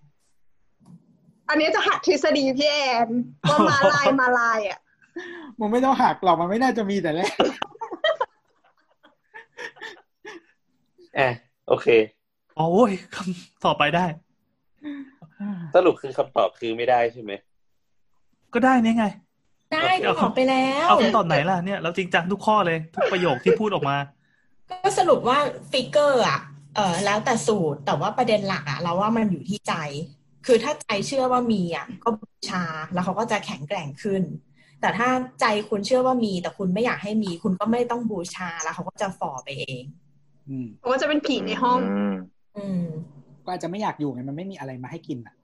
[1.50, 3.08] อันนี้จะหักทฤษฎีพี่แอน
[3.50, 4.80] ว่าม้าลายม้าลายอะ
[5.60, 7.34] มึงไม่ต้องหักหรอกมันไม่น่าจะมีแต่แรก
[11.18, 11.30] อะ
[11.68, 11.88] โอเค
[12.56, 14.06] โอ้ยคำต่อไปได้
[15.76, 17.32] สรุปคือคำตอบคือไม่ได้ใช่ไหม
[18.54, 19.06] ก็ได้นี่ไง
[19.74, 23.98] ได้ก็บอกไปแล้วเอาคำตอบไหนล่ะเนี่ยเราจริงจังทุกข้อเลย ทุกประโยคที่พูดออกมา
[24.70, 25.38] ก็สรุปว่า
[25.72, 26.40] figure อะ
[26.76, 29.74] เออแล้วแต่สูตรแต่ว่าประเด็นหลักอะเราว่ามันอยู่ที่ใจ
[30.46, 32.64] คือถ้าใจเชื่อว่ามีอะก็บูชา
[32.94, 34.24] แล้วเขาก็จะแข็งแกร่งขึ้น
[34.82, 35.10] แต่ถ้า
[35.42, 39.84] ใจคุณเชื่อว่ามี แต่คุณไม่อยากให้มี คุณก็ไม่ต้องบูชาแล้วเขาก็จะฝ่อไปเอง
[40.50, 42.16] อืมเพราะว่าจะเป็นผีในห้องอืม
[42.58, 42.82] อืม
[43.46, 45.36] ก็อาจจะไม่อยากอยู่ไงมันไม่มีอะไรมาให้กินอะ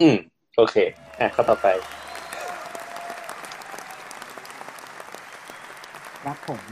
[0.00, 0.16] อืม
[0.56, 0.76] โอเค
[1.20, 1.66] อะข้อต่อไป
[6.26, 6.62] ครับผม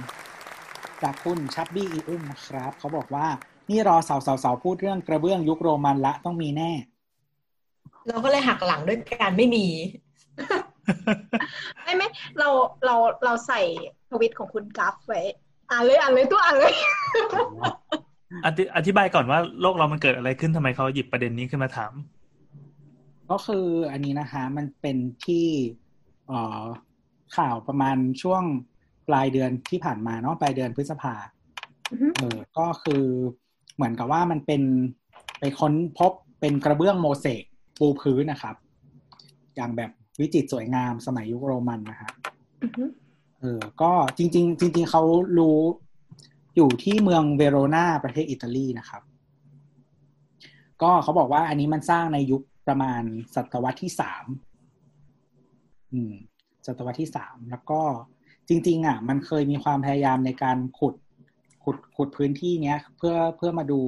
[1.02, 3.26] จากคุณชับบี้อีอึ้มนะครับ เขาบอกว่า
[3.70, 6.70] นี่รอสาวสาวสาวพูดเรื่องกระเบื้องยุคโรมันละต้องมีแน่
[8.08, 9.66] เราก็เลยหักหลังด้วยการไม่มี
[11.82, 12.48] ไม่ไม่เรา
[12.84, 13.60] เราเราใส่
[14.10, 15.20] ทวิตของคุณกราฟไว้
[15.70, 16.74] อ่านเลยอ่านเลยตัวอ่านเลย
[18.44, 21.92] อธิอธิบายก่อนว่าโลกเรามันเกิดอะไรขึ้นทำไมเขาหยิบประเด็นนี้ขึ้นมาถาม
[23.30, 25.46] ก็คืออันนี้นะคะ มันเป็นที่
[26.28, 26.64] เอ่อ
[27.36, 28.42] ข่าวประมาณช่วง
[29.08, 31.14] ปลายเดือนที่ผ่านมาเนาะปลายเดือนพฤษภา
[31.90, 33.04] อือฮึเออก็คือ
[33.76, 34.62] เหมือนกับว่ามันเป็น
[35.38, 37.42] ไปค้นพบเป็นกระเบื้องโมเสก
[37.78, 38.56] ปูพื้นนะครับ
[39.56, 39.90] อย่างแบบ
[40.20, 42.10] วิจิตรสวยงามสมัยยุคโรมันนะฮะ
[42.62, 42.84] อือฮึ
[43.40, 45.02] เออ ก็จริง ๆ จริง ๆเขา
[45.38, 45.58] รู้
[46.56, 49.02] อยู่ที่เมืองเวโรนาประเทศอิตาลีนะครับ
[50.82, 53.02] ก็เขาบอกว่าอันนี้มันสร้างในยุคประมาณ
[53.34, 54.24] ศตวรรษที่สาม
[55.92, 56.14] อืม
[56.66, 57.80] ศตวรรษที่สามแล้วก็
[58.48, 60.94] จริง ๆ อะ มันเคยมีความพยายามในการขุด
[61.64, 63.80] ขุดขุดพื้นที่เนี้ย เพื่อเพื่อมาดู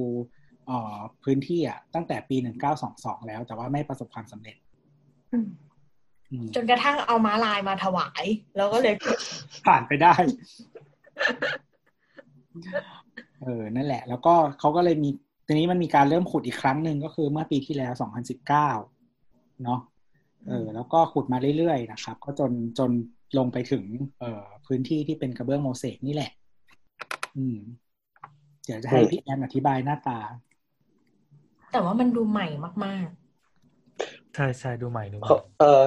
[0.65, 4.57] เอ่อพื้นที่อะตั้งแต่ปีหนึ่งเก้าสองสองแล้ว แต่ว่าไม่ประสบความสำเร็จ
[5.33, 5.47] อืม
[6.31, 8.23] อืมจนกระทั่งเอาม้าลายมาถวาย
[8.57, 8.95] แล้วก็เลย
[9.65, 10.13] ผ่านไปได้
[13.41, 15.09] เออ นั่นแหละ แล้วก็เขาก็เลยมี
[15.47, 17.91] ทีนี้มันมีการเริ่มขุดอีกครั้งหนึ่งก็คือเมื่อปีที่แล้ว
[18.37, 18.47] 2019
[19.63, 19.79] เนาะ
[20.47, 22.91] เออ แล้วก็ขุดมาเรื่อยๆนะครับ ก็จนจน
[23.37, 23.83] ลงไปถึง
[24.19, 26.31] เอ่อพื้นที่ที่เป็นกระเบื้องโมเสกนี่แหละ
[27.37, 27.57] อืม
[28.65, 30.19] เดี๋ยวจะให้พี่แอนอธิบายหน้าตา
[31.71, 32.47] แต่ว่ามันดูใหม่
[32.85, 33.07] มาก
[34.35, 35.85] ใช่ใช่ดูใหม่ดูใหม่เขาเอ่อ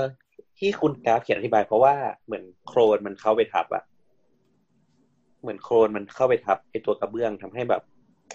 [0.59, 3.83] ที่คุณกราฟเขียนอธิบายเพราะว่าเหมือนโครนมันเข้าไปทับอะ
[5.41, 7.83] เหมือนโครนมันเข้าไปทับไอตัวกระเบื้องทำให้แบบ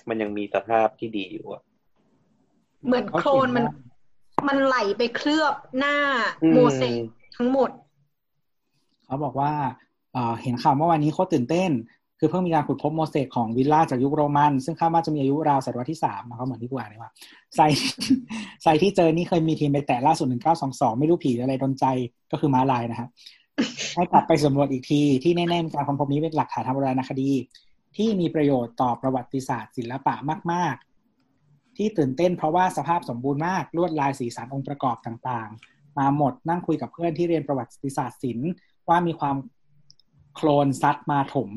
[0.09, 1.61] มันยังมีสภาพที่ดีอยู่อะ
[2.85, 3.65] เหมือนโครนมัน
[4.47, 5.95] มันไหลไปเคลือบหน้า
[6.43, 6.93] อืมโมเสก
[7.37, 7.69] ทั้งหมด
[9.05, 9.51] เขาบอกว่า
[10.41, 11.71] เห็นข่าวเมื่อวานนี้โคตรตื่นเต้น
[12.19, 17.11] คือเพิ่งมีการขุดพบโมเสกของวิลล่าจากยุคโรมัน ซึ่งคาดว่าจะมีอายุราวศตวรรษที่สามนะครับเหมือนที่กูอ่านเลยว่า
[17.55, 17.59] ไซ
[18.63, 21.85] ไซที่เจอนี่เคยมีทีมไปแตะล่าสุดหนึ่งเก้าสองสองไม่รู้ผีอะไรโดนใจ
[22.31, 23.09] ก็คือม้าลายนะครับ
[23.95, 27.31] ให้กลับไปสำรวจอีกที ที่แน่ๆการค้นพบนี้เป็นหลักฐานทางโบราณคดี
[27.97, 30.13] ที่มีประโยชน์ต่อประวัติศาสตร์ศิลปะ
[30.51, 30.75] มาก
[31.25, 38.51] ๆ ที่ตื่นเต้นเพราะว่าสภาพสมบูรณ์มากลวดลายสีสันองค์ประกอบต่างๆ มาหมดนั่งคุยกับเพื่อนที่เรียนประวัติศาสตร์ศิลป์
[38.89, 39.37] ว่ามีความ
[40.35, 41.49] โคลนซัดมาถม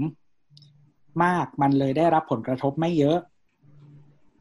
[1.24, 3.18] มากมันเลยได้รับผลกระทบไม่เยอะ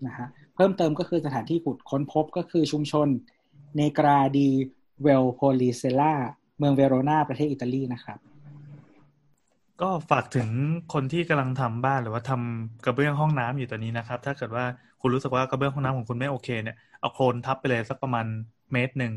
[0.05, 3.07] นะฮะเพิ่มเติมก็คือสถานที่ขุดค้นพบก็คือชุมชน
[3.75, 4.49] เนกราดี
[5.03, 6.13] เวลโพลิเซล่า
[6.57, 8.19] เมืองเวโรนาประเทศอิตาลีนะครับ
[9.81, 10.49] ก็ฝากถึง
[10.93, 14.65] คนที่กำลังทำบ้านหรือว่าทำกระเบื้องห้องน้ำอยู่ตอนนี้นะครับ ถ้าเกิดว่า
[15.01, 18.25] คุณรู้สึกว่ากระเบื้องห้องน้ำของคุณไม่โอเคเนี่ยเอาโคลนทับไปเลยสักประมาณ
[18.71, 19.13] เมตรหนึ่ง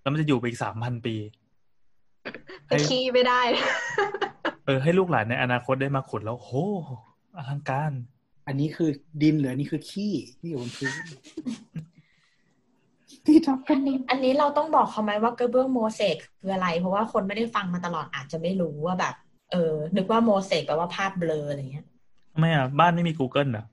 [0.00, 1.14] แล้วมันจะอยู่ไปอีกสามพันปี
[2.88, 3.40] ขี้ไม่ได้
[4.66, 6.50] เออให้ลูกหลานในอนาคตได้มาขุดแล้วโห
[7.36, 7.92] อลังการ
[8.46, 8.90] อันนี้คือ
[9.22, 10.92] ดินหรืออันนี้คือขี้ที่อยู่บนพื้น
[13.26, 19.14] ที่ทับกันนี่อันนี้เราต้องบอกเขาไหมว่ากระเบื้องโมเสกคืออะไร เพราะว่าคนไม่ได้ฟังมาตลอดอาจจะไม่รู้ว่าแบบ
[19.52, 21.86] เออ นึกว่าโมเสกแปลว่าภาพเบลออะไรเงี้ย
[22.32, 23.64] ทำไมอะ บ้านไม่มี Google เหรอ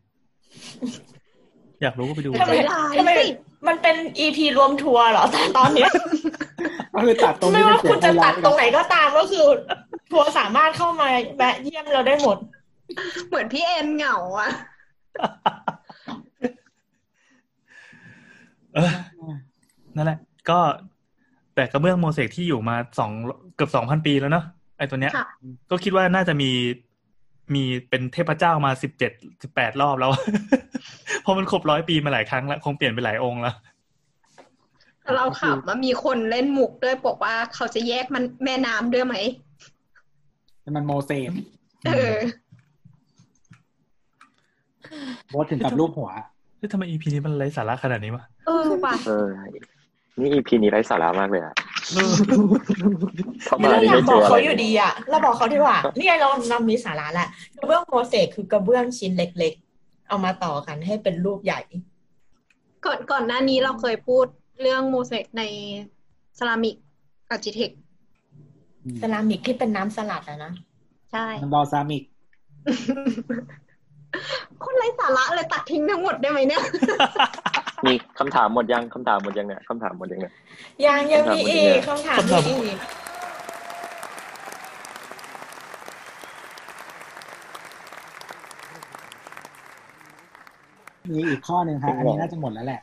[1.81, 3.27] อยากรู้ก็ไปดูทำไมไม่ได้ทำไมสิ
[3.67, 5.89] มันเป็นอีพีรวมทัวร์เหรอแต่ตอนเนี้ย
[6.93, 9.45] ก็คือตัดตรงไม่ที่ว่าเป็นคุณจะตัดตรงไหนไหนก็ตามก็คือ
[10.11, 11.07] ทัวร์สามารถเข้ามา
[11.37, 12.37] แวะเยี่ยมเราได้หมด
[13.27, 14.49] เหมือนพี่เอ็นเหงาอะ
[18.73, 18.91] เออ
[19.95, 20.59] นั่นแหละ ก็
[21.55, 23.11] แต่กระเบื้องโมเสกที่อยู่มาสอง
[23.55, 24.45] เกือบสองพันปีแล้วเนาะ
[24.77, 25.27] ไอ้ตัวเนี้ยค่ะ
[25.69, 26.49] ก็คิดว่าน่าจะมี
[27.53, 30.11] มีเป็นเทพเจ้ามาสิบเจ็ดสิบแปดรอบแล้ว
[31.21, 33.55] เพราะมันครบร้อยปีมาหลายครั้งแล้ว คงเปลี่ยนไปหลายองค์แล้ว
[35.15, 39.15] เราขับมามีคนเล่นมุกด้วยบอกว่าเขาจะแยกมันแม่น้ำด้วยไหม
[40.75, 41.31] มันโมเสก
[41.87, 42.17] เออ
[45.29, 46.09] โบทถึงกับรูปหัว
[46.57, 49.27] เฮ้ยทำไมอีพีนี้มันไร้สาระขนาดนี้วะเออว่ะเออ
[50.19, 51.53] นี่อีพีนี้ไร้สาระมากเลยอะ
[51.91, 52.13] เออ
[53.43, 57.27] เข้าไม่มาเรานี่อยากไม่บเจอกออะไรเขาอยู่ดีอะ เราบอกเขาดีกว่า นี่ไงเราเรามีสาระแหละ
[57.57, 61.59] กระเบื้องโมเสกคือกระเบื้องชิ้นเล็ก ๆ เอามาต่อกันให้เป็นรูปใหญ่
[62.85, 64.25] ก่อนก่อนหน้านี้เราเคยพูด
[64.61, 65.43] เรื่องโมเสกใน
[66.37, 66.75] ซารามิก
[67.29, 67.71] อาร์จิเทค
[68.97, 70.53] เซรามิกที่เป็นน้ำสลัดอะนะ
[71.11, 72.03] ใช่มันบอลซามิก
[74.63, 76.63] คนไร้สาระเลยตัดทิ้งทั้งหมดได้ไหมเนี่ย
[77.85, 80.33] มีคำถามหมดยังคำถามหมดยังเนี่ยคำถามหมดยังเนี่ย
[80.85, 82.77] ยังยังมีอีกคำถามมีอีก
[91.11, 92.81] มีอีกข้อหนึ่งฮะอันนี้น่าจะหมดแล้วแหละ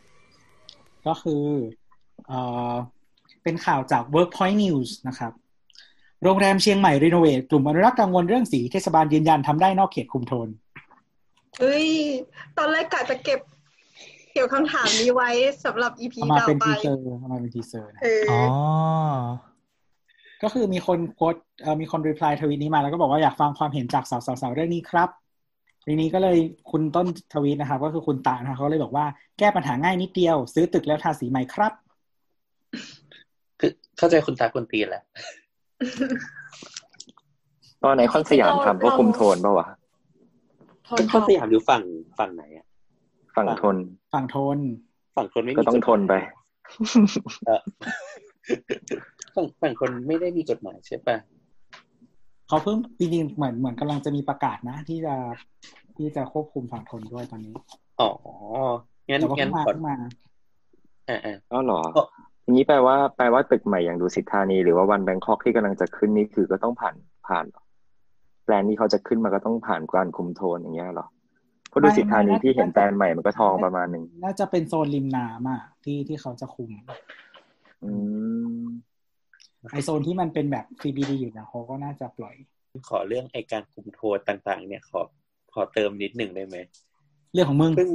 [1.07, 1.45] ก็คือ
[2.27, 2.39] เอ่
[2.73, 2.75] อ
[3.43, 5.33] เป็นข่าวจาก Workpoint News นะครับ
[6.23, 10.49] โรงแรมเชียงใหม่ renovate กลุ่มอนุรักษ์กังวลเรื่องสีเทศบาลยืนยันทำได้นอกเขตคุมโทน
[11.59, 11.87] เฮ้ย
[12.59, 13.41] ตอนแรกกะจะเก็บ
[14.34, 15.30] เกี่ยวคำถามนี้ไว้
[15.66, 18.42] สำหรับอีพี เอามา ต่อ เป็น ไป ทีเซอร์เอามาเป็นทีเซอร์นะ เออ อ๋อ
[20.44, 25.10] ก็คือมีคนโพสต์เอ่อมีคนรีプライทวีตนี้มาแล้วก็บอกว่าอยากฟังความเห็นจากสาวๆๆเรื่องนี้ครับ
[25.86, 26.38] ทีนี้ก็เลย
[26.72, 29.06] คุณต้นทวีตนะครับ ก็คือคุณตานะครับเขาเลยบอกว่า
[29.40, 31.74] แก้ปัญหาง่ายนิดเดียว ซื้อตึกแล้วทาสีใหม่ครับ
[33.60, 35.04] คือเข้าใจคุณตาคุณตีนแหละ
[37.84, 39.68] ตอนไหนคอนสยามทำพวกคุมโทนปะวะ
[40.86, 41.84] โทน เป็น ท ข้อ อง สยามอยู่ฝั่ง
[42.20, 42.66] ฝั่งไหนอะ
[43.41, 43.77] ฝั่งทน
[44.15, 44.59] ฝั่งโทน
[45.17, 46.15] ฝั่งคนไม่มีก็ต้องทนไป
[47.47, 47.61] เออ
[49.35, 51.17] ฝั่งฝั่งคนไม่ได้มีกฎหมายใช่ปะ
[52.49, 55.15] เขาเพิ่งจริงๆเหมือนเหมือนกำลังจะมีประกาศนะ ที่จะ
[55.97, 57.55] ที่จะควบคุมฝั่งทนด้วยตอนนี้
[58.01, 58.11] อ๋อ
[59.09, 59.97] งั้นแต่ว่างั้เพิ่นงมาขอเพิ่งมา
[61.09, 62.05] อ่าอ่าอ๋อเหรอเอ้า
[62.43, 66.95] อย่างนี้แปลว่าแปลว่าตึกใหม่อย่างดูสิทธานีหรือว่าวันแบงคอกที่กำลังจะขึ้นนี่คือก็ต้องผ่าน
[67.27, 67.63] ผ่านเหรอ
[68.45, 71.07] แปลนที่เขาจะขึ้นมาก็ต้องผ่านการคุมโทนอย่างเงี้ยเหรอ
[71.71, 76.71] เพราะดูสิทธานีที่เห็นแปลนใหม่มันก็ทองประมาณหนึ่งน่าจะเป็นโซนริมน้ำอะที่ที่เขาจะคุม
[77.85, 77.93] อื
[78.63, 78.65] ม
[79.71, 82.35] ไอโซนที่มันเป็นแบบ CBD อยู่นะเขาก็น่าจะปล่อย
[82.89, 85.01] ขอเรื่องไอการคุมโทนต่าง ๆ เนี่ยขอ
[85.53, 86.57] ขอเติมนิดหนึ่งได้ไหม
[87.33, 87.91] เรื่องของมึงเพิ่ง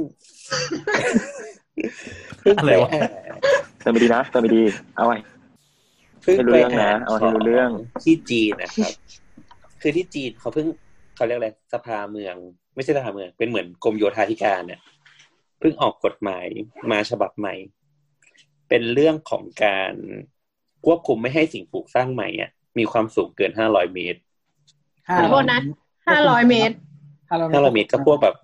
[2.40, 3.10] เพิ่งอะไรไปวะอ่าน
[3.80, 4.62] เติมไปดีนะเติมไปดี
[4.96, 5.16] เอาไว้
[6.22, 8.92] เพิ่งให้รู้ไปเรื่องนะอ่านเอาให้รู้เรื่องขที่จีนนะครับ
[9.80, 10.66] คือที่จีนเขาเพิ่ง
[11.14, 12.36] เขาเรียกอะไรสภาเมือง
[12.76, 14.80] ไม่ใช่สภาเมืองเป็นเหมือนกรมโยธาธิการเนี่ย
[15.58, 16.46] เพิ่งออกกฎหมาย
[16.90, 17.54] มาฉบับใหม่
[18.68, 19.92] เป็นเรื่องของการ
[20.84, 24.20] ควบคุมไม่ให้สิ่งปลูกสร้างใหม่อะมีความสูงเกินห้าร้อยเมตร
[25.08, 25.60] ห้าขอโทษนะ
[26.08, 26.74] ห้าร้อยเมตร
[27.30, 28.34] ห้าร้อยห้าร้อยเมตรก็พวกแบบ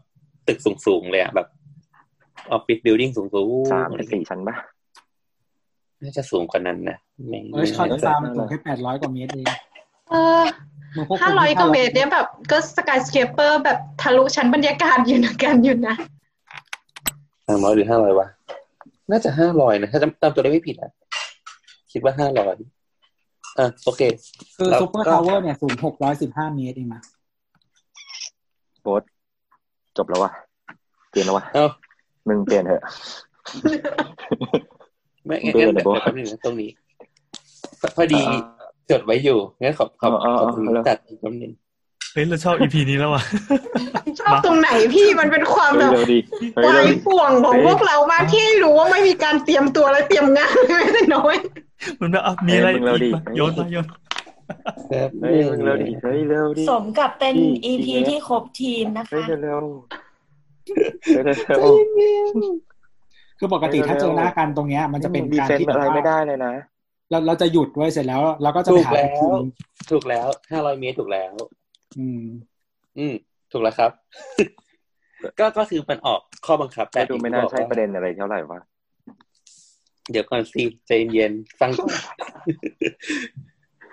[0.49, 1.49] ตึกสูงๆเลยอะแบบ
[2.51, 4.57] office building สูงๆสามถึงสี่ชั้นปะ
[6.03, 6.97] น่าจะสูงกว่านั้นนะ
[7.29, 9.47] ไม่เออคอนไม่ฟาร์มสูงแค่แปดร้อยกว่าเมตรเอง
[10.93, 15.95] เออมันควบคุมห้าร้อยที่กว่าเมตรเนี่ยแบบก็ skyscraper แบบทะลุชั้นบรรยากาศอยู่นะกันอยู่นะ
[17.47, 18.27] สามร้อยหรือห้าร้อยวะ
[19.11, 20.91] น่าจะห้าร้อยนะ ถ้าจำตามตัวเลขไม่ผิดอะ
[21.93, 22.55] คิดว่าห้าร้อย
[23.59, 24.01] อะโอเค
[24.57, 27.03] คือแล้วซูเปอร์ก็ทาวเวอร์เนี่ยสูงหกร้อยสิบห้าเมตรเองนะ
[28.83, 29.03] โบส
[29.97, 30.31] จบแล้ววะ
[31.11, 31.69] เปลี่ยนแล้ววะเอ้า
[32.29, 32.83] มึงเปลี่ยนเถอะ
[35.25, 36.71] ไม่งั้นเบื่องั้นเลยเดี๋ยวโบ๊ะแป๊บนึงนะตรงนี้
[37.97, 38.23] พอดี
[38.93, 41.53] จดไว้อยู่งั้นขอขออ๋ออ๋อขออ๋อแล้วตัดอีกแป๊บนึง
[42.13, 43.23] เฮ้ยเราชอบอีพีนี้แล้วว่ะ
[44.21, 46.19] ชอบตรงไหนพี่มันเป็นความเฮ้แบยบเร็วดี
[46.55, 51.37] เฮ้ยวาเร็วยดิป่วงของเฮ้ยพวกเรามากที่ให้รู้ว่าไม่มีการเตรียมตัวและเตรียมงานเลยแม้แต่น้อย
[52.01, 53.87] มันแบบอะมีอะไรเฮ้ยมึงเร็วดิอีกปะโยนมาโยน
[54.89, 59.61] แป๊บเฮ้ยมึงเร็วดิเฮ้ยเร็วดิสมกับเป็นพี่ EP พี่ที่ครบทีมนะเฮ้ยคะเร็วเร็ว
[61.25, 61.61] เร็วเร็ว
[63.39, 66.53] คือปกติเร็วๆถ้าเจอหน้ากันตรงเนี้ย มันจะเป็นดีการเฟนที่ต์แบบอะไรไม่ว่าได้เลยนะ
[67.13, 69.47] เราเราจะหยุดไว้เสร็จแล้วเราก็จะไปถูกหาแล้วทีม
[69.91, 71.33] ถูกแล้วห้าร้อยเมตรถูกแล้ว
[71.99, 72.23] อืม
[72.99, 73.15] อืม
[73.53, 73.91] ถูกแล้วครับ
[75.39, 78.61] ก็ก็คือมันออกข้อบังคับ แต่ดูไม่น่าที่บอกใช่ว่าประเด็นอะไรเท่าไหร่วะ
[80.11, 82.03] เดี๋ยวก่อนสิใจเย็นๆฟังก่อน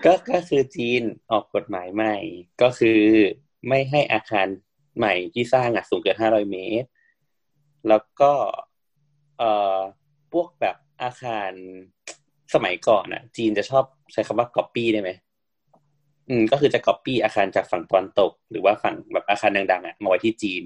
[0.05, 1.01] ก็ก็คือจีน
[1.31, 2.15] ออกกฎหมายใหม่
[2.61, 3.01] ก็คือ
[3.67, 4.47] ไม่ให้อาคาร
[4.97, 6.89] ใหม่ที่สร้างอะสูงเกินห้าร้อยเมตร
[7.87, 8.33] แล้วก็
[9.37, 9.79] เอ่อ
[10.33, 11.51] พวกแบบอาคาร
[12.53, 13.83] สมัยก่อนอะ จีนจะชอบ
[14.13, 15.11] ใช้คำว่า copy ได้ไหม
[16.29, 20.63] อืมก็คือจะ copy อาคารจากฝั่งตะวันตก หรือว่าฝั่งแบบอาคารดังๆอะมาไว้ที่จีน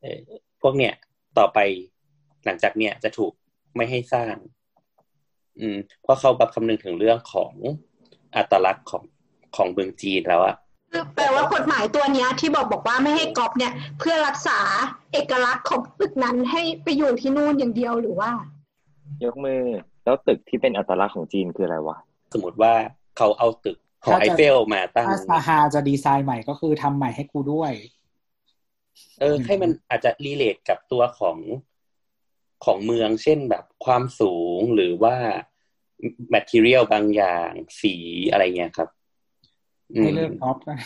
[0.00, 0.20] เออ
[0.62, 0.94] พวกเนี้ย
[1.38, 1.58] ต่อไป
[2.44, 3.32] หลังจากเนี้ยจะถูก
[3.76, 4.36] ไม่ให้สร้าง
[5.60, 7.52] อืมเพราะเขาแบบคำนึงถึงเรื่องของ
[8.36, 9.02] อัตลักษณ์ของ
[9.56, 10.56] ของเมืองจีนแล้วอะ
[10.92, 14.58] คือแปลว่ากฎหมายตัวเนี้ย ที่บอกบอกว่าไม่ให้ก๊อปเนี่ย เพื่อรักษา
[15.12, 18.30] เอกลักษณ์ของตึกนั้นให้ไปอยู่ที่นู่นอย่างเดียวหรือว่า
[19.24, 19.62] ยกมือ
[20.10, 21.98] แล้วตึกที่เป็นอัตลักษณ์ของจีนคืออะไรวะ
[22.32, 22.72] สมมติว่า
[23.16, 27.72] เขาเอาตึกหอถ้าจะไอเฟลมาตั้งถ้าซาฮาจะดีไซน์ใหม่ก็คือทำใหม่ให้กูด้วย
[29.20, 31.38] เออ ให้มันอาจจะรีเลทกับตัวของ
[32.64, 35.16] ของเมือง เช่นแบบความสูงหรือว่า
[36.34, 37.50] material บางอย่าง
[37.80, 37.94] สี
[38.30, 38.88] อะไรเงี้ยครับ
[39.94, 40.76] อืมให้เลือกท็อปกัน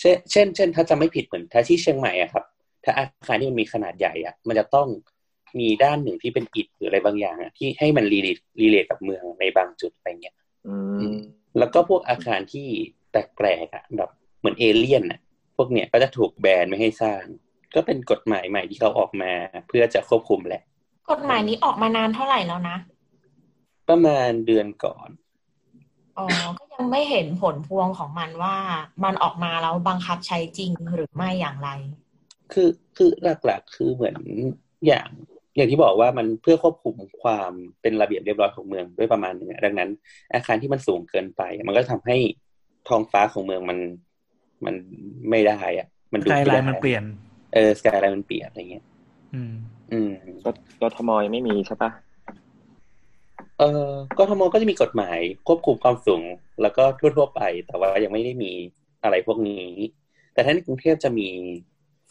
[0.00, 2.44] เช่นเช่น เช่น ถ้าจะไม่ผิดเหมือนถ้าที่เชียงใหม่อะครับ
[2.84, 4.88] ถ้าอาคารที่มันมีขนาดใหญ่อะมันจะต้อง
[5.60, 10.36] มีด้านหนึ่งที่เป็นอิฐหรืออะไรบางอย่างอะที่ให้มัน relate relate กับเมืองในบางจุดอะไรเงี้ย
[10.68, 10.76] อื
[11.12, 11.16] ม
[11.58, 12.68] แล้วก็พวกอาคารที่
[13.10, 15.20] แปลกๆอะแบบเหมือนเอเลี่ยนอะ
[15.56, 17.22] พวกเนี้ยก็จะถูกแบนไม่ให้สร้าง
[17.74, 19.32] ก็เป็นกฎหมายใหม่ที่เขาออกมา
[19.68, 20.62] เพื่อจะควบคุมแหละ
[21.10, 22.76] กฎหมายนี้ออกมานานเท่าไหร่แล้วนะ
[23.88, 25.08] ประมาณเดือนก่อน
[26.18, 26.26] อ๋อ
[26.58, 28.56] ก็ยังไม่เห็นผลพวงของมันว่า
[29.04, 31.70] มันออกมาแล้วบังคับใช้จริงหรือไม่อย่างไร
[32.52, 33.10] คือคือ
[33.44, 34.16] หลักๆ คือเหมือน
[34.86, 35.08] อย่าง
[35.56, 37.52] อย่างที่บอกว่ามันเพื่อควบคุมความ
[37.82, 39.90] เป็นระเบียบเรียบร้อยของเมืองด้วยประมาณหนึงอะดังนั้น
[40.34, 42.16] อาคารที่มันสูงเกินไป มันก็ทำให้
[42.88, 43.78] ท้องฟ้าของเมืองมัน
[44.64, 44.74] มัน
[45.30, 47.02] ไม่ได้อะมันสดูกายไม่ไลได้น์มันเปลี่ยน
[47.54, 48.84] เออสกายไลน์มันเปลี่ยนอะไรเงี้ย
[49.34, 49.54] อืม
[49.92, 50.12] อืม
[50.44, 50.50] ก็
[50.80, 51.90] กทมยังไม่มีใช่ปะ
[53.58, 56.24] เออกทมก็จะมีกฎหมายควบคุมความสูง
[56.62, 58.52] แล้วก็ทั่วๆไป แต่ว่ายังไม่ได้มี
[59.02, 59.66] อะไรพวกนี้
[60.34, 61.28] แต่ถ้าในกรุงเทพจะมี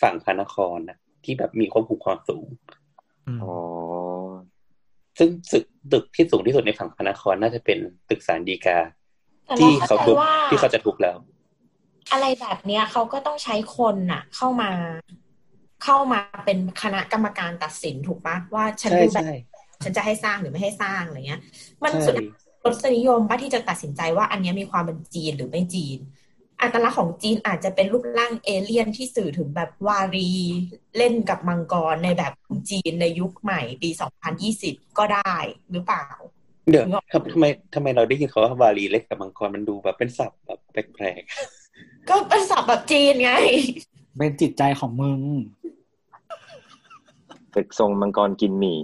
[0.02, 2.46] ฝั่งพระนครนะที่แบบมีควบคุมความสูง
[3.28, 3.54] อืมอ๋อ
[5.18, 7.78] ซึ่งตึกตึกที่สูงที่สุดในฝั่งพระนครน่าจะเป็น
[8.10, 8.78] ตึกสารดีกา
[9.46, 11.18] แต่ที่เราเขาเข้าใจทุบว่าที่เขาจะทุบแล้ว
[12.12, 14.70] อะไรแบบเนี้ยเขาก็ต้องใช้คนน่ะ เข้ามา
[15.84, 19.34] เข้ามาเป็นคณะกรรมการตัดสินถูกปะว่าฉันใช่ดูแบบใช่
[19.84, 21.42] ฉันจะให้สร้างหรือไม่ให้สร้างอะไรเงี้ย
[21.84, 22.16] มันใช่สุด
[22.66, 25.98] รสนิยมป่ะที่จะตัดสินใจว่าอันเนี้ยมีความเป็นจีนหรือไม่จีน
[26.64, 30.32] อัตลักษณ์ของจีนอาจจะเป็นรูปร่างเอเลี่ยนที่สื่อถึงแบบวารี
[30.98, 32.34] เล่นกับมังกรในแบบ
[32.70, 33.90] จีนในยุคใหม่ปี
[34.44, 35.36] 2020 ก็ได้
[35.72, 36.06] หรือเปล่า
[36.70, 41.22] เดี๋ยวนึกออกทำทำไมทำไมเราได้ยินเขาว่าวารีเล็กกับมังกรมันดูแบบเป็นศัพท์แบบแปลก
[42.10, 43.32] ก็เป็นศัพท์แบบจีนไง
[44.18, 45.20] เป็นจิตใจของมึง
[47.56, 48.78] ตึกทรงมังกรกินหมี่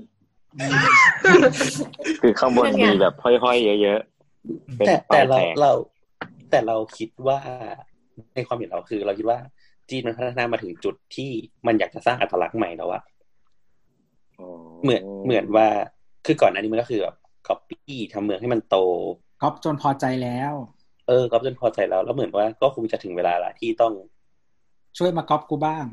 [2.22, 5.74] คือข้างบนนั่นไงมีแบบห้อยๆเยอะๆเป็นๆแต่ปลาแต่ยเราแตกเรา
[6.52, 7.40] แต่เราคิดว่า
[8.36, 9.40] ในความเห็นเราคือ เราคิดว่า
[9.90, 11.32] จีนมันพัฒนามาถึงจุดที่
[11.68, 13.02] มันอยากจะสร้างอัตลักษณ์ใหม่แล้วอะ
[14.40, 14.48] อ๋อ
[14.84, 15.68] เหมือนเหมือนว่า
[16.26, 17.16] คือก่อนหน้านี้มันก็คือแบบ
[17.48, 18.78] ก๊อปปี้ทำเมืองให้มันโต
[19.42, 20.54] ก๊อปจนพอใจแล้ว
[21.08, 23.94] เออก๊อปจนพอใจแล้ว แล้วเหมือนว่าก็คงจะถึงเวลาละที่ต้อง
[24.98, 25.86] ช่วยมาก๊อปกูบ้าง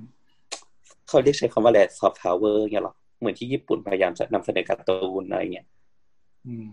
[1.08, 5.66] เขาเรียกใช้คำว่าอะไรซอฟต์พาวเวอร์เงี้ยหรอเหมือนที่ญี่ปุ่นพยายามจะนำเสนอการ์ตูนอะไรเงี้ย
[6.46, 6.68] อืม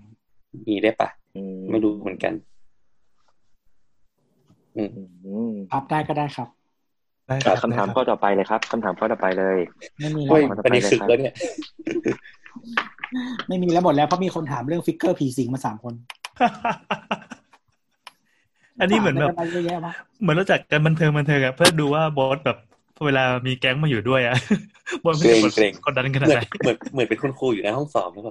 [0.68, 2.53] มีได้ปะอืไม่รู้เหมือนกันอืมอืม
[5.72, 6.48] พับได้ก็ได้ครับ
[7.28, 9.58] ได้อะรับคำถามได้ข้อรับต่อไปเลยครับคำถามข้อต่อไปเลย
[10.00, 11.34] ไม่มีแล้เฮ้วยขอต่อไปอันนี้เลยคึกครับแล้วเนี่ย
[13.48, 15.94] ไม่มีแล้วหมดแล้วเพราะมีคนถามเรื่อง figure ผีสิงมาสามคน
[18.80, 22.58] อันนี้เหมือนแบบถาะไรเยอะแยะมากเหมือนรู้จักกันบันเทิงบันเทิงอะเพื่อดูว่าบอสแบบ
[23.06, 24.36] เวลามีแก๊งมาอยู่ด้วยอะ
[25.04, 28.22] บอสไม่ได้กดเกรงกดดันขนาดเหมือไหนนเหมือนเหมือนเป็นคุณครูอยู่ในห้องสอบแล้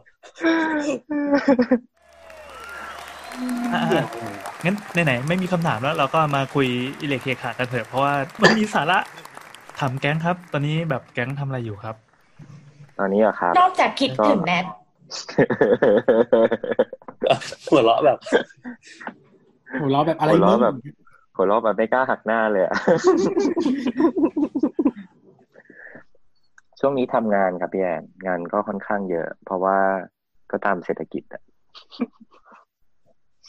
[3.42, 6.66] วแบบอะๆงั้นไหนๆไม่มีคำถามแล้วเราก็มาคุย
[7.00, 8.98] อิเล็กเคขากันเถอะเพราะว่ามันมีสาระ
[9.78, 11.96] ถามแก๊งครับ ตอนนี้แบบแก๊งทำอะไรอยู่ครับ
[12.98, 14.64] ตอนนี้อะครับ นอกจากคิดถึงแนท
[17.70, 18.18] หัวเราะแบบ
[19.80, 20.74] หัวเราะแบบอะไรหัวเราะมึงแบบ
[21.36, 22.74] หัวเราะแบบไม่กล้าหักหน้าเลยอะ
[26.80, 29.76] ช่วงนี้ทำงานครับพี่แอนงานก็ค่อนข้างเยอะ เพราะว่า
[30.50, 31.42] ก็ตามเศรษฐกิจอะ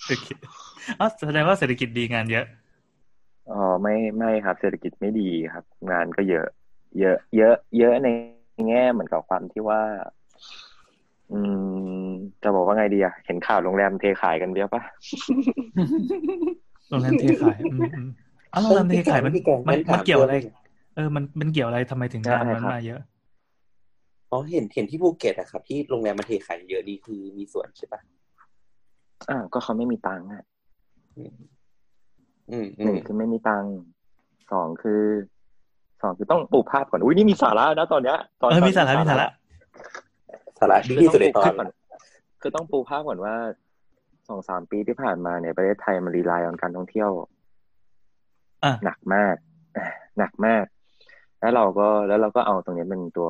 [0.06, 0.38] เศรษฐกิจ
[1.00, 2.46] อ๋อแสดงว่าเศรษฐกิจดีงานเยอะ
[3.50, 6.46] อ๋อไม่ไม่ครับ เศรษฐกิจไม่ดีครับ งานก็เยอะ
[7.00, 8.08] เยอะ เยอะ เยอะใน
[8.68, 9.82] แง่เหมือนกับความที่ว่า
[11.32, 11.40] อื
[12.06, 12.08] ม
[12.44, 14.82] จะบอกว่าไงดีอะเห็นข่าวโรงแรมเทขายกันเยอะปะ
[16.90, 18.10] โรงแรมเทขายอืมอืม
[18.54, 20.44] อ๋อโรงแรมเทขายมันพี่แกงมันถามันเกี่ยวอะไรพิ่ม
[20.96, 23.00] เออ มันมันเกี่ยวอะไรทำไมถึงงานมันมาเยอะ
[24.32, 28.02] อ๋อเห็นเห็นที่ภูเก็ตอะครับ ที่โรงแรมมันเทขายเยอะดีคือมีส่วนใช่ปะ
[29.30, 30.44] อ่าก็เขาไม่มีตังค์อะ
[31.18, 31.32] อืม
[32.52, 33.72] อืหนึ่มงคือไม่มีตังค์
[34.52, 35.02] สองคือ
[36.02, 39.28] สองคือต้องปลูกภาพก่อนอุ้ยนี่มีสาระนะตอนเนี้ย ตอนเออตอนมีสาระมีสาระ
[40.60, 41.70] สาระดีที่สุดในตอนคือต้องปลูกภาพก่อน
[42.42, 43.36] คือต้องปูภาพก่อนว่า
[44.28, 47.30] สองสามปีที่ผ่านมาเนี่ยประเทศไทยมันรีไลน์ on การท่องเที่ยวอะ
[48.86, 49.36] หนักมาก
[50.18, 50.66] หนักมาก
[51.40, 53.30] แล้วเราก็แล้วเราก็เอาตรงนี้เป็นตัว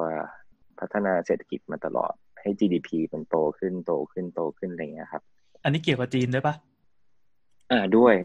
[0.80, 5.24] พัฒนาเศรษฐกิจมาตลอด ให้ GDP มันโตขึ้นโตขึ้นโตขึ้นอะไรอย่างเงี้ยครับ
[5.64, 6.56] อันนี้เกี่ยวกับจีนด้วยปะ
[7.72, 8.16] อ่าด้วย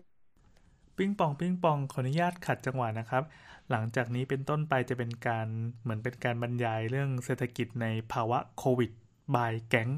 [0.97, 3.23] ปิ้งปองปิ้งปองขออนุญาตขัดจังหวะนะครับ
[3.71, 5.47] หลังจากนี้เป็นต้นไปจะเป็นการ
[5.83, 8.91] เหมือนเป็นการบรรยายเรื่องเศรษฐกิจในภาวะโควิด
[9.35, 9.89] บายแก๊ง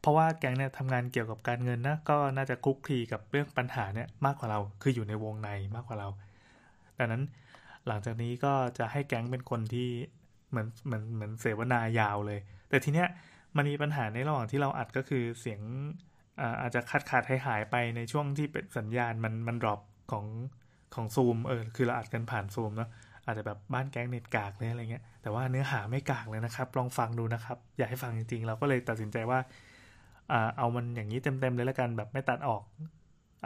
[0.00, 6.08] เพราะว่าแก๊งเนี่ยทำงานเกี่ยวกับการเงินนะก็น่าจะคลุกคลีกับเรื่องปัญหาเนี่ยมากกว่าเราคืออยู่ในวงในมากกว่าเรา
[6.98, 7.22] ดังนั้น
[7.86, 9.88] หลังจากนี้ก็จะให้แก๊งเป็นคนที่
[10.50, 13.08] เหมือนเหมือนเหมือนเสวนายาวเลย แต่ทีเนี้ย
[13.56, 15.60] มันมีปัญหาในระหว่างที่เราอัดก็คือเสียง
[16.40, 19.80] อ่าอาจจะขาดขาดหายหายไปในช่วงที่เป็นสัญญาณมันมันดรอป
[20.12, 20.26] ของ
[20.94, 22.88] ของซูมเออคือเราอัดกันผ่านซูมเนาะ
[23.26, 29.38] อาจจะแบบบ้านแก๊งเน็ตกากเลยอะไรเงี้ยแต่ว่าเนื้อหาไม่กากเลยนะครับ ลองฟังดูนะครับ อยากให้ฟังจริงๆ เราก็เลยตัดสินใจว่า
[30.32, 32.62] อ่าเอามันอย่างนี้เต็มๆเลยแล้วกันแบบไม่ตัดออก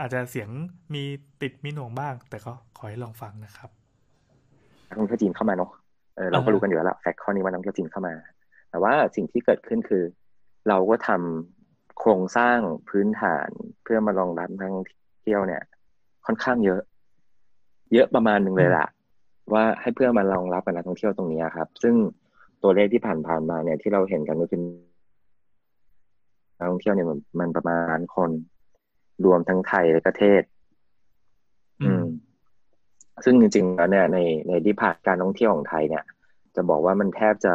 [0.00, 0.48] อาจจะเสียง
[0.94, 1.02] มี
[1.42, 3.70] ติดมีหน่วงบ้าง แต่ก็ขอให้ลองฟังนะครับ
[4.88, 5.70] นักท่องเที่ยวจีนเข้ามาเนาะ
[6.16, 8.14] เออเราก็อ่าฮะรู้กันอยู่แล้วละแฟกต์ข้อนี้ว่านักท่องเที่ยวจีนเข้ามา
[8.70, 10.02] แต่ว่าสิ่งที่เกิดขึ้นคือ
[10.68, 11.57] เราก็ทำ
[11.98, 13.48] โครงสร้างพื้นฐาน
[13.82, 14.86] เพื่อมารองรับนักท่อง
[15.22, 15.62] เที่ยวเนี่ย
[16.26, 16.80] ค่อนข้างเยอะ
[17.94, 18.86] เยอะประมาณหนึ่งเลยล่ะ
[19.52, 21.94] ว่าให้เพื่อมารองรับกับนักท่องเที่ยวตรงนี้ครับ ซึ่ง
[22.62, 24.60] ตัวเลขที่ผ่านๆมาเนี่ยที่เราเห็นกันก็คือ
[26.58, 28.30] นักท่องเที่ยวเนี่ยมันมันประมาณล้านคน
[29.24, 30.42] รวมทั้งไทยและประเทศ
[31.82, 32.04] อืม
[33.24, 34.18] ซึ่งจริงๆแล้วเนี่ยใน
[34.48, 36.04] ในที่ผ่านการท่องเที่ยวของไทยเนี่ย
[36.56, 37.54] จะบอกว่ามันแทบจะ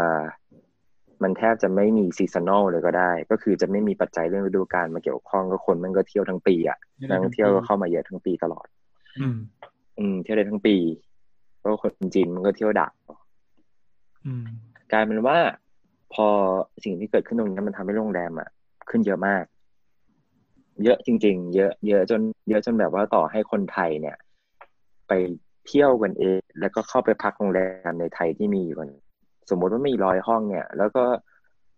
[1.24, 6.78] มันแทบจะไม่มีซีซันอลเลยก็ได้ ก็คือจะไม่มีปัจจัยเรื่องฤดูกาลมาเกี่ยวข้องก็คนมันก็เที่ยวทั้งปีอะ
[7.10, 8.68] นักท่องเที่ยวก็เข้ามาเยอะทั้งปีตลอด
[9.20, 9.38] อืม
[10.00, 10.76] อืม เที่ยวได้ทั้งปี
[11.60, 12.92] เพราะว่าคนจีนมันก็เที่ยวดัก
[14.26, 14.44] อืม
[14.92, 15.38] กลายเป็นว่า
[16.14, 16.28] พอ
[16.84, 18.50] สิ่งที่เกิดขึ้นตรงนี้มันทำให้โรงแรมอะ
[18.90, 19.44] ขึ้นเยอะมาก
[20.84, 24.18] เยอะจริง ๆ เยอะ เยอะจน เยอะจนแบบว่าต่อให้คนไทยเนี่ย
[25.08, 25.12] ไป
[25.68, 27.62] เที่ยวกันเอง แล้วก็เข้าไปพักโรงแร
[27.92, 28.90] มในไทยที่มีอยู่กัน
[29.50, 31.04] สมมติว่ามีร้อยห้องเนี่ย แล้วก็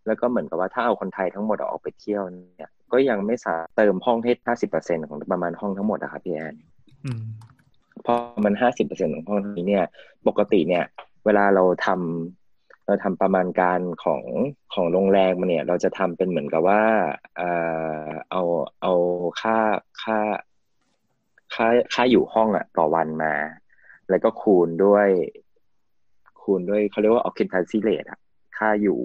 [0.08, 6.56] แล้วก็เหมือนกับว่าถ้าเอาคนไทยทั้งหมดออกไปเที่ยวเนี่ย ก็ยังไม่สามารถเติมห้องให้ห้าสิบเปอร์เซ็นของประมาณห้องทั้งหมดอะครับพี่แอน
[7.06, 7.24] อืม
[8.06, 9.86] พอมันห้าสิบเปอร์เซ็นของห้องนี้เนี่ย
[10.28, 10.84] ปกติเนี่ย
[11.26, 14.24] เวลาเราทำเราทำประมาณการของ
[14.74, 16.84] ของโรงแรมมาเนี่ย เราจะทำเป็นเหมือนกับว่า
[17.38, 17.50] เอ่
[18.06, 18.42] อเอา
[18.82, 18.94] เอา
[19.42, 19.58] ค่า
[20.04, 20.18] ค่า
[21.56, 23.34] ค่าค่าอยู่ห้องอะต่อวันมา
[24.10, 25.08] แล้วก็คูณด้วย
[26.46, 28.20] คูณด้วยเขาเรียกว่า occupancy rate อะ
[28.58, 29.00] ค่าอยู่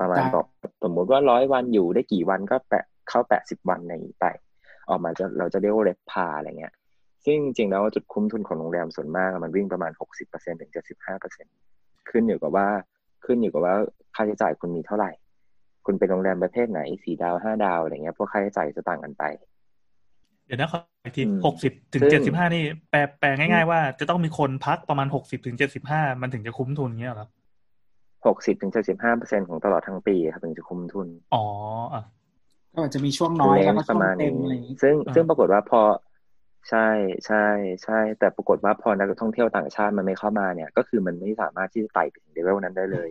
[0.00, 0.42] ประมาณจ้ะต่อ
[0.84, 4.26] สมมุติว่าร้อยวันอยู่ได้กี่วันก็แปะเข้าแปดสิบวันในนี้ไป
[4.88, 6.72] ออกมาจะเราจะเรียกว่าเรทพาอะไรเงี้ย
[7.24, 11.46] ซึ่งจริงๆแล้วจุดคุ้มทุนของโรงแรมส่วนมากอะมันวิ่งประมาณหกสิบเปอร์เซ็นถึงเจ็ดสิบห้าเปอร์เซ็น
[12.10, 12.68] ขึ้นอยู่กับว่า
[13.24, 13.74] ขึ้นอยู่กับว่า
[14.14, 15.10] ค่าใช้จ่ายคุณมีเท่าไหร่
[15.86, 19.24] คุณเป็นโรงแรมประเภทไหนสี่ดาวห้าดาวอะไรเงี้ยพวกค่าใช้จ่ายจะต่างกันไป
[20.48, 27.28] เดี๋ยวนะขออีกทีอืมหกสิบถึงซึ่เจ็ดงสิบห้านี่แปลแปลง่ายๆว่าจะต้องมีคนพักประมาณหกสิบถึงเจ็ดสิบห้ามันถึงจะคุ้มทุนเงี้ยเหรอ
[28.26, 31.44] หกสิบถึงเจ็ดสิบห้าเปอร์เซ็นของตลอดทั้งปีครับถึงจะคุ้มทุน อ๋อ
[31.94, 32.02] อะ
[32.74, 35.80] ก็อาจจะมีช่วงน้อยแล้วก็ปช่วระงมาณเต็มนี้อะไรอย่างงี้ซึ่งอ่าซึ่งปรากฏว่าพอ
[36.70, 36.88] ใช่
[37.26, 37.46] ใช่
[37.84, 43.10] ใช่ แต่ปรากฏว่าพอนักท่องเที่ยวต่างชาติมันไม่เข้ามาเนี่ย ก็คือมันไม่สามารถที่จะไต่ไปถึงเลเวลนั้นได้เลย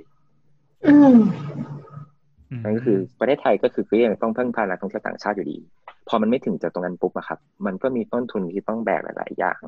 [0.86, 1.16] อืม
[2.64, 5.58] นั่นก็คือประเทศไทยก็คือก็ยังต้องพึ่งพานักท่องเที่ยวต่างชาติอยู่ดี
[6.08, 9.60] พอมันไม่ถึงจากตรงนั้นปุ๊บอะครับ มันก็มีต้นทุนที่ต้องแบกหลาย ๆ อย่าง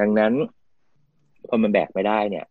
[0.00, 0.32] ดังนั้น
[1.48, 2.46] พอมันแบกไม่ได้เนี่ย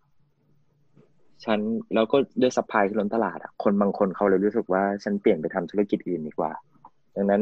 [1.46, 1.60] ฉัน
[1.94, 6.52] แล้วก็ด้วย supply ที่ล้นตลาดอะคนบางคนเขาเลยรู้สึกว่าฉันเปลี่ยนไปทำธุรกิจอื่นดีกว่า
[7.16, 7.42] ดังนั้น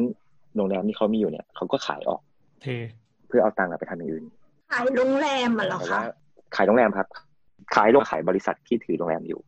[0.56, 2.22] โรงแรมที่เขามีอยู่เนี่ยเขาก็ขายออก
[2.62, 2.68] เท
[3.28, 4.26] เพื่อเอาตังค์อะไปทำอย่างอื่น
[4.74, 6.04] ขายโรงแรมอะเหรอแต่คะว่า
[6.56, 7.08] ขายโรงแรมครับ
[7.76, 9.40] ขายโรงขายบริษัทที่ถือโรงแรมอยู่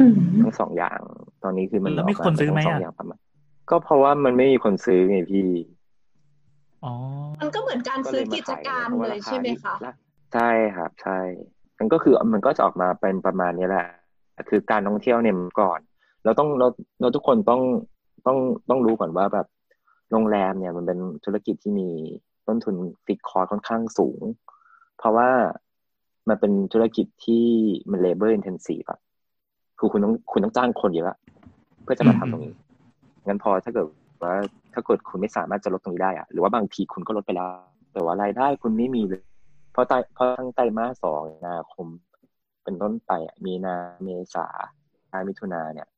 [0.00, 0.98] อืมทั้งสองอย่าง
[1.42, 3.18] ตอนนี้คือมันแล้วมีคนซื้อไหมทั้งสองอะ
[3.68, 5.48] อย่างประมาณก็เพราะว่ามันไม่มีคนซื้อไงพี่
[6.84, 6.92] อ๋อ
[7.40, 9.74] มันก็เหมือนการซื้อกิจการเลยใช่ไหมคะ
[10.34, 11.18] ใช่ครับใช่
[11.78, 13.86] มันก็คือมันก็จะออกมาเป็นประมาณนี้แหละ
[14.48, 15.80] คือการท่องเที่ยวเนี่ยก่อน
[16.24, 16.66] เราต้องเรา
[17.00, 17.62] เราทุกคนต้อง
[18.26, 18.38] ต้อง
[18.68, 19.46] ต้องรู้ก่อนว่าแบบ
[20.10, 21.88] โรงแรมเนี่ยมันเป็นธุรกิจที่มี
[22.46, 24.22] ต้นทุนฟิกคอร์ค่อนข้างสูง
[24.98, 25.30] เพราะว่า
[26.28, 27.46] มันเป็นธุรกิจที่
[27.90, 29.00] มัน labor intensive อะ
[29.78, 31.18] คือคุณต้องคุณต้องจ้างคนเยอะ
[31.82, 32.54] เพื่อจะมาทำตรงนี้
[33.26, 33.86] งั้นพอถ้าเกิด
[34.22, 34.34] ว่า
[34.74, 37.48] ถ้าเกิดคุณไม่สามารถจะลดตรงนี้ได้อะหรือว่าบางทีคุณก็ลดไปแล้ว
[37.92, 39.22] แต่ว่ารายได้คุณไม่มีเลย
[39.72, 41.86] เพราะไตเพราะทั้งไตรมาสสองมีนาคม
[42.64, 43.12] เป็นต้นไป
[43.44, 45.88] มีนาเมษามิถุนาเนี่ย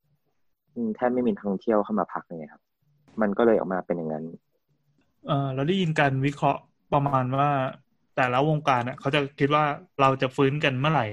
[0.95, 2.61] แทบไม่มีนักท่องเที่ยวเข้ามาพักเลยครับ
[3.21, 4.25] มันก็เลยออกมาเป็นอย่างนั้น
[5.27, 6.61] เออเราได้ยินการวิเคราะห์
[6.93, 7.49] ประมาณว่า
[8.15, 9.63] แต่ละวงการเนี่ยเขาจะคิดว่า
[10.01, 11.05] เราจะฟื้นกันเมื่อไหร่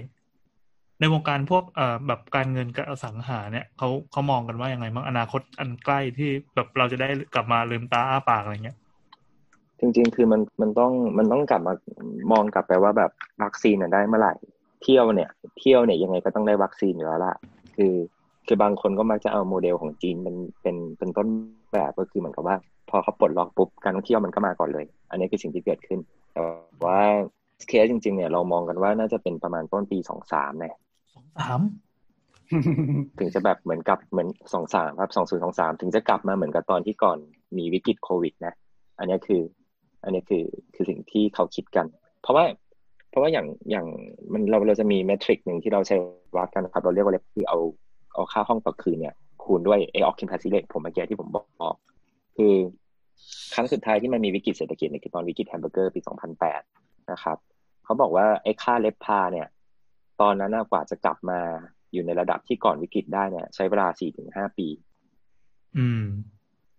[1.01, 8.77] ในวงการพวกเอ่อแบบการเงินกับอสังหาเนี่ยเขาเขามองกันว่ายังไงบ้างอนาคตอันใกล้ที่แบบเราจะได้กลับมาลืมตาอ้าปากอะไรเงี้ย
[9.81, 11.75] จริง ๆ คือมันมันต้องมันต้องกลับมา
[12.33, 13.11] มองกลับไปว่าแบบ
[13.43, 14.35] วัคซีนน่ะได้เมื่อไหร่
[14.83, 17.35] เที่ยวเนี่ย เที่ยวเนี่ยยังไงก็ต้องได้วัคซีนอยู่แล้วล่ะ
[17.77, 17.95] คือ
[18.47, 21.29] คือบางคนก็มักจะเอาโมเดลของจีนเป็นเป็นเป็นต้น
[21.73, 22.57] แบบก็คือเหมือนกับว่า
[22.91, 26.01] พอเขาปลดล็อกปุ๊บการท่องเที่ยวมันก็มาก่อนเลย อันนี้คือสิ่งที่เกิดขึ้น
[26.33, 26.43] แต่
[26.85, 27.01] ว่า
[27.69, 30.75] เคสจริง ๆ เนี่ยเรามองกันว่าน่าจะเป็นประมาณต้นปีสองสามเนี่ย
[31.15, 31.61] สองสาม
[33.19, 37.19] ถึงจะแบบเหมือนกับเหมือนสองสามครับสองศูนย์สองสามถึงจะกลับมาเหมือนกับตอนที่ก่อน
[37.57, 38.55] มีวิกฤตโควิด นะ
[38.99, 39.43] อันนี้คือ
[40.05, 40.45] อันนี้คือ
[40.75, 41.87] คือสิ่งที่เขาคิดกัน
[42.23, 42.45] เพราะว่า
[43.11, 43.87] เพราะว่าอย่างอย่าง
[44.33, 45.97] มันเราเราจะมี metric หนึ่งที่เราใช้
[46.37, 47.59] วัดกันนะครับ เราเรียกว่าเลคือเอา
[48.15, 51.39] เอาค่าห้องต่อคืนเนี่ยคูณด้วยเออ occupancy rate ผมเมื่อกี้ที่ผมบ
[51.69, 51.75] อก
[52.37, 52.55] คือ
[53.55, 56.01] ครั้งสุดท้ายที่มันมีวิกฤตเศรษฐกิจเนี่ยคือตอนวิกฤตแฮมเบอร์เกอร์ปี
[56.55, 57.37] 2008 นะครับ
[57.85, 59.47] เขาบอกว่าไอ้ค่า RevPAR เนี่ย
[60.21, 61.39] ตอนนั้นน่ะกว่าจะกลับมา
[61.93, 63.87] อยู่ในระดับที่ก่อนวิกฤตได้เนี่ย ใช้เวลา
[64.23, 64.69] 4-5ปี
[65.79, 66.05] อืม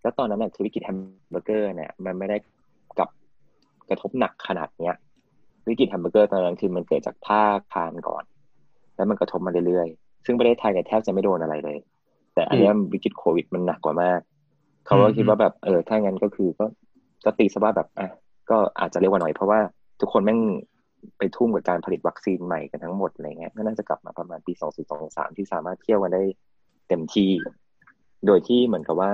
[0.01, 0.97] แล้วตอนนั้นน่ะคือวิกฤตแฮม
[1.31, 2.37] เบอร์เกอร์ เนี่ย มันไม่ได้
[2.99, 3.09] กับ
[3.89, 4.95] กระทบหนักขนาดเนี้ย
[5.67, 8.23] วิกฤตแฮมเบอร์เกอร์ตอนนั้นคือมันเกิดจากภาคธนาคารก่อน
[8.95, 11.77] แล้วมันกระทบมาเรื่อยๆ ซึ่งประเทศไทยเนี่ยแทบจะไม่โดนอะไรเลย
[12.33, 14.19] แต่อันเนี้ยวิกฤตโควิดมันหนักกว่ามาก
[14.85, 16.65] เขาก็คิดว่าแบบเออถ้างั้นก็คือก็
[17.25, 18.07] ก็ตีซะว่าแบบอะ
[18.49, 19.59] ก็อาจจะเร็วกว่าหน่อยเพราะว่า
[20.01, 20.39] ทุกคนแม่ง
[21.17, 26.23] ไปทุ่มกับการผลิตวัคซีนใหม่กันทั้งหมดอะไรเงี้ยก็น่าจะกลับมาประมาณปีสองสี่สองสามที่สามารถเที่ยวกันได้
[26.87, 27.31] เต็มที่
[28.25, 29.11] โดยที่เหมือนกับว่า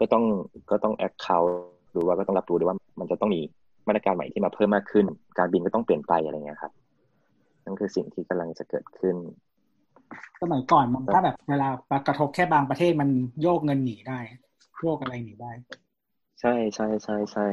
[0.00, 0.24] ก็ต้อง
[0.70, 1.54] ก็ต้องแอคเคาท์
[1.92, 3.40] หรือว่าก็ต้องรับรู้ด้วยว่า มันจะต้องมี
[3.88, 5.06] มาตรการใหม่ที่มาเพิ่มมากขึ้น
[5.38, 6.72] การบินก็ต้องเปลี่ยนไปอะไรเงี้ยครับ
[7.64, 9.16] นั่นคือสิ่งที่กำลังจะเกิดขึ้น
[10.42, 11.68] สมัยก่อนมันถ้าแบบเวลา
[12.06, 13.08] กระทบแค่บางประเทศมัน
[13.42, 14.18] โยกเงินหนีได้
[14.82, 15.52] โยกอะไรหนีได้
[16.40, 17.46] ใช่ใช่ใช่ใช่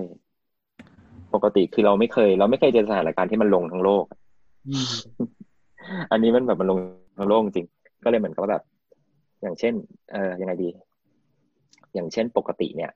[1.33, 4.05] ปกติคือเราไม่เคย เราไม่เคยเจอสถานการณ์ที่มันลงทั้งโลก
[4.67, 4.85] อืม
[6.11, 6.79] อันนี้มันแบบมันลง
[7.17, 7.67] ทั้งโลกจริง
[8.03, 8.63] ก็เลยเหมือนกับว่าแบบ
[9.41, 9.73] อย่างเช่น
[10.11, 10.69] เออยังไงดี
[11.93, 12.91] อย่างเช่นปกติเนี่ย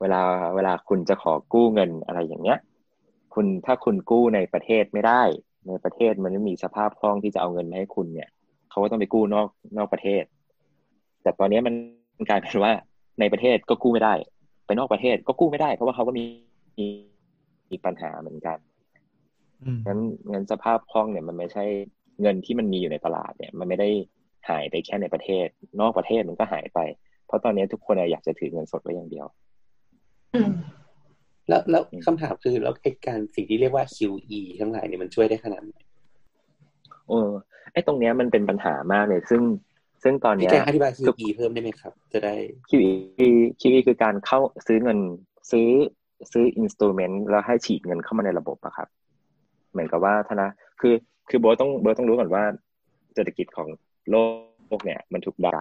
[0.00, 0.20] เวลา
[0.56, 2.58] เวลาคุณจะขอกู้เงินอะไรอย่างเงี้ย
[3.34, 5.22] คุณถ้าคุณกู้ในประเทศไม่ได้
[5.68, 8.28] ในประเทศมันไม่มีสภาพคล่องที่จะเอาเงินมาให้คุณเนี่ย
[8.70, 10.24] เขาก็ต้องไปกู้นอกนอกประเทศ
[11.22, 11.74] แต่ตอนนี้มัน
[12.28, 12.72] กลายเป็นว่า
[13.20, 14.14] ในประเทศก็กู้ไม่ได้
[14.66, 16.24] ไปนอกประเทศก็กู้ไม่ได้ เพราะว่าเขาก็มี
[17.74, 18.58] มีมีปัญหาเหมือนกัน
[19.64, 20.00] อืมงั้น
[20.32, 21.64] งั้นสภาพคล่องเนี่ยมันไม่ใช่
[22.20, 23.88] เงินที่มันมีอยู่ในตลาดเนี่ย มันไม่ได้
[24.48, 25.46] หายไปแค่ในประเทศ
[25.80, 26.80] นอกประเทศมันก็หายไป
[27.26, 29.26] เพราะตอนนี้ทุกคนอะอยากจะถือเงินสดไว้อย่างเดียว
[30.34, 30.50] อืม
[31.48, 35.76] แล้วแล้วคำถามคือแล้วไอ้การสิ่งที่เรียกว่า QE ทั้งหลายเนี่ยมันช่วยได้ขนาดไหน
[37.08, 37.30] เออ
[37.72, 39.42] ไอ้ตรงเนี้ยมันเป็นปัญหามากเลย ซึ่ง
[40.02, 42.34] ซึ่งตอนพี่เนี้ยแกอธิบาย QE เพิ่มได้ไหมครับ จะได้
[42.70, 42.90] QE
[43.60, 44.98] QE คือการเข้าซื้อเงิน
[45.50, 45.68] ซื้อ
[46.32, 48.88] ซื้ออินสตูเมนต์แล้วให้ฉีดเงินเข้ามาในระบบอะครับ
[49.72, 50.46] เหมือนกับว่าธนา
[50.80, 50.94] คือ
[51.28, 52.44] คือโบทต้องโบทต้องรู้ก่อนว่า
[53.14, 53.68] เศรษฐกิจของ
[54.10, 54.16] โล
[54.78, 55.58] กเนี่ย มันถูกด่า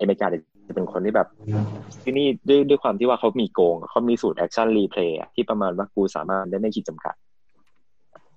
[0.00, 0.26] อเมริกา
[0.68, 1.28] จะเป็นคนที่แบบ
[2.04, 7.14] ที่นี่ด้วยด้วยความที่ว่าเขามีโกงเขามีสูตรแอคชั่นรีเพลย์ที่ประมาณว่ากูสามารถได้ไม่ขีดจำกัด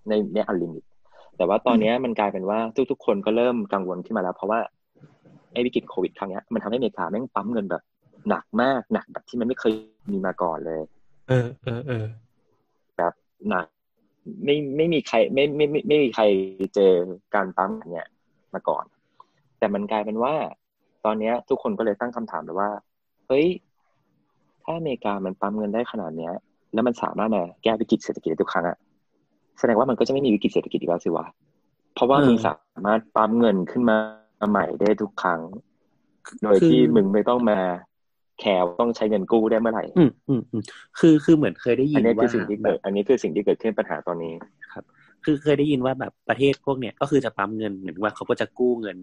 [0.07, 0.83] ในในอันลิมิต
[1.37, 2.59] แต่ว่าตอนเนี้ยมันกลายเป็นว่า
[2.91, 4.59] ทุกๆคนก็เริ่มกังวลขึ้นมาแล้ว เพราะว่า
[5.53, 7.83] ไอ้วิกฤตโควิดครั้งเนี้ยมันทำให้อเมริกาแม่งปั๊มเงินแบบ
[8.29, 9.71] หนักมากหนักแบบที่มันไม่เคย
[10.11, 10.81] มีมาก่อนเลย
[11.29, 12.05] เออเออเออ
[12.97, 13.13] แบบ
[13.49, 13.65] หนัก
[14.45, 16.23] ไม่ไม่มีใครไม่ไม่ไม่ไม่มีใคร
[16.75, 16.91] เจอ
[17.35, 18.07] การปั๊มเนี่ย
[18.53, 18.83] มาก่อน
[19.59, 20.33] แต่มันกลายเป็นว่า
[21.05, 22.69] ตอนเนี้ย ทุกคนก็เลยตั้งคำถามเลยว่า
[23.27, 23.47] เฮ้ย
[24.63, 26.33] ถ้าอเมริกามันปั๊มเงินได้ขนาดเนี้ย
[26.73, 28.77] แล้วมันสามารถมาแก้วิกฤตเศรษฐกิจได้ทุกครั้งอะ
[29.59, 31.25] แสดงว่ามันก็จะไม่มีวิกฤตเศรษฐกิจอีกแล้วสิวะ
[31.93, 32.55] เพราะว่ามึงสา
[32.85, 33.97] มารถปั๊มเงินขึ้นมา
[34.49, 35.39] ใหม่ได้ทุกครั้ง
[36.43, 37.59] โดยที่มึงไม่ต้องมา
[38.39, 40.63] แคร์ต้องใช้เงินกู้ได้เมื่อไหร่ อืมอืมอืม
[40.99, 44.33] คือคือเหมือนเคยได้ยิอันนนี้คืว่าอสิ่งที่เกิด อันนี้คือสิ่งที่เกิดขึ้นปัญหาตอนนี้
[45.25, 48.97] คือเคยได้ยินว่าแบบประเทศพวกเนี้ยก็คือจะปั๊มเงินเหมือนว่าเขาก็จะกู้เงิน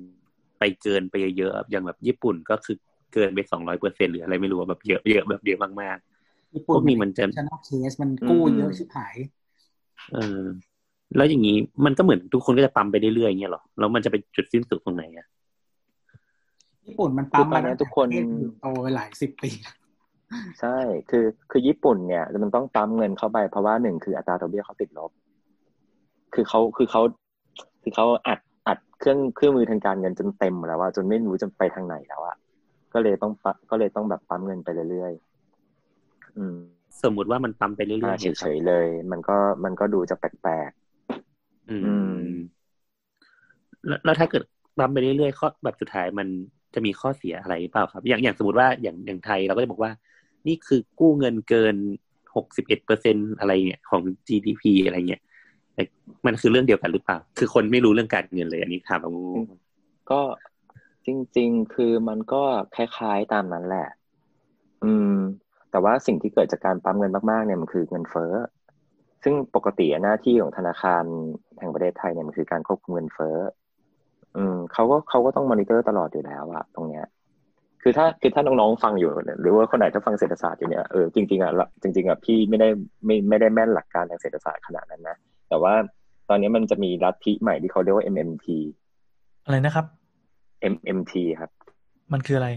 [0.58, 2.76] ไปเกินไปเยอะๆอย่างแบบญี่ปุ่นก็คือ
[3.14, 5.98] เกินไปสองร้อยเปอร์เซ็นหรืออะไรไม่รู้ว่าแบบเยอะเยอะแบบเยอะมาก
[6.54, 9.16] ญี่ๆพปุ่นวกนี้มันจะชนะเคสมันกู้อืมเยอะชิบหาย
[10.12, 10.42] เออ
[11.16, 15.26] แล้วอย่างนี้มันก็เหมือนทุกคนก็จะปั๊มไปเรื่อยๆอย่างเงี้ยหรอแล้วมันจะเป็นจุดสิ้นสุดตรงไหนอะ
[16.86, 19.50] ญี่ปุ่นมันปั๊มคือตอนนี้มาทุกคนประเทศอยู่โตไปหลายสิบปี
[20.60, 20.78] ใช่
[21.10, 25.10] คือคือญี่ปุ่นเนี่ยมันต้องปั๊มเงินเข้าไปเพราะว่าหนึ่งคืออัตราดอกเบี้ยเขาติดลบ
[26.34, 27.02] คือเขาคือเขา
[27.82, 32.36] คือเขาอัดอัดเครื่องเครื่องมือทางการเงินจนเต็มแล้วว่าจนไม่รู้จะไปทางไหนแล้วอะ
[32.92, 36.56] ก็เลยต้องปะก็เลยต้องแบบปั๊มเงินไปเรื่อยๆอืม
[37.02, 40.70] สมมุติว่ามันปั๊มไปเรื่อยอ่าๆเนี่ยคฉรับยๆเลย มันก็มันก็ดูจะแปลก
[41.70, 42.22] อือืมม
[43.86, 44.42] แล้วแล้วถ้าเกิด
[44.78, 46.28] ปั๊มไปเรื่อยๆข้อแบบสุดท้ายมัน
[46.76, 49.90] จะมีข้อเสียอะไรเปล่าครับ อย่างอย่างสมมติว่าอย่างอย่างไทยเราก็จะบอกว่า
[50.48, 51.76] นี่คือกู้เงินเกิน
[52.36, 55.22] หกสิบเอ็ดเปอร์เซ็นอะไรเนี่ยของ GDP อะไรเงี้ย
[56.26, 59.44] มันคือเรื่องเดียวกันหรือเปล่า คือคนไม่รู้เรื่องการเงินเลย อันนี้ถามแบบงง
[60.10, 60.20] ก็
[61.06, 62.42] จริง ๆ คือมันก็
[62.74, 63.88] คล้ายๆตามนั้นแหละ
[64.84, 65.16] อืม
[65.70, 68.32] แต่ว่าสิ่งที่เกิดจากการปั๊มเงินมากๆเนี่ยมันคือเงินเฟ้อ
[69.24, 71.04] ซึ่งปกติหน้าที่ของธนาคาร
[71.60, 73.36] แห่งประเทศไทยเนี่ยมันคือการควบคุมเงินเฟ้อ
[74.36, 77.04] อืมเขาก็เขาก็ต้องมอนิเตอร์ตลอดอยู่แล้วอะตรงเนี้ย
[77.82, 82.68] คือถ้าคือถ้าน้องๆฟังอยู่เนี่ยหรือว่าคนไหนถ้าฟังเศรษฐศาสตร์อยู่เนี่ยเออจริงๆอะละจริงๆอะพี่ไม่ได้
[83.06, 85.16] ไม่ไม่ได้แม่นหลักการทางเศรษฐศาสตร์ขนาดนั้นนะ
[85.48, 85.74] แต่ว่า
[86.28, 88.46] ตอนนี้มันจะมีลัทธิใหม่ที่เขาเรียกว่า MMT
[89.44, 89.86] อะไรนะครับ
[90.72, 91.50] MMT ครับ
[92.12, 92.48] มันคืออะไร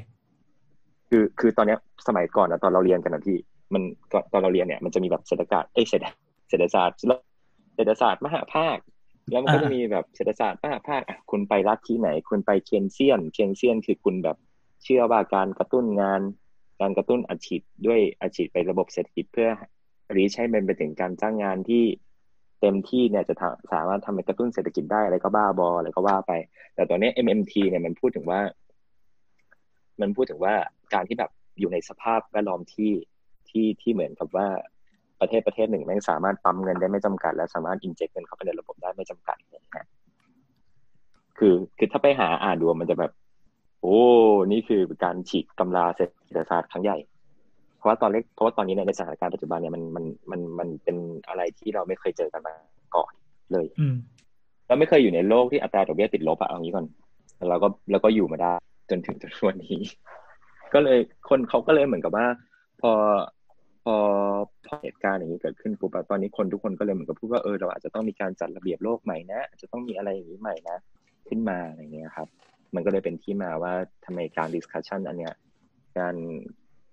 [1.10, 3.38] คือคือตอนเนี้ยสมัยก่อนนะตอนเราเรียนกันนะพี่
[3.74, 3.82] มัน
[4.14, 6.06] ก่อนตอนเราเรียนเนี่ยมันจะมีแบบเศรษฐศาสตร์เอ้ยเศรษฐ
[6.50, 6.98] เศรษฐศาสตร์
[7.76, 8.78] เศรษฐศาสตร์มหาภาค
[9.32, 14.38] แล้วมันก็อ่าจะมีแบบเศรษฐศาสตร์มหาภาคอะคุณไปรัฐที่ไหน คุณไปเคียนเซียน เคียนเซียนคือคุณแบบ
[14.84, 16.22] เชื่อว่าการกระตุ้นงาน
[16.82, 19.50] การกระตุ้นอาชีพด้วยอาชีพไประบบเศรษฐกิจเพื่อ
[20.16, 21.84] รีใช้เป็นไปถึงการจ้างงานที่
[22.62, 26.32] เต็มที่เนี่ยจะทำสามารถทำให้กระตุ้นเศรษฐกิจได้อะไรก็บ้าบออะไรก็ว่าไป
[26.76, 28.42] แต่ตอนนี้ MMT เนี่ยมันพูดถึงว่า
[30.02, 30.54] มันพูดถึงว่า
[30.94, 32.92] การที่แบบอยู่ในสภาพแวดล้อมที่
[33.50, 34.48] ที่ที่เหมือนกับว่า
[35.22, 39.88] ประเทศประเทศหนึ่งแม่งสามารถปั๊มเงินได้ไม่จำกัด และสามารถอินเจกเงินเข้าไปในระบบได้ไม่จำกัดเนี่ยนะ
[41.38, 43.12] คือคือถ้าไปหาอ่านดูมันจะแบบ
[43.82, 43.98] โอ้
[44.52, 46.98] นี่คือการฉีกตำราเศรษฐศาสตร์ครั้งใหญ่
[47.78, 50.98] เพราะว่าตอนเล็กเพราะว่าตอนนี้เนี่ยในสถานการณ์ปัจจุบันเนี่ยมันมันมันมันเป็น
[51.28, 52.56] อะไรที่เราไม่เคยเจอกันมา
[52.96, 53.12] ก่อน
[53.52, 53.96] เลยอืม
[54.68, 56.86] เราไม่เคยอยู่ในโลกที่อัตราดอกเบี้ยติดลบอะเอางี้ก่อน
[57.38, 58.54] แล้วเราก็แล้วก็อยู่มาได้
[58.90, 59.80] จนถึงจนวันนี้
[60.74, 61.00] ก็เลย
[61.30, 62.26] คนเขาก็เลยเหมือนกับว่า
[62.82, 62.92] พอ
[63.39, 63.39] พ
[63.94, 63.96] อ
[64.68, 70.78] พอเหตุการณ์อย่างนี้เกิดขึ้นปุ๊บอะตอนนี้คนทุกคนก็เลยเหมือนกับพูดว่าเออเราอาจจะต้องมีการจัดระเบียบโลกใหม่นะอาจจะต้องมีอะไรอย่างนี้ใหม่นะ
[71.28, 72.28] ขึ้นมาอะไรเงี้ยครับ
[72.76, 73.74] มันก็เลยเป็นที่มาว่า
[74.06, 75.34] ทำไมการ discussion อันเนี้ย
[75.98, 76.16] การ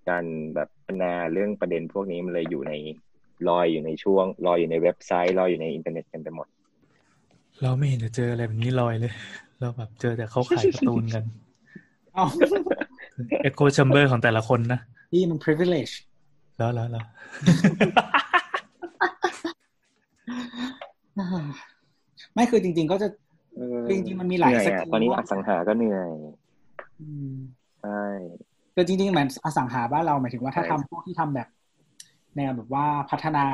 [0.09, 0.25] การ
[0.55, 2.73] แบบพรรณนาเรื่องประเด็นพวกนี้มันเลยอยู่ใน
[3.49, 6.47] ลอยอยู่ในช่วงลอยอยู่ในเว็บไซต์ลอยอยู่ในอินเทอร์เน็ตกันไปหมด
[7.61, 9.13] เราไม่เห็นจะเจออะไรแบบนี้ลอยเลย
[9.59, 11.23] เราแบบเจอแต่เขาขายการ์ตูนกัน
[12.13, 12.25] เอ้า
[13.43, 14.79] echo chamber ของแต่ละคนนะ
[15.11, 15.93] พี่มัน privilege
[16.57, 17.05] แล้วแล้วแล้ว
[22.33, 23.07] ไม่คือจริง ๆ ก็จะ
[23.57, 26.09] เออจริงๆมันมีหลายเหนื่อสอะกิลตอนนี้อสังหาก็เหนื่อย
[27.01, 27.33] อืม
[27.81, 28.01] ใช่
[28.75, 31.47] คือจริงๆเหมือนอสังหาบ้านเราหมายถึงว่าถ้าใช่ทำพวกที่ทำแบบ
[32.37, 33.45] แนวแบบว่าพัฒนา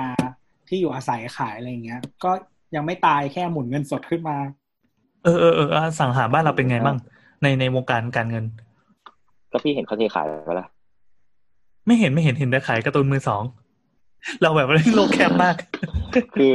[0.67, 2.31] ที่อยู่อาศัยขายอะไรอย่างเงี้ย ก็
[2.75, 4.37] ยังไม่ตายแค่หมุนเงินสดขึ้นมา
[5.23, 6.97] เออเออเอออสังหาบ้านเราเป็นไงบ้าง
[7.41, 8.45] ในในวงการการเงิน
[9.51, 10.67] ก็พี่เห็นเขาเทขายไปละ
[11.85, 13.43] ไม่เห็นไม่เห็นเห็นแต่ขายการ์ตูนมือสอง
[14.41, 15.55] เราแบบโลกแคบมาก
[16.35, 16.53] คือ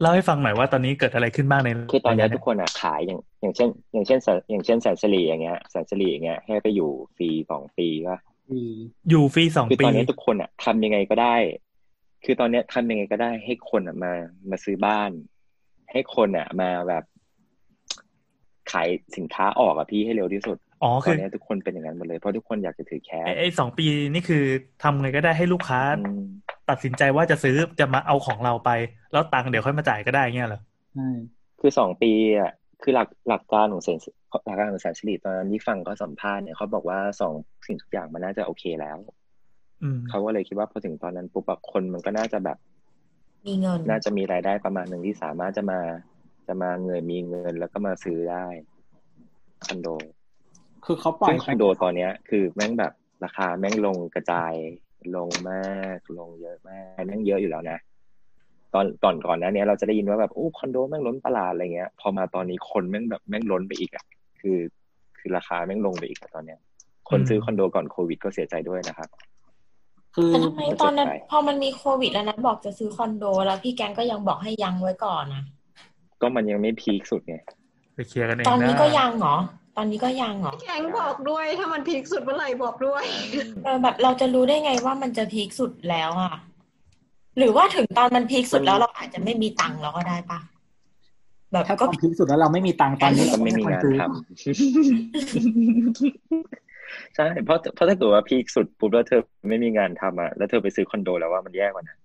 [0.00, 8.14] เล่าให้ฟังหน่อยว่าตอนนี้เกิดอะไรขึ้นบ้างในคือตอนเนี้ยใทุกคนอะขายอย่าง อย่างเช่น อย่างเช่นแสนอย่างเช่นแสนสิริอย่างเงี้ยแสนสิริอย่างเงี้ยให้ไปอยู่ฟรีสองปีก็
[9.10, 11.36] อยู่ฟรีสองคือปีตอนนี้ทุกคนอะทำยังไงก็ได้
[12.24, 14.12] คือตอนเนี้ยทำยังไงก็ได้ ให้คนอะมา
[14.50, 15.10] มาซื้อบ้าน
[15.92, 17.04] ให้คนอะ มาแบบ
[18.72, 24.44] ขายสินค้าออกอะพี่ให้เร็วที่สุด อ๋อตคืออนเนี้ยทุกคนเป็นอย่างนั้นหมดเลยเพราะทุกคนอยากจะถือแคชไอ้ไอ้สองปีนี่คือ
[24.82, 26.22] ทำไงก็ได้ให้ลูกค้าอืม
[26.70, 28.70] ตัดสินใจว่าจะซื้อจะมาเอาของเราไป
[29.12, 30.60] แล้วตังค์เดี๋ยวค่อยมาจ่ายก็ได้เงี้ยเหรอ
[30.94, 31.08] ใช่
[31.60, 32.52] คือสองปีอะ
[32.82, 33.98] คือหลักหลักการของเซน
[34.46, 37.34] หลักการของแสนสิริตอนนั้นที่ฟังเขาสัมภาษณ์เนี่ยเขาบอกว่าสอง
[37.66, 38.96] สิ่งทุกอย่างมันน่าจะโอเคแล้ว
[39.82, 42.58] อืมเขาก็เลยคิดว่าพอถึงตอนนั้นปุ๊บอะคนมันก็น่าจะแบบ
[43.46, 45.80] มีเงิน น่าจะมีรายได้ประมาณหนึ่งที่สามารถจะมา
[46.46, 48.46] จะมาเงินมีเงินแล้วก็มาซื้อได้
[49.64, 49.88] คอนโด
[50.86, 52.92] คือเขาปล่อซึ่ยงคอนโดตอนเนี้ย คือแม่งแบบ
[53.24, 54.52] ราคาแม่งลงกระจาย
[55.16, 57.78] ลงมากลงเยอะมากแม่งเยอะอยู่แล้วนะ
[58.74, 64.04] ตอนก่อนก่อนหน้าเนี้ยเราจะได้ยินว่าแบบโอ้คอนโดแม่งล้นตลาดอะไรเงี้ย พอมาตอนนี้คนแม่งแบบแม่งล้นไปอีกอะ
[64.40, 64.58] คือ
[65.18, 66.58] คือราคาแม่งลงไปอีกอะตอนเนี้ย
[67.10, 69.08] คนซื้อคอนโดก่อนโควิดก็เสียใจด้วยนะครับ
[70.14, 75.42] คือแต่ทำไมตอนนั้นจะจบไปพอมันมีโควิดแล้วนะบอกจะซื้อคอนโด แล้วพี่แกงก็ยังบอกให้ยังไว้ก่อนนะ
[76.20, 77.36] ก็มันยังไม่พีคสุดไง
[77.94, 79.36] ไปเคลียร์กันเองตอนนี้ได้ก็ยังเหรอ
[79.76, 83.02] ตอนนี้ก็ยังเหรอแกงบอกด้วยถ้ามันพีคสุดเมื่อไหร่บอกด้วย
[83.64, 86.34] เออแบบเราจะรู้ได้ไงว่ามันจะพีคสุดแล้วอะ
[87.38, 90.38] หรือว่าถึงตอนมันพีคสุดแล้วเราอาจจะไม่มีตังค์แล้วก็ได้ปะ
[91.52, 94.08] แบบถ้าก็ความพีคสุดแล้วเราไม่มีตังค์ตอนนี้ก็ไม่มีควรงานซื้อทำ
[97.14, 101.96] ใช่เพราะเพราะถ้าเกิดว่าพีคสุดปุ๊บแล้วเธอไม่มีงานทำอะแล้วเธอไปซื้อคอนโดแล้วว่ามันแย่กว่านะ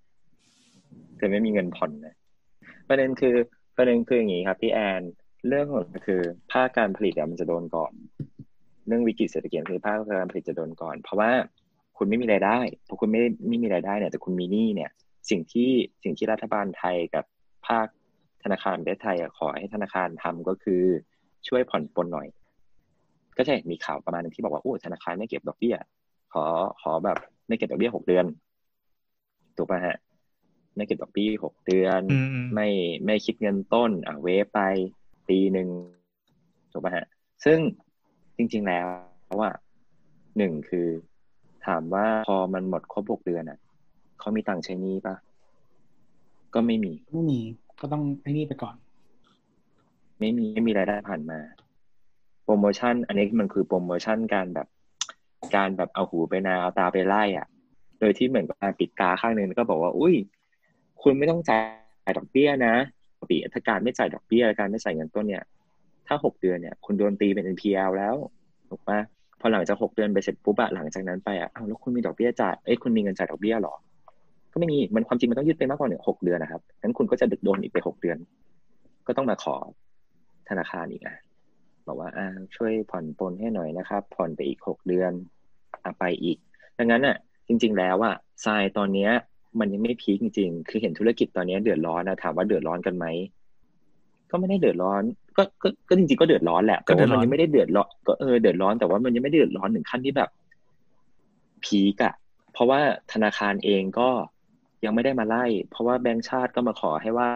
[1.17, 2.15] เธอไม่มีเงินผ่อนนะ
[2.89, 3.35] ประเด็นคือ
[3.77, 5.01] ประเด็นคืออย่างนี้ครับพี่แอน
[5.47, 6.21] เรื่องของมันคือ
[6.51, 7.93] ภาคการผลิตอะมันจะโดนก่อน
[8.87, 11.31] เรื่องวิกฤตเศรษฐกิจคือภาคการผลิตจะโดนก่อน เพราะว่า
[11.97, 14.91] คุณไม่มีรายได้พอคุณไม่ไม่มีรายได้เนี่ย แต่คุณมีหนี้เนี่ย
[15.29, 15.71] สิ่งที่
[16.03, 17.25] สิ่งที่รัฐบาลไทยกับ
[17.67, 17.87] ภาค
[18.43, 20.83] ธนาคารประเทศไทยอะขอให้ธนาคารทำก็คือ
[21.47, 22.27] ช่วยผ่อนปลนหน่อย
[23.37, 25.75] ก็จะเห็นมีข่าวประมาณหนึงที่บอกว่าโอ้ธนาคารไม่เก็บดอกเบี้ย
[26.33, 26.45] ขอ
[26.81, 27.17] ขอแบบ
[27.47, 28.25] ไม่เก็บดอกเบี้ยหกเดือน
[29.57, 29.97] ถูกป่ะฮะ
[30.75, 32.67] ไม่เก็บดอกเบี้ยหกเดือนอืมอืมไม่
[33.05, 34.61] ไม่คิดเงินต้นอะเวฟไป
[35.29, 35.67] ปีหนึ่ง
[36.71, 37.05] ถูกป่ะฮะ
[37.45, 37.59] ซึ่ง
[38.37, 38.85] จริง ๆ แล้ว
[39.41, 39.51] ว่า
[40.37, 40.87] หนึ่งคือ
[41.65, 43.59] ถามว่าพอมันหมดครบหกเดือนอะ
[44.19, 45.15] เขามีตังค์ใช้หนี้ปะ
[46.53, 47.39] ก็ไม่มี ไม่มี
[47.81, 48.75] ก็ต้องไอ้นี่ไปก่อน
[50.19, 51.39] ไม่มีไม่มีรายได้ผ่านมา
[52.43, 54.67] โปรโมชั่น อันนี้มันคือโปรโมชั่นการแบบ
[55.55, 57.47] การแบบเอาหูไปนาเอาตาไปไล่อะ
[57.99, 60.15] โดยที่เหมือนกับการปิดตาข้างหนึ่งแล้วก็บอกว่า อุ้ย
[61.01, 61.57] คุณไม่ต้องจ่า
[62.09, 65.43] ยดอกเบี้ยนะป กติถ้าการไม่จ่ายดอกเบี้ยการไม่จ่ายเงินต้นเนี่ย
[66.07, 68.15] ถ้าหกเดือนเนี่ยคุณโดนตีเป็น NPL แล้ว
[68.69, 68.99] ถูกปะ
[69.39, 73.73] พอหลังจากหกเดือนไปเสร็จปุ๊บอะหลังจากนั้นไปอะอ้าวแล้วคุณมีดอกเบี้ยจ่ายเอ้ยคุณมีเงินจ่ายดอกเบี้ยหรอ
[74.51, 78.17] ก็ไม่มีมันความจริงมันต้องยืดไปมากกว่าหนึ่งหกเดือนนะครับงั้นคุณก็จะโดนอีกไปหกเดือน
[79.07, 79.55] ก็ต้องมาขอ
[80.49, 81.15] ธนาคารอีกอะ
[81.87, 85.11] บอกว่าอ่าช่วยผ่อนปลนให้หน่อยนะครับ ผ่อนไปอีกหกเดือน
[85.83, 86.37] อไปอีก
[86.77, 87.15] ดังนั้นอะ
[87.47, 88.15] จริง ๆ แล้วอะ
[88.45, 89.11] ทรายตอนเนี้ย
[89.59, 93.05] มันยังไม่พีคจริงๆ คือเห็นธุรกิจตอนเนี้ยเดือดร้อนนะถามว่าเดือดร้อนกันไหม
[94.31, 95.01] ก็ไม่ได้เดือดร้อน
[95.37, 100.29] ก็ก็ก็จริงๆก็เดือดร้อนแหละก็แต่เดือว่าดร้อนมันยังไม่ได้เดือดร้อนก็เออเดือดร้อนแต่ว่ามันยังไม่ได้เดือดร้อนถึงขั้นที่แบบ
[101.63, 102.13] พีกอะ
[102.53, 102.79] เพราะว่า
[103.13, 104.09] ธนาคารเองก็
[104.85, 107.27] ยังไม่ได้มาไล่ เพราะว่าแบงก์ชาติก็มาขอให้ว่า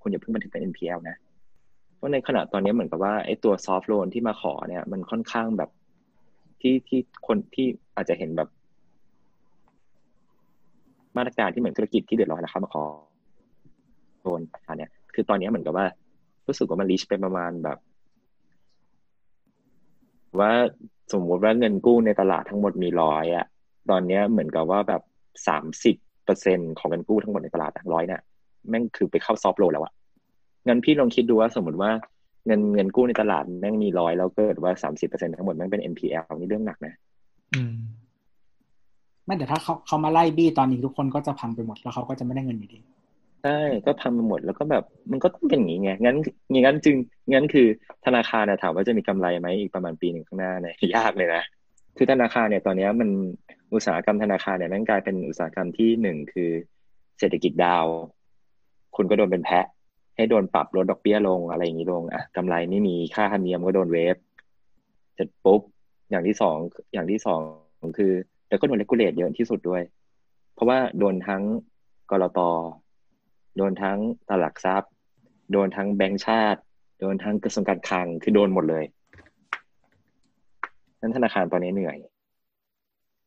[0.00, 1.16] คุณอย่าเพิ่งบันทึกเป็น NPL นะ
[1.96, 5.70] เพราะในขณะตอนนี้เหมือนกับว่าไอ้ตัวซอฟ t ์โลนที่มาขอเนี่ย มันค่อนข้างแบบ
[6.60, 7.66] ที่ที่คนที่
[7.96, 8.48] อาจจะเห็นแบบ
[11.16, 12.84] มาตรการที่เหมือนธุรกิจที่เดือดร้อนนะครับมาขอ
[14.22, 15.86] โดนอันเนี้ยคือตอนนี้เหมือนกับว่า
[16.46, 17.78] รู้สึกว่ามันลิชไปประมาณแบบ
[20.38, 20.52] ว่า
[21.12, 23.46] สมมติว่าเงินกู้ในตลาดทั้งหมดมีร้อยอะ
[23.90, 25.02] ตอนเนี้ยเหมือนกับว่าแบบ
[25.48, 28.20] สามสิบเปอร์เซ็นของเงินกู้ทั้งหมดในตลาดร้อยเนี่ย
[28.68, 29.92] แม่งคือไปเข้าซอฟโลแล้วอะ
[30.68, 31.90] งั้นพี่ลองคิดดูว่าสมมติว่า
[32.46, 36.94] เงินเงินกู้ในตลาดแม่งมีร้อยแล้วเกิดว่าสามสิบเปอร์เซ็นทั้งหมดแม่งเป็น NPL นี่เรื่องหนักนะ
[37.54, 37.76] อืม
[39.30, 42.78] ไม่แต่ถ้าเขาเขามาไล่บี้ตอนนี้ทุกคนก็จะพังไปหมดแล้วเขาก็จะไม่ได้เงินอยู่ดี
[43.42, 46.16] ใช่ก็พังไปหมดแล้วก็แบบมันก็ต้องเป็นอย่างนี้ไงงั้น
[46.50, 46.96] อย่างนั้นจึง
[47.32, 47.66] งั้นคือ
[48.06, 51.42] ธนาคารเนะถามว่าจะมีกำไรไหมอีกประมาณปีหนึ่งข้างหน้าเนี่ยยากเลยนะ
[51.96, 53.10] คือธนาคารเนี่ยตอนเนี้ยมัน
[53.74, 56.50] อุตสาหกรรมธนาคารเนี่ยม่งกลายเป็นอุตสาหกรรมที่หนึ่งคือ
[57.18, 57.86] เศรษฐกิจดาว
[58.96, 59.66] คุณก็โดนเป็นแพะ
[60.16, 64.16] ให้โดนปรับลดดอกเบี้ยลงอะไรอย่างนี้ลงอะกำไรไม่มีค่าธรรมเนียมก็โดนเวฟ
[65.14, 65.60] เสร็จปุ๊บ
[66.10, 66.56] อย่างที่สอง
[66.92, 67.40] อย่างที่สอง
[67.98, 68.12] คือ
[68.50, 69.82] แล้วก็โดนเลกูเลตเยอะที่สุดด้วย
[70.54, 71.42] เพราะว่าโดนทั้ง
[72.10, 72.40] กรต
[73.56, 73.98] โดนทั้ง
[74.30, 74.90] ตลาดทรัพย์
[75.52, 76.60] โดนทั้งแบงก์ชาติ
[77.00, 78.84] โดนทั้งกระทรวงการคลังคือโดนหมดเลย
[81.00, 81.96] นั้นธนาคารตอนนี้เหนื่อย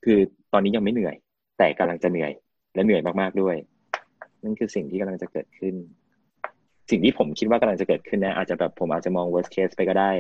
[0.03, 0.19] คือ
[0.53, 1.15] ตอนนี้ยังไม่เหนื่อย
[1.57, 2.31] แต่กำลังจะเหนื่อย
[2.75, 3.55] และเหนื่อยมากๆด้วย
[4.43, 5.75] นั่นคือสิ่งที่กำลังจะเกิดขึ้น
[6.89, 10.11] สิ่งที่ผมคิดว่ากำลังจะเกิดขึ้นนะอาจจะแบบผมอาจจะมอง worst case ไปก็ได้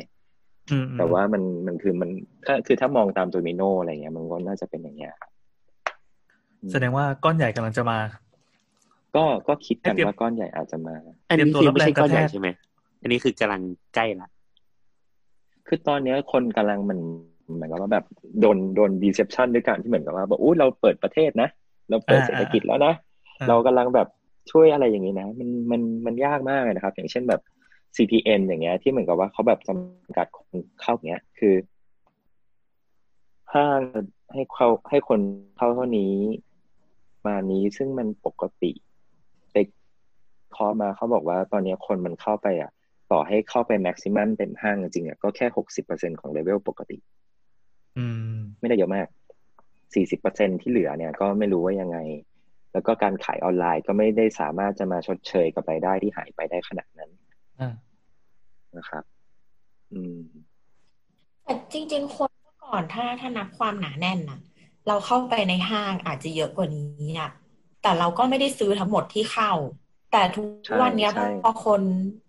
[0.97, 2.09] แต่ว่ามันมันคือมัน
[2.45, 5.31] ถ้าคือถ้ามองตามโดมิโนอะไรเงี้ย มันก็น่าจะเป็นอย่างเงี้ยครับ
[6.61, 7.97] อืมแสดงว่าก้อนใหญ่กำลังจะมา
[9.15, 10.95] ก็ก็คิดกันให้เตรียมว่าก้อนใหญ่อาจจะมา
[11.29, 12.47] อันนี้เตรียมตัวคือรับไม่ใช่แรงกระก้อนใหญ่แทกใช่ไหม
[13.01, 13.61] อันนี้คือกำลัง
[13.95, 14.29] ใกล้ละ
[15.67, 16.99] คือตอนเนี้ยคนกำลังมัน
[17.53, 18.05] เหมือนกับว่าแบบ
[18.41, 21.49] โดนโดนดีเซปชันด้วยการที่เหมือนกับว่าบอกอู้เราเปิดประเทศนะ
[21.89, 22.93] เราเปิดอ่าเศรษฐกิจแล้วนะ
[23.39, 24.07] อ่าเรากำลังแบบ
[24.51, 27.41] ช่วยอะไรอย่างนี้นะ มันมันมันยากมากเลยนะครับ อย่างเช่นแบบ
[27.95, 31.55] CPN อย่างเงี้ย ที่เหมือนกับว่าเขาแบบจำกัดคนเข้าอย่างเงี้ย คือ
[33.53, 33.81] ห้าง
[34.33, 35.19] ให้เข้าให้คน
[35.57, 36.15] เข้าเท่านี้
[37.25, 38.71] มานี้ซึ่งมันปกติ
[39.51, 39.55] ไป
[40.55, 42.71] คอมาเขาบอกว่าตอนเนี้ยคนมันเข้าไปอะ
[43.11, 46.97] ต่อให้เข้าไปแม็กซิมัมเต็มห้างจริงๆอะก็แค่หกสิบเปอร์เซ็นของเลเวลปกติ
[48.69, 49.07] ได้เยอะมาก
[49.95, 51.97] สี่สิบเปอร์เซ็นที่เหลือเนี่ย ก็ไม่รู้ว่ายังไง
[52.73, 57.22] แล้วก็การขายออนไลน์ก็ไม่ได้สามารถจะมาชดเชยกับรายได้ที่หายไปได้ขนาดนั้นอ่า
[58.75, 59.03] นะครับ
[59.91, 60.19] อืม
[61.43, 64.39] แต่จริง ๆ คนเมื่อก่อนถ้าถ้านับความหนาแน่นนะ
[64.87, 67.31] เราเข้าไปในห้างอาจจะเยอะกว่านี้อะ
[67.81, 69.51] แต่เราก็ไม่ได้ซื้อทั้งหมดที่เข้า
[70.11, 71.81] แต่ทุกใช่วันเนี้ยใช่พอคน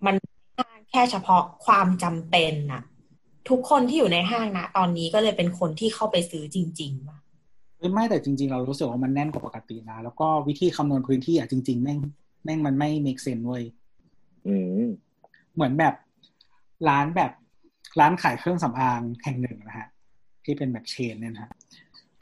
[0.07, 0.15] มัน
[0.59, 2.83] ห้างแค่เฉพาะความจำเป็นน่ะ
[3.49, 7.19] ทุกคนที่อยู่ในห้างนะตอนนี้ก็เลยเป็นคนที่เข้าไปซื้อจริงๆว่ะ
[7.79, 11.99] เฮ้ยไม่แต่จริง ๆ เรารู้สึกว่ามันแน่นกว่าปกตินะ แล้วก็วิธีคำนวณพื้นที่อะจริง ๆ แม่ง
[12.45, 13.65] แม่งมันไม่ make sense เว้ย
[14.47, 14.85] อืม
[15.55, 15.95] เหมือนแบบ
[16.89, 17.33] ร้านแบบ
[18.01, 19.89] ร้านขายเครื่องสำอางแห่งหนึ่งนะฮะ
[20.45, 21.51] ที่เป็นแบบเชนเนี่ยนะฮะ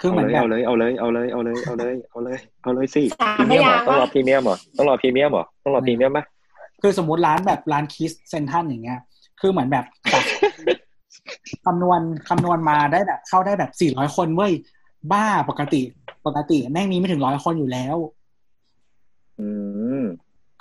[0.00, 6.20] คือเหมือนแบบเอาเลยเอาเลยเอาเลยเอาเลยเอาเลยเอาเลยเอาเลยสิสามพรีเมียมเหรอพยางค์ต้องรอวะพรีเมียมเหรอต้องรอพรีเมียมเหรอต้องรอพรีเมียมไหม
[6.82, 9.00] คือสมมติร้านแบบร้านคิสเซนทันอย่างเงี้ย
[9.40, 10.24] คือเหมือนแบบตัด
[11.64, 14.52] คำนวณคำนวณมาได้แบบ เข้าได้แบบสี่ร้อยคนเว้ย
[15.12, 15.80] บ้าปกติ
[16.26, 17.96] ปกติแม่งมีไม่ถึงร้อยคนอยู่แล้ว
[19.40, 19.48] อื
[20.00, 20.02] ม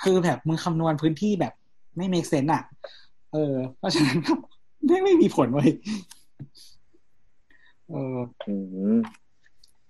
[0.03, 1.53] คือแบบมึงคำนวณพื้นที่แบบ
[1.97, 2.63] ไม่ make sense อะ
[3.34, 4.18] เออ เพราะฉะนั้น
[4.85, 5.69] ไม่ไม่มีผลเว้ย
[7.89, 8.55] เอออื
[8.95, 8.97] ม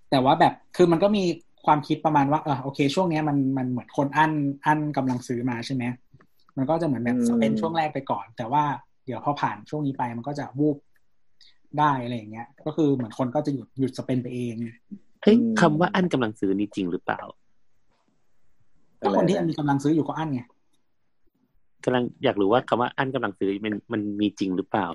[0.10, 1.24] แต่ว่าแบบคือมันก็มี
[1.66, 4.32] ความคิดประมาณว่าเออโอเค ช่วงเนี้ยมันมันเหมือนคนอั้น
[4.66, 5.84] อั้นกำลังซื้อมาใช่ไหม
[6.58, 8.64] มันก็จะเหมือนแบบอืมสเปนช่วงแรกไปก่อน แต่ว่า
[9.06, 10.78] เดี๋ยวพอผ่านช่วงนี้ไปมันก็จะวูบ
[11.80, 14.54] ได้อะไรอย่างเงี้ย ก็คือเหมือนคนก็จะหยุดหยุดสเปนไปเอง
[15.24, 17.22] เฮ้ยคำว่าอั้นกำลังซื้อนี่จริงหรือเปล่า
[19.02, 20.42] ถ้าคนที่มีกำลังซื้ออยู่ก็อั้นไง
[21.86, 24.88] กำลังอยากรู้ว่าคำว่าอั้นกำลังซื้อมันมันมีจริงหรือเปล่า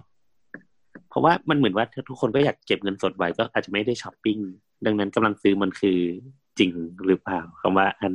[1.08, 4.38] เพราะว่ามันเหมือนว่าทุกคนก็อยากเก็บเงินสดไว้ก็อาจจะไม่ได้ช้อปปิ้ง
[4.86, 5.98] ดังนั้นกำลังซื้อมันคือ
[6.58, 6.70] จริง
[7.06, 8.12] หรือเปล่าคำว่าอัน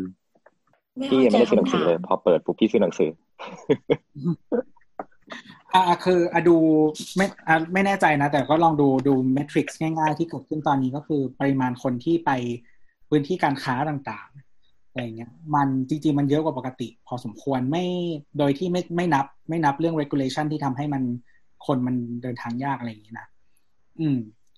[1.04, 3.10] พี่ยังไม่ได้ซื้อหนังสือเลยข้าใจพอเปิดปุ๊บพี่ซื้อหนังสือ
[5.74, 6.58] อ่าคืออะดู
[7.16, 12.32] ไม่อะไม่แน่ใจนะ แต่ก็ลองดูดูเมทริกซ์ง่ายๆ ที่เกิดขึ้นตอนนี้ก็คือปริมาณคนที่ไป
[13.10, 14.51] พื้นที่การค้าต่างๆ
[14.92, 17.84] อะไรเงี้ยมันจริงๆ มันเยอะกว่าปกติ พอสมควรไม่
[18.38, 21.04] โดยที่ไม่ไม่นับ ไม่นับเรื่อง regulation ที่ทำให้มัน
[21.66, 23.28] คนมันเดินทางยากอะไรอย่างนี้นะ
[24.00, 24.18] อืม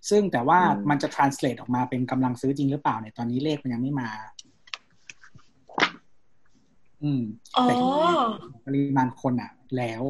[0.09, 4.09] ซึ่งแต่ว่าอืมมันจะ translate ออกมาเป็นกำลังซื้อจริงหรือเปล่าเนี่ยตอนนี้เลขมันยังไม่มา
[7.03, 7.21] อืม
[7.57, 7.89] อ๋อแต่ที่
[8.65, 10.03] ปริมาณคนอะแล้ว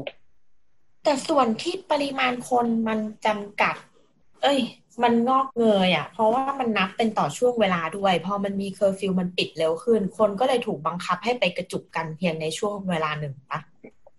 [1.03, 3.75] แต่ส่วนที่ปริมาณคนมันจำกัด
[4.43, 4.59] เอ้ย
[5.03, 13.59] มันงอกเงยอะ เพราะว่ามันนับเป็นต่อช่วงเวลาด้วย พอมันมีเคอร์ฟิวมันปิดเร็วขึ้น คนก็เลยถูกบังคับให้ไปกระจุกกันเพียงในช่วงเวลาหนึ่งปะ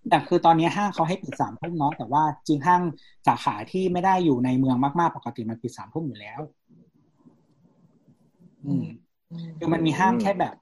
[0.08, 2.82] แต่คือตอนนี้ห้างเขาให้ปิดสามทุ่มเนาะแต่ว่าจริงห้าง
[3.26, 6.40] สาขาที่ไม่ได้อยู่ในเมืองมากๆ ปกติมันปิดสามทุ่มอยู่แล้ว
[8.66, 8.86] อืม
[9.58, 10.54] คือมันมีห้างแค่แบบ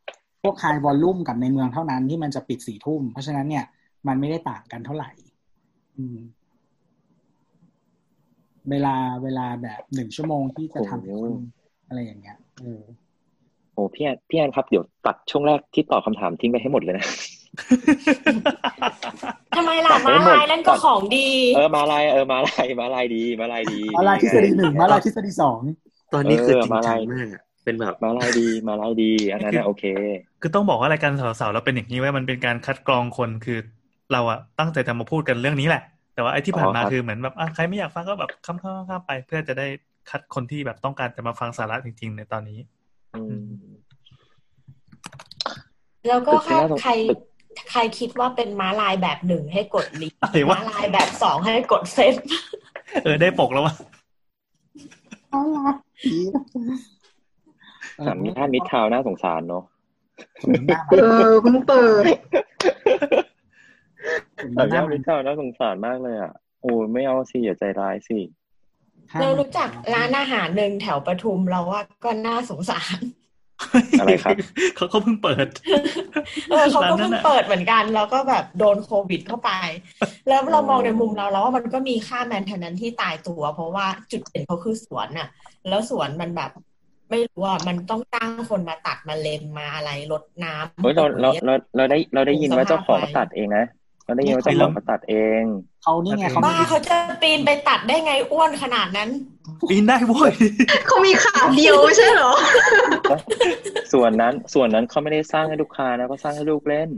[0.43, 3.65] พวกไฮวอลลุ่มกับในเมืองเท่านั้นที่มันจะปิดสี่ทุ่ม เพราะฉะนั้นเนี่ย
[4.09, 5.11] มันไม่ได้ต่างกันเท่าไหร่
[5.97, 6.19] อืม
[8.71, 11.33] เวลาเวลาแบบหนึ่งชั่วโมงที่จะทำให้คน
[11.89, 12.83] อะไรอย่างเงี้ยเออ
[13.75, 17.07] โอ้พี่แอนพี่แอนครับเดี๋ยวตัดช่วงแรกที่ตอบคำถามทิ้งไปให้หมดเลยนะ
[19.57, 25.61] ทำไมล่ะตัดมาให้หมดลายนั่นก็ของดี เออมาลายเออมาลายมาลายดีมาลายดีมาลายทฤษฎีหนึ่งมาลายทฤษฎีสอง
[26.15, 29.85] ตอนนี้คือเออจริงมาจัลางยมากอะเป็นแบบมาลายดีมาลายดีอันนั้นนะโอเค
[30.41, 33.59] คือต้องบอกว่ารายการสาวๆเราเป็นอย่างนี้ไว้ยมันเป็นการคัดกรองคนคือ
[34.13, 35.83] เราอะตั้งใจจะมาพูดกันเรื่องนี้แหละ
[36.15, 39.67] แต่ว่าไอ้ที่ผ่านมาอ๋อครับคือเหมือนแบบอะใครไม่อยากฟังก็แบบข้ามๆข้ามๆไปเพื่อจะได้
[40.11, 42.59] คัดคนที่แบบต้องการจะมาฟังสาระจริง ๆ ในตอนนี้
[43.15, 43.49] อืม
[46.09, 46.93] แล้วก็ตึกที่ถ้าน่าสงใคร
[47.71, 52.15] ใครคิดว่าเป็นม้าลายแบบหนึ่งให้กดลิงก์อะไรวะม้าลายแบบสองให้กดเซฟ
[53.05, 53.75] เออได้ปกแล้ววะ
[55.33, 55.67] อ๋อเหรอ
[56.03, 56.17] ผี
[58.07, 59.65] สามย่านมิตรทาวน์น่าสงสารเนาะ
[60.67, 62.05] หน้าเออเพิ่งเปิด
[64.57, 68.19] สามหย่าน้านมิตรทาวน์น่าสงสารมากเลยอะโอ้ยไม่เอาสิอย่าใจร้ายสิ
[69.21, 72.99] เรารู้จักร้านอาหารหนึ่งแถวปทุมเราว่าก็น่าสงสาร
[74.01, 74.37] อะไรครับ
[74.77, 75.47] เขาเขาเพิ่งเปิด
[76.51, 79.51] เออเขาก็ร้านนั้เพิ่นงน่ะเปิดเหมือนกันแล้วก็แบบโดนโควิดเข้าไป
[80.29, 85.29] แล้วเรามองในมุมเราแล้วว่ามันก็มีค่าแมนเทนแนนที่ตายตัว เพราะว่าจุดเด่นเขาคือสวนน่ะ
[85.69, 86.51] แล้วสวนมันแบบ
[87.11, 93.65] ไม่รู้ว่ามันต้องตั้งคนมาตัดมาเลมมาอะไรรดน้ำเฮ้ยเราเราปุ๋ยเราเราได้เราได้ยินว่าสภาพเจ้าของไว้ตัดเองนะ
[94.13, 95.43] เราได้ยินว่าเจ้าของมาตัดเอง
[95.83, 99.09] เขานี่ไงเขาบ้าเขาจะปีนไปตัดได้ไงอ้วนขนาดนั้น
[99.71, 100.33] ปีนได้โว้ย
[100.87, 102.33] เขามีขาเดียวไม่ใช่เหรอ
[103.93, 106.91] ส่วนนั้นส่วนนั้นเขาไม่ได้สร้างให้ลูกค้านะเขาสร้างให้ลูกเล่น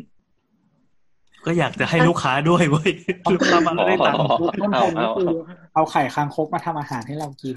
[1.46, 2.90] ก็อยากจะให้ลูกค้าด้วยเว้ย
[3.32, 5.32] ลูกค้ามาแล้วได้ตังค์อ๋อต้นเอาทุนก็เอาคือเอา
[5.74, 7.56] เอาไข่คางคกมาทำอาหารให้เรากิน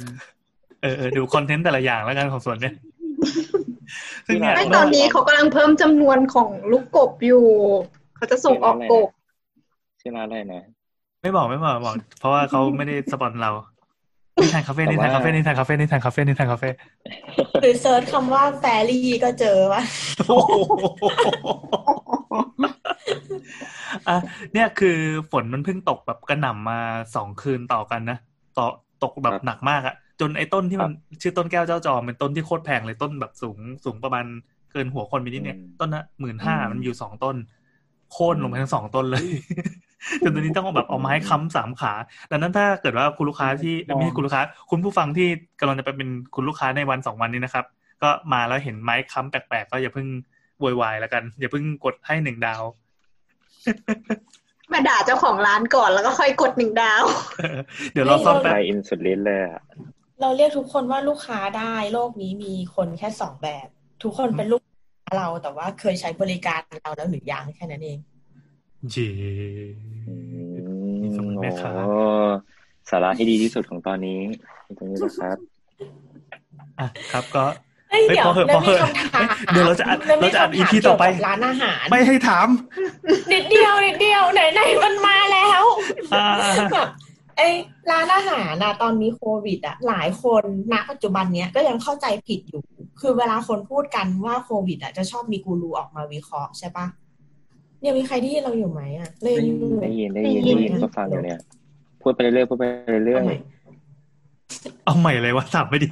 [0.81, 2.73] เออเออดู content แต่ละอย่างแล้วกันของส่วนเนี้ย
[4.27, 7.45] ซึ่งเนี่ยไม่ตอนนี้เขากำลังเพิ่มจำนวนของลูกกบอยู่
[8.15, 9.09] เขาจะส่งออกกบ
[10.07, 10.63] ชื่อร้านอะไรนะ
[11.21, 13.51] ไม่บอกไม่บอกบอก เพราะว่าเขาไม่ได้ spon เรา
[14.41, 16.69] นิทานคาเฟ่นิทานคาเฟ่นิทานคาเฟ่นิทานคาเฟ่นิทานคาเฟ่
[17.61, 19.81] หรือ search คำว่า fairy ก็เจอว่า
[20.27, 20.51] โอ้โห
[24.07, 24.17] อะ
[24.53, 24.97] เนี่ยคือ
[25.31, 26.79] ฝนมันเพิ่งตกแบบกระหน่ำมา
[27.15, 28.17] สองคืนต่อกันนะ
[28.57, 28.65] ต่อ
[29.03, 34.25] ตกแบบหนักมากอะจนไอ้ต้นที่มันชื่อต้นแก้วเจ้าจอมเป็นต้นที่โคตรแพงเลยต้นแบบสูงสูงประมาณ
[34.71, 37.35] เกินหัวคนไปนิดเนี่ย ต้นละหมื่นห้ามันอยู่สองต้น
[38.11, 39.25] โค่นลงไปทั้งสองต้นเลย
[40.23, 41.93] จนตอนนี้ต้องแบบเอาไม้ค้ำสามขา
[42.31, 45.27] ดังนั้นถ้าเกิดว่าคุณลูกค้าที่ไม่ใช่คุณลูกค้า คุณผู้ฟังที่
[45.59, 47.65] กำลังจะไปเป็นคุณลูกค้าในวันสองวันนี้นะครับ
[48.03, 50.07] ก็มาแล้วเห็นไม้ค้ำแปลกๆก็อย่าเพิ่ง
[50.59, 52.63] โวยวายแล้วกัน อย่าเพิ่งกดให้หนึ่งดาว
[54.73, 57.03] มาด่าเจ้าของร้านก่อนแล้วก็ค่อยกดหนึ่งดาว
[57.93, 59.61] เดี๋ยวเราซ่อมไปแป๊บอินสุลินเลยอะ
[60.21, 63.67] เราเรียกทุกคนว่าลูกค้าได้โลกนี้มีคนแค่สองแบบ
[64.03, 67.99] ทุกคนเป็นลูกค้าเราแต่ว่าเคยใช้บริการเราแล้วหรือยังแค่นั้นเอง
[68.93, 69.07] จี
[70.07, 70.13] อื
[71.01, 71.73] มีมสมุนโอ้แม่ค้า
[72.89, 74.19] สาระที่ดีที่สุดของตอนนี้
[74.77, 75.37] ตรงนี้นะครับ
[76.79, 77.45] อะครับก็
[77.89, 79.23] เฮ้ยเฮ้ยเดี๋ยวพอเหอะแล้วพอมีเหอะคำถาม
[79.53, 82.47] เดี๋ยวเราจะอัดแล้วมีเราจะอัดคำถาม EP ต่อไปเกี่ยวกับร้านอาหาร ไม่ให้ถาม
[83.31, 85.63] นิดเดียวนิดเดียวไหนไหนๆมันมาแล้ว
[86.13, 86.27] อ่า
[86.73, 86.89] แบบ
[87.37, 87.47] ไอ้
[87.91, 90.43] ร้านอาหารนะตอนนี้โควิดอะหลายคน
[90.73, 92.61] ณปัจจุบันเนี้ยก็ยังเข้าใจผิดอยู่
[93.01, 96.85] คือเวลาคนพูดกันว่าโควิดอะจะชอบมีกูรูออกมาวิเคราะห์ใช่ปะ
[97.81, 101.39] เนี่ยมีใครที่เราอยู่ไหมอะเล่นอยู่ได้ยินได้ยินได้ยินก็ฟังอยู่เนี่ย
[102.01, 102.63] พูดไปเรื่อยๆพูดไป
[103.05, 103.33] เรื่อยทำไม
[104.85, 105.89] เอาใหม่เลยวะถามไม่ดี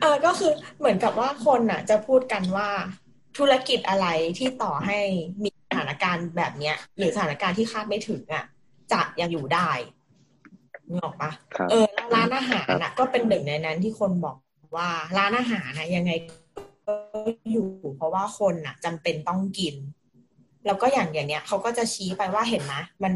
[0.00, 2.68] เออก็คือเหมือนกับว่าคนน่ะ จะพูดกันว่า
[3.38, 4.06] ธุรกิจอะไร
[4.38, 4.98] ที่ต่อให้
[5.42, 8.44] มีสถานการณ์แบบเนี้ย หรือสถานการณ์ที่คาดไม่ถึงอะ
[8.92, 9.70] จะยังอยู่ได้
[10.88, 14.36] นึกออกปะๆครับเออแล้วร้านอาหารน่ะ ก็เป็นหนึ่งในนั้นที่คนบอก
[14.76, 14.88] ว่า
[15.18, 16.12] ร้านอาหารนะยังไง
[16.86, 16.94] ก็
[17.52, 19.74] อยู่เพราะว่าคนน่ะจำเป็นต้องกิน
[20.66, 23.12] แล้วก็อย่างอย่างเนี้ยเขาก็จะชี้ไปว่าเห็นไหมมัน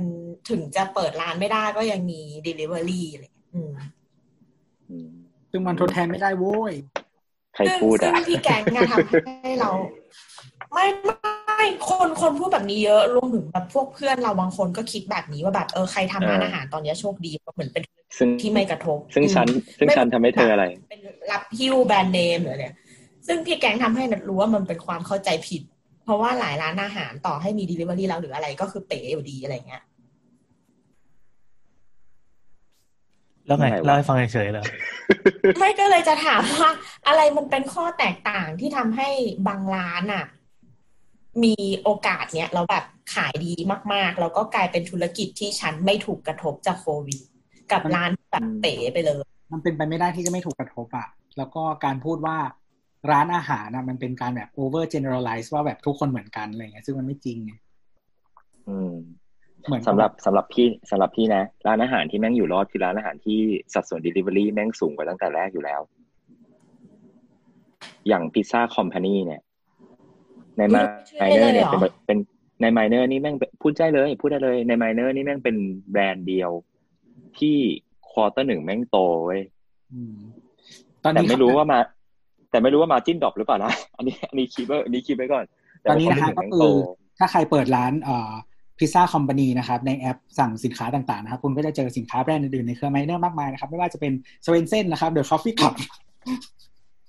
[0.51, 3.73] ถึงจะเปิดร้านไม่ได้ก็ยังมี delivery อะไรอย่างเงี้ยอืม
[4.91, 5.09] อืม
[5.51, 6.73] ซึ่งมันทดแทนไม่ได้โว้ย
[7.55, 9.71] ใครพูดซึ่อะงพี่แกงอะทำให้เรา
[10.73, 17.83] ไม่ไม่คนคนพูดแบบนี้เยอะรวมถึงแบบพวกเพื่อนเราบางคนก็คิดแบบนี้ว่าแบบเออใครทำร้านเออออาหารตอนเนี้ยโชคดีเพราะเหมือนเป็น
[18.19, 21.01] ซึ่งที่ไม่กระทบ ซึ่งฉันอืมซึ่งฉันทำให้เธออะไร เป็น
[21.31, 22.65] รับฮิ้วแบรนด์เนมหรืออะไร
[23.27, 25.63] ซึ่งพี่แกงทำให้นัดรู้ว่ามันเป็นความเข้าใจผิด
[26.05, 29.83] เพราะว่าหลายร้านอาหารต่อให้มี delivery แล้วหรืออะไรก็คือเป๋อยู่ดีอะไรเงี้ย
[33.47, 34.65] แล้วไงไม่ไหวเล่าให้ฟังเฉยๆเหรอ
[35.59, 36.71] ไม่ก็เลยจะถามว่า
[37.07, 39.09] อะไรมันเป็นข้อแตกต่างที่ทำให้
[39.49, 40.25] บางร้านอะ
[41.45, 43.53] มีโอกาสเนี้ยแล้วแบบขายดี
[43.93, 47.21] มาก ๆ แล้วก็กลายเป็นธุรกิจที่ฉันไม่ถูกกระทบจากโควิด
[47.73, 49.23] กับร้านแบบเป๋ไปเลย
[49.53, 51.09] มันเป็นไปไม่ได้ที่จะไม่ถูกกระทบอะ
[51.39, 52.37] แล้วก็การพูดว่า
[53.11, 57.53] ร้านอาหารนะมันเป็นการแบบ over generalize ว่าแบบทุกคนเหมือนกันอะไรเงี้ยซึ่งมันไม่จริงไง
[58.69, 58.93] อืม
[59.67, 63.39] เหมือนสำหรับสำหรับพี่สำหรับพี่นะ ร้านอาหารที่แม่งอยู่รอดคือร้านอาหารที่
[63.75, 65.81] สัดส่วน Delivery แม่งสูงกว่าตั้งแต่แรกอยู่แล้ว
[68.09, 69.41] อย่างพิซซ่าคอมพานีเนี่ย
[70.57, 70.83] ในมา
[71.19, 72.19] ไม่ไมใช่เนอร์เลยเนี่ยเหรอเป็นเป็น
[72.61, 75.57] ในไมเนอร์นี่แม่งเป็นพูดได้เลย พูดได้เลยในไมเนอร์นี่แม่งเป็น
[75.91, 76.51] แบรนด์เดียว
[77.39, 77.57] ที่
[78.11, 79.43] quarter หนึ่งแม่งโตเว้ย
[79.93, 80.17] อืม
[81.03, 81.79] ตอนแต่นี้ไม่รู้ว่ามา
[82.55, 85.45] แต่ไม่รู้ว่า margin drop หรือเปล่านะอันนี้อันนี้คิดไว้อันนี้คิดไว้ก่อน
[85.85, 86.65] ตอนนี้นะแต่ฮะว่าก็ควคืเตร์หอนึ่งแม่งโต
[87.19, 88.33] ถ้าใครเปิดร้านเอ่อ
[88.79, 94.13] พิซซ่าคอมพานีนะครับในแอปสั่งสินค้าต่างๆนะครับคุณก็จะเจอสินค้าแบรนด์อื่นๆในเครือไมเนอร์มากมายนะครับไม่ว่าจะเป็น
[94.47, 95.75] Swensen's นะครับ The Coffee Club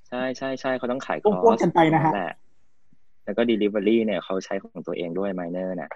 [0.09, 2.25] ใช่ใช่ใช่เขาต้องขายพ่วงๆกันไปนะฮะแหล
[3.25, 5.91] แล้วก็ Delivery เนี่ยเขาใช้ของตัวเองด้วยไมเนอร์น่ะ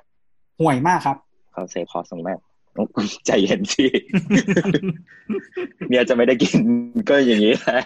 [0.62, 1.18] ห่วยมากครับ
[1.54, 2.40] เขาเซฟคอสตรงมาก
[3.26, 3.86] ใจเย็นสิ
[5.90, 6.60] เนี่ยจะไม่ได้กิน
[7.10, 7.82] ก็อย่างนี้แหละ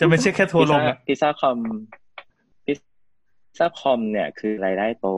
[0.00, 1.58] จะไม่ใช่แค่ทัวร์ลงอะพิซซ่าคอม
[2.66, 2.78] พิซ
[3.58, 5.08] ซ่าคอมเนี่ย คือรายได้โต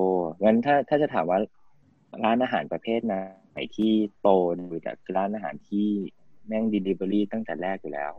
[0.45, 1.39] งั้นถ้าถ้าจะถามว่า
[2.25, 4.29] ร้านอาหารประเภทไหนที่โต
[4.59, 5.89] ดูแต่คือร้านอาหารที่
[6.47, 8.15] แม่ง Delivery ตั้งแต่แรกอยู่แล้ว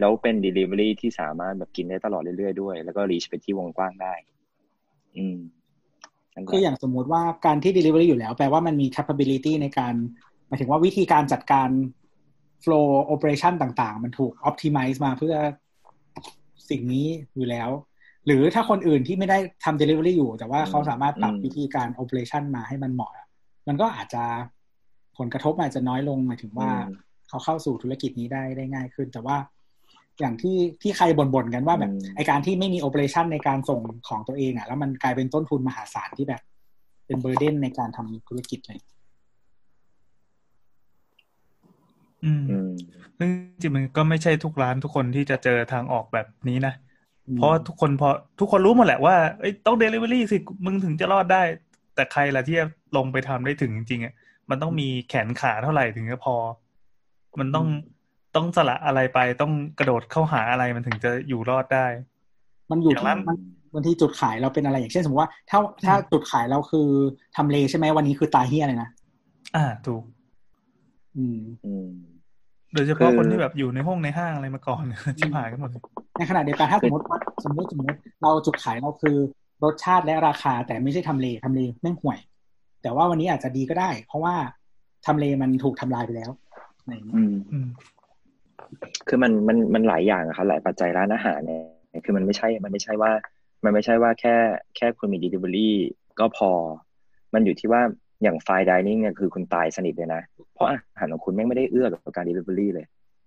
[0.00, 4.14] แล้วเป็น Delivery ที่สามารถแบบกินได้ตลอดเรื่อยๆด้วย แล้วก็ reach ไปที่วงกว้างได้
[5.16, 5.61] อืมนั่นแหละ
[6.50, 9.94] คืออย่างสมมุติว่าการที่ delivery อยู่แล้ว แปลว่ามันมี capability ในการ
[10.46, 11.68] หมายถึงว่าวิธีการจัดการ
[12.64, 15.36] flow operation ต่างๆ มันถูก optimize มาเพื่อ
[16.70, 17.70] สิ่งนี้อยู่แล้ว
[18.26, 23.12] หรือถ้าคนอื่นที่ไม่ได้ทำ delivery อยู่ แต่ว่าเขาสามารถปรับอืมวิธีการ operation มาให้มันเหมาะ
[23.68, 24.24] มันก็อาจจะ
[25.18, 26.96] ผลกระทบอาจจะน้อยลงหมายถึงว่าอืม
[27.28, 29.36] เขาเข้าสู่ธุรกิจนี้ได้ได้ง่ายขึ้น แต่ว่า
[30.20, 36.42] อย่างที่ที่ใครบ่นๆกันว่าแบบอืมไอ้การที่ไม่มี operation ในการส่งของตัวเองอะ แล้วมันกลายเป็นต้นทุนมหาศาลที่แบบ
[37.06, 38.80] เป็น burden ในการทำธุรกิจเลย
[42.24, 42.70] อืมอืม
[43.18, 43.28] ซึ่ง
[43.60, 46.74] จริงๆมันก็ไม่ใช่ทุกร้านทุกคนที่จะเจอทางออกแบบนี้นะ
[47.28, 48.08] อืมเพราะว่าทุกคนพอ
[48.40, 51.42] ทุกคนรู้หมดแหละว่าเอ้ยต้องเดลิเวอรี่สิ มึงถึงจะรอดได้
[51.94, 52.66] แต่ใครล่ะที่จะ
[52.96, 54.14] ลงไปทำได้ถึงจริงๆอะ
[54.50, 56.36] มันต้องมีแขนขาเท่าไหร่ถึงจะพอ
[57.40, 57.66] มันต้อง
[58.36, 61.86] ต้องสละอะไรไปต้องกระโดดเข้าหาอะไรมันถึงจะอยู่รอดได้
[62.70, 63.38] มันอยู่อย่างนั้ที่นมัน
[63.74, 66.88] บางทีจุดขายเราเป็นอะไรอย่างเช่นสมมติว่า ถ้าถ้าจุดขายเราคือ
[67.36, 68.88] ทำเลใช่ไหมวันนี้คือตายเฮียเลยนะ
[69.56, 70.02] อ่าถูก
[71.16, 71.88] อืมอืม
[72.74, 74.84] โดยเฉพาะคือคนที่แบบอยู่ในห้องในห้างอะไรมาก่อน
[75.18, 75.82] ชิบหายกันหมดเลย
[76.18, 79.16] ในขณะเดียวกันถ้าสมมติว่าสมมติสมมติเราจุดขายเราคือ
[79.64, 82.18] รสชาติและราคา แต่ไม่ใช่ทำเลทำเลแม่งห่วย
[82.82, 84.34] แต่ว่าวันนี้อาจจะดีก็ได้ เพราะว่า
[85.06, 86.30] ทำเลมันถูกทำลายไปแล้ว
[86.80, 87.66] อะไรอย่างเงี้ยอืมอืม
[89.08, 91.58] คือมันมันมันหลายอย่างอะครับหลายปัจจัยร้านอาหารเนี่
[91.98, 93.10] ยคือมันไม่ใช่ มันไม่ใช่ว่า
[93.64, 94.34] มันไม่ใช่ว่าแค่
[94.76, 95.70] แค่คุณมี delivery
[96.18, 96.50] ก็พอ
[97.34, 97.82] มันอยู่ที่ว่า
[98.22, 100.22] อย่างไฟดิเนิ่งเนี่ยคือคุณตายสนิทเลยนะ
[100.54, 102.86] เพราะอาหารของคุณแม่งไม่ได้เอื้อกับการ delivery เลย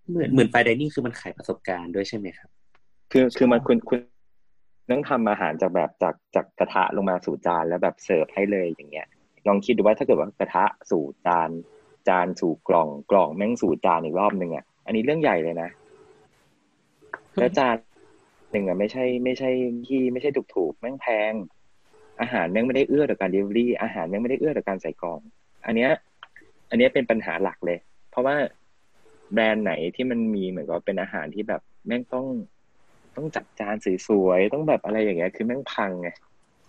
[0.09, 2.49] เหมือนเหมือนไฟดิเนิ่งคือมันขายประสบการณ์ด้วยใช่ไหมครับ
[3.11, 3.99] คือคือมันคุณคุณ
[4.91, 9.07] ต้องทำอาหารจากแบบจากจากกระทะลงมาสู่จานแล้วแบบเสิร์ฟให้เลยอย่างเงี้ย
[9.47, 11.49] ลองคิดดูว่าถ้าเกิดว่ากระทะสู่จาน
[12.07, 15.69] จานสู่กล่องกล่องแม่งสู่จานอีกรอบหนึ่งอะ อันนี้เรื่องใหญ่เลยนะ
[17.39, 17.75] แล้วจาน
[18.51, 19.49] หนึ่งอะไม่ใช่ ไม่ใช่
[19.87, 21.33] ที่ไม่ใช่ถูกถูกๆแม่งแพง
[22.21, 25.19] อาหารแม่งไม่ได้เอื้อต่อการ delivery อาหารแม่งไม่ได้เอื้อต่อการใส่กล่อง
[25.65, 25.91] อันเนี้ย
[26.69, 27.77] อันเนี้ยเป็นปัญหาหลักเลย
[28.11, 28.35] เพราะว่า
[29.33, 32.25] แบรนด์ไหนที่มันมีเหมือนกับเป็นอาหารที่แบบแม่งต้อง
[33.15, 33.75] ต้องจัดจาน
[34.07, 36.09] สวยๆต้องแบบอะไรอย่างเงี้ย คือแม่งพังไง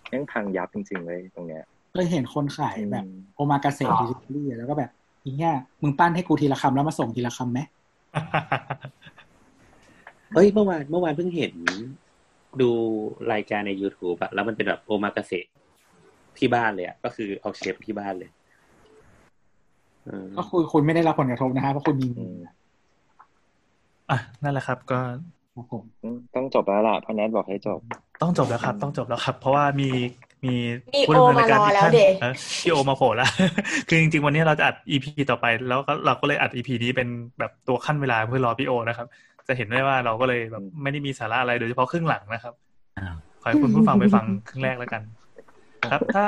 [0.09, 4.91] แม่งพังยับจริงๆเลยตรงเนี้ยเคยเห็นคนขายแบบอืมโอมากาเสะดิลิเวอรี่แล้วก็แบบ
[5.25, 7.61] อีเงี้ยมึงปั้นให้กูทีละคำแล้วมาส่งทีละคำไหม
[10.35, 11.53] เอ้ยเมื่อวานเมื่อวานเพิ่งเห็น
[12.61, 12.71] ดู
[13.33, 15.47] รายการใน YouTube อะแล้วมันเป็นแบบโอมากาเสะ
[16.39, 18.31] ที่บ้านเลยอะก็คือเอาเชฟที่บ้านเลย
[20.05, 22.37] เออก็คือคุณไม่ได้รับผลกระทบนะฮะเพราะคุณมีอืม
[24.11, 24.99] อะนั่นแหละครับ ก็
[25.55, 25.85] ครับผม
[26.35, 27.81] ต้องจบแล้วล่ะเพราะแนทบอกให้จบ
[28.23, 29.91] ต้องจบแล้วครับ ต้องจบแล้วครับ เพราะว่ามี
[30.45, 30.55] มี
[30.95, 33.29] มีผู้ดำเนินรายการโอมารออีกแล้วท่านเด็กเออพี่โอมาโผล่แล้ว
[33.89, 37.09] คือจริง ๆ วันนี้เราจะอัด EP ต่อไป แล้วก็เราก็เลยอัด EP นี้เป็น
[37.39, 39.07] แบบตัวขั้นเวลาเพื่อรอพี่โอนะครับ
[39.49, 42.55] จะเห็นได้ว่าเราก็เลยแบบไม่ได้มีสาระอะไรโดยเฉพาะครึ่งหลังนะครับ
[42.99, 45.03] อ้าวขอให้คุณผู้ฟังไปฟังครึ่งแรกแล้วกัน
[45.93, 46.25] ครับ ถ้า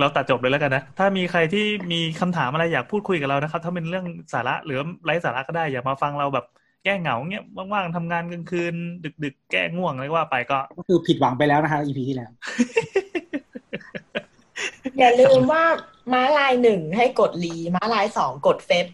[0.00, 6.46] เราตัดจบเลยแล้วกันนะ ถ้ามีใครที่มีคำถามอะไรอยากพูดคุยกับเรานะครับ ถ้าเป็นเรื่องสาระหรือไร้สาระก็ได้ อยากมาฟังเราแบบ
[6.84, 8.74] แก้เหงาเงี้ยว่างๆทำงานกลางคืน
[9.24, 12.30] ดึก ๆ แก้ง่วงอะไรก็ว่าไปก็ ก็คือผิดหวังไปแล้วนะคะ EP ที่แล้ว
[14.98, 15.64] อย่าลืมว่า
[16.12, 18.86] ม้าลายหนึ่งให้กดรีม้าลายสองกดเฟซ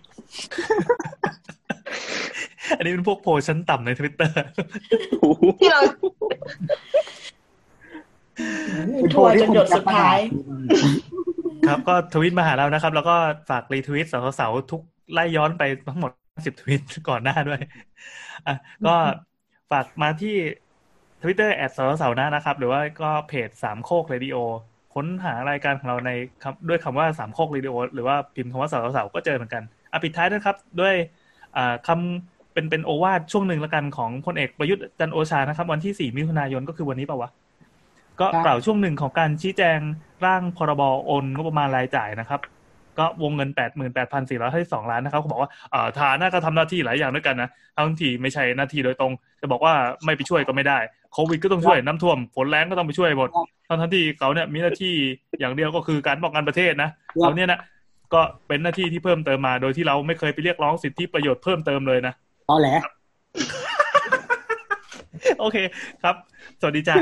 [2.76, 4.36] อันนี้เป็นพวกโพลชั้นต่ำในทวิตเตอร์
[5.60, 5.80] ที่เรา
[9.14, 10.18] ทัวร์จนหยดสุดท้าย
[11.68, 13.16] ครับก็ทวิตมาหาเรานะครับ แล้วก็
[13.50, 16.10] ฝาก retweet เสาเสาเสาทุกไล่ย้อนไปทั้งหมด
[16.46, 17.60] สิบทวิตก่อนหน้าด้วย
[18.46, 18.56] อะ
[18.86, 18.94] ก็
[19.70, 20.36] ฝากมาที่
[21.22, 24.36] Twitter @ เสาเสาเสา นะครับ หรือว่าก็เพจสามโคกเรดิโอ
[25.00, 26.10] ค้นหารายการของเราใน
[26.68, 29.62] ด้วยคำว่าสามโคกเรดิโอหรือว่าพิมพ์คำว่าเสาเสาเสาก็เจอเหมือนกัน
[29.92, 30.94] อะปิดท้ายนะครับ ด้วย
[31.56, 37.30] อ่าคำเป็นเป็นโอวาทช่วงหนึ่งละกันของพลเอกประยุทธ์จันโอชานะครับ วันที่สี่มิถุนายนก็คือวันนี้ปะวะ
[38.20, 39.78] ก็กล่าวช่วงหนึ่งของการชี้แจง
[40.26, 42.40] ร่างพรบโอนงบประมาณรายจ่ายนะครับ
[42.98, 49.74] ก็วงเงินแปดหมื่นแปดพันสี่ร้อยห้าสองล้านนะครับเขาบอกว่าเอ่อฐานะก็ทำหน้าที่หลายอย่างด้วยกันนะทั้งที่ไม่ใช่หน้าที่โดยตรง จะบอกว่า
[50.04, 50.78] ไม่ไปช่วยก็ไม่ได้
[51.12, 53.30] โควิดก็ต้องช่วยน้ำท่วมฝนแรงก็ต้องไปช่วยหมด
[53.70, 54.94] ทั้งทั้งที่เขาเนี่ยมีหน้าที่
[55.40, 57.60] อย่างเดียวก็คือการป้องกันประเทศนะเราเนี่ยนะ
[58.14, 62.14] ก็เป็นหน้าที่ที่เพิ่มเติมมา โดยที่เราไม่เคยไปเรียกร้องสิทธิประโยชน์เพิ่มเติมเลยนะ
[62.48, 62.68] ตอแหล
[65.40, 65.56] โอเค
[66.02, 66.14] ครับ
[66.60, 66.96] สวัสดีจ้า